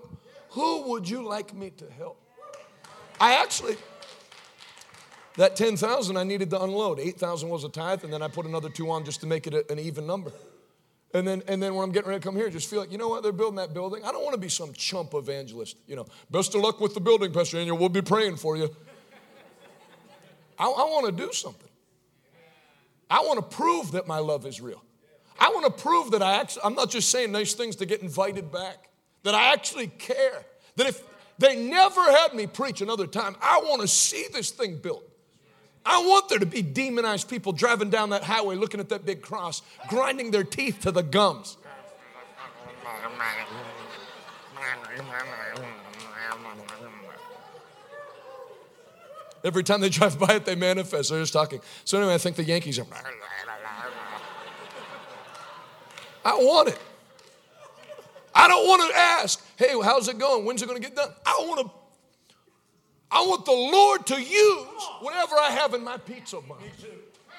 [0.51, 2.20] who would you like me to help?
[3.20, 3.77] I actually,
[5.36, 6.98] that 10,000 I needed to unload.
[6.98, 9.70] 8,000 was a tithe, and then I put another two on just to make it
[9.70, 10.32] an even number.
[11.12, 12.99] And then, and then when I'm getting ready to come here, just feel like, you
[12.99, 14.05] know what, they're building that building.
[14.05, 15.77] I don't want to be some chump evangelist.
[15.89, 17.77] You know, best of luck with the building, Pastor Daniel.
[17.77, 18.74] We'll be praying for you.
[20.57, 21.69] I, I want to do something.
[23.09, 24.85] I want to prove that my love is real.
[25.39, 28.03] I want to prove that I actually, I'm not just saying nice things to get
[28.03, 28.89] invited back,
[29.24, 30.45] that I actually care.
[30.77, 31.03] That if
[31.39, 35.10] they never had me preach another time, I want to see this thing built.
[35.85, 39.23] I want there to be demonized people driving down that highway looking at that big
[39.23, 41.57] cross, grinding their teeth to the gums.
[49.43, 51.11] Every time they drive by it, they manifest.
[51.11, 51.61] They're just talking.
[51.85, 52.86] So, anyway, I think the Yankees are.
[56.23, 56.78] I want it.
[58.35, 60.44] I don't want to ask, hey, how's it going?
[60.44, 61.11] When's it going to get done?
[61.24, 61.80] I want to.
[63.11, 66.62] I want the Lord to use whatever I have in my pizza box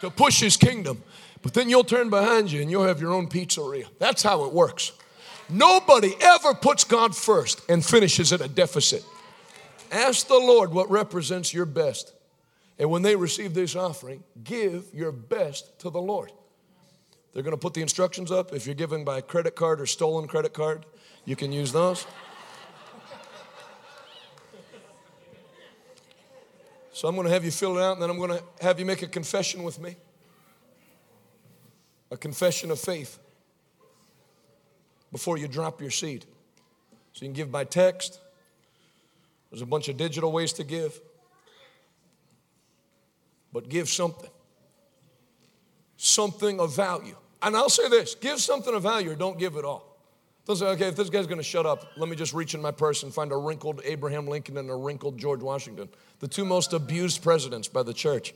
[0.01, 1.01] to push His kingdom.
[1.41, 3.85] But then you'll turn behind you and you'll have your own pizzeria.
[3.99, 4.91] That's how it works.
[5.49, 9.03] Nobody ever puts God first and finishes at a deficit.
[9.91, 12.13] Ask the Lord what represents your best.
[12.79, 16.31] And when they receive this offering, give your best to the Lord.
[17.33, 18.53] They're going to put the instructions up.
[18.53, 20.85] If you're giving by credit card or stolen credit card,
[21.25, 22.05] you can use those.
[27.01, 28.79] So I'm going to have you fill it out, and then I'm going to have
[28.79, 29.95] you make a confession with me
[32.11, 33.17] a confession of faith
[35.11, 36.25] before you drop your seed.
[37.13, 38.19] So you can give by text.
[39.49, 41.01] There's a bunch of digital ways to give.
[43.51, 44.29] But give something.
[45.97, 47.15] Something of value.
[47.41, 49.90] And I'll say this give something of value or don't give it all.
[50.45, 52.71] Don't say, okay, if this guy's gonna shut up, let me just reach in my
[52.71, 55.87] purse and find a wrinkled Abraham Lincoln and a wrinkled George Washington,
[56.19, 58.33] the two most abused presidents by the church.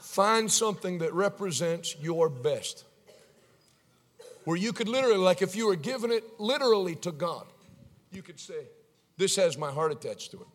[0.00, 2.84] Find something that represents your best.
[4.44, 7.46] Where you could literally, like if you were giving it literally to God,
[8.12, 8.68] you could say,
[9.16, 10.46] This has my heart attached to it.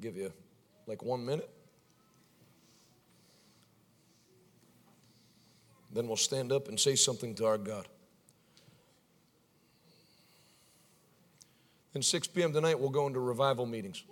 [0.00, 0.32] give you
[0.86, 1.50] like one minute.
[5.98, 7.88] Then we'll stand up and say something to our God.
[11.92, 12.52] Then 6 p.m.
[12.52, 14.04] tonight, we'll go into revival meetings.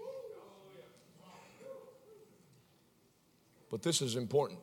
[3.70, 4.58] But this is important.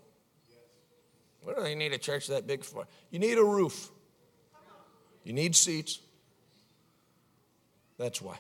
[1.44, 2.88] What do you need a church that big for?
[3.10, 3.90] You need a roof.
[5.24, 6.00] You need seats.
[7.98, 8.36] That's why.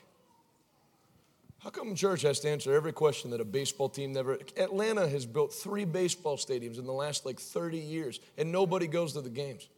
[1.63, 4.37] How come church has to answer every question that a baseball team never?
[4.57, 9.13] Atlanta has built three baseball stadiums in the last like 30 years, and nobody goes
[9.13, 9.69] to the games.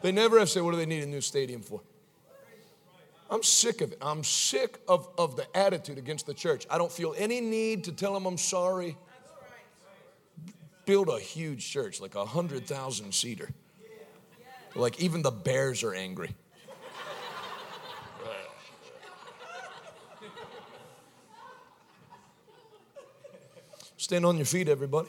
[0.00, 1.82] They never have said, What do they need a new stadium for?
[3.30, 3.98] I'm sick of it.
[4.00, 6.66] I'm sick of, of the attitude against the church.
[6.70, 8.96] I don't feel any need to tell them I'm sorry.
[10.86, 13.50] Build a huge church, like a 100,000 seater.
[14.74, 16.34] Like even the bears are angry.
[24.04, 25.08] Stand on your feet, everybody.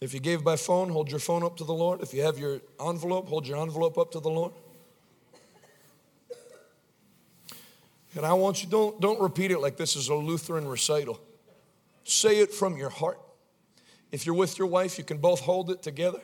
[0.00, 2.02] If you gave by phone, hold your phone up to the Lord.
[2.02, 4.52] If you have your envelope, hold your envelope up to the Lord.
[8.14, 11.20] And I want you, don't, don't repeat it like this is a Lutheran recital.
[12.04, 13.18] Say it from your heart.
[14.12, 16.20] If you're with your wife, you can both hold it together.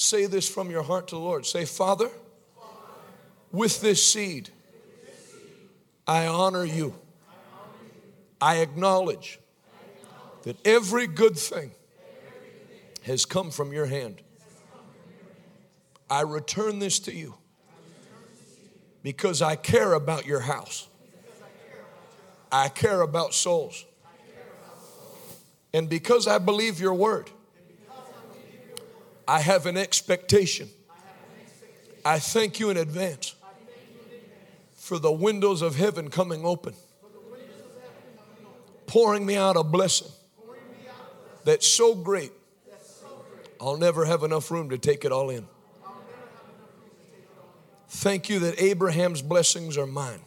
[0.00, 1.44] Say this from your heart to the Lord.
[1.44, 2.08] Say, Father,
[3.52, 4.48] with this seed,
[6.06, 6.94] I honor you.
[8.40, 9.38] I acknowledge
[10.44, 11.72] that every good thing
[13.02, 14.22] has come from your hand.
[16.08, 17.34] I return this to you
[19.02, 20.88] because I care about your house.
[22.50, 23.84] I care about souls.
[25.74, 27.30] And because I believe your word,
[29.30, 30.68] I have an expectation.
[32.04, 33.36] I thank you in advance
[34.74, 36.74] for the windows of heaven coming open,
[38.88, 40.08] pouring me out a blessing
[41.44, 42.32] that's so great,
[43.60, 45.46] I'll never have enough room to take it all in.
[47.86, 50.22] Thank you that Abraham's blessings are mine.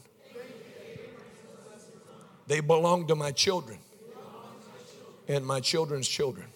[2.47, 3.79] They belong to my children
[5.27, 6.52] and my children's children.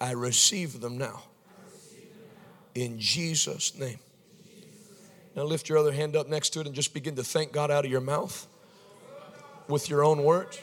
[0.00, 1.22] I receive them now.
[2.74, 3.98] In Jesus' name.
[5.34, 7.70] Now lift your other hand up next to it and just begin to thank God
[7.70, 8.46] out of your mouth
[9.68, 10.60] with your own words.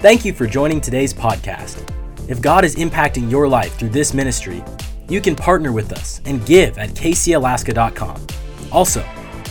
[0.00, 1.82] Thank you for joining today's podcast.
[2.28, 4.64] If God is impacting your life through this ministry,
[5.08, 8.26] you can partner with us and give at kcalaska.com.
[8.72, 9.04] Also,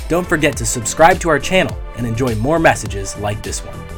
[0.07, 3.94] don't forget to subscribe to our channel and enjoy more messages like this one.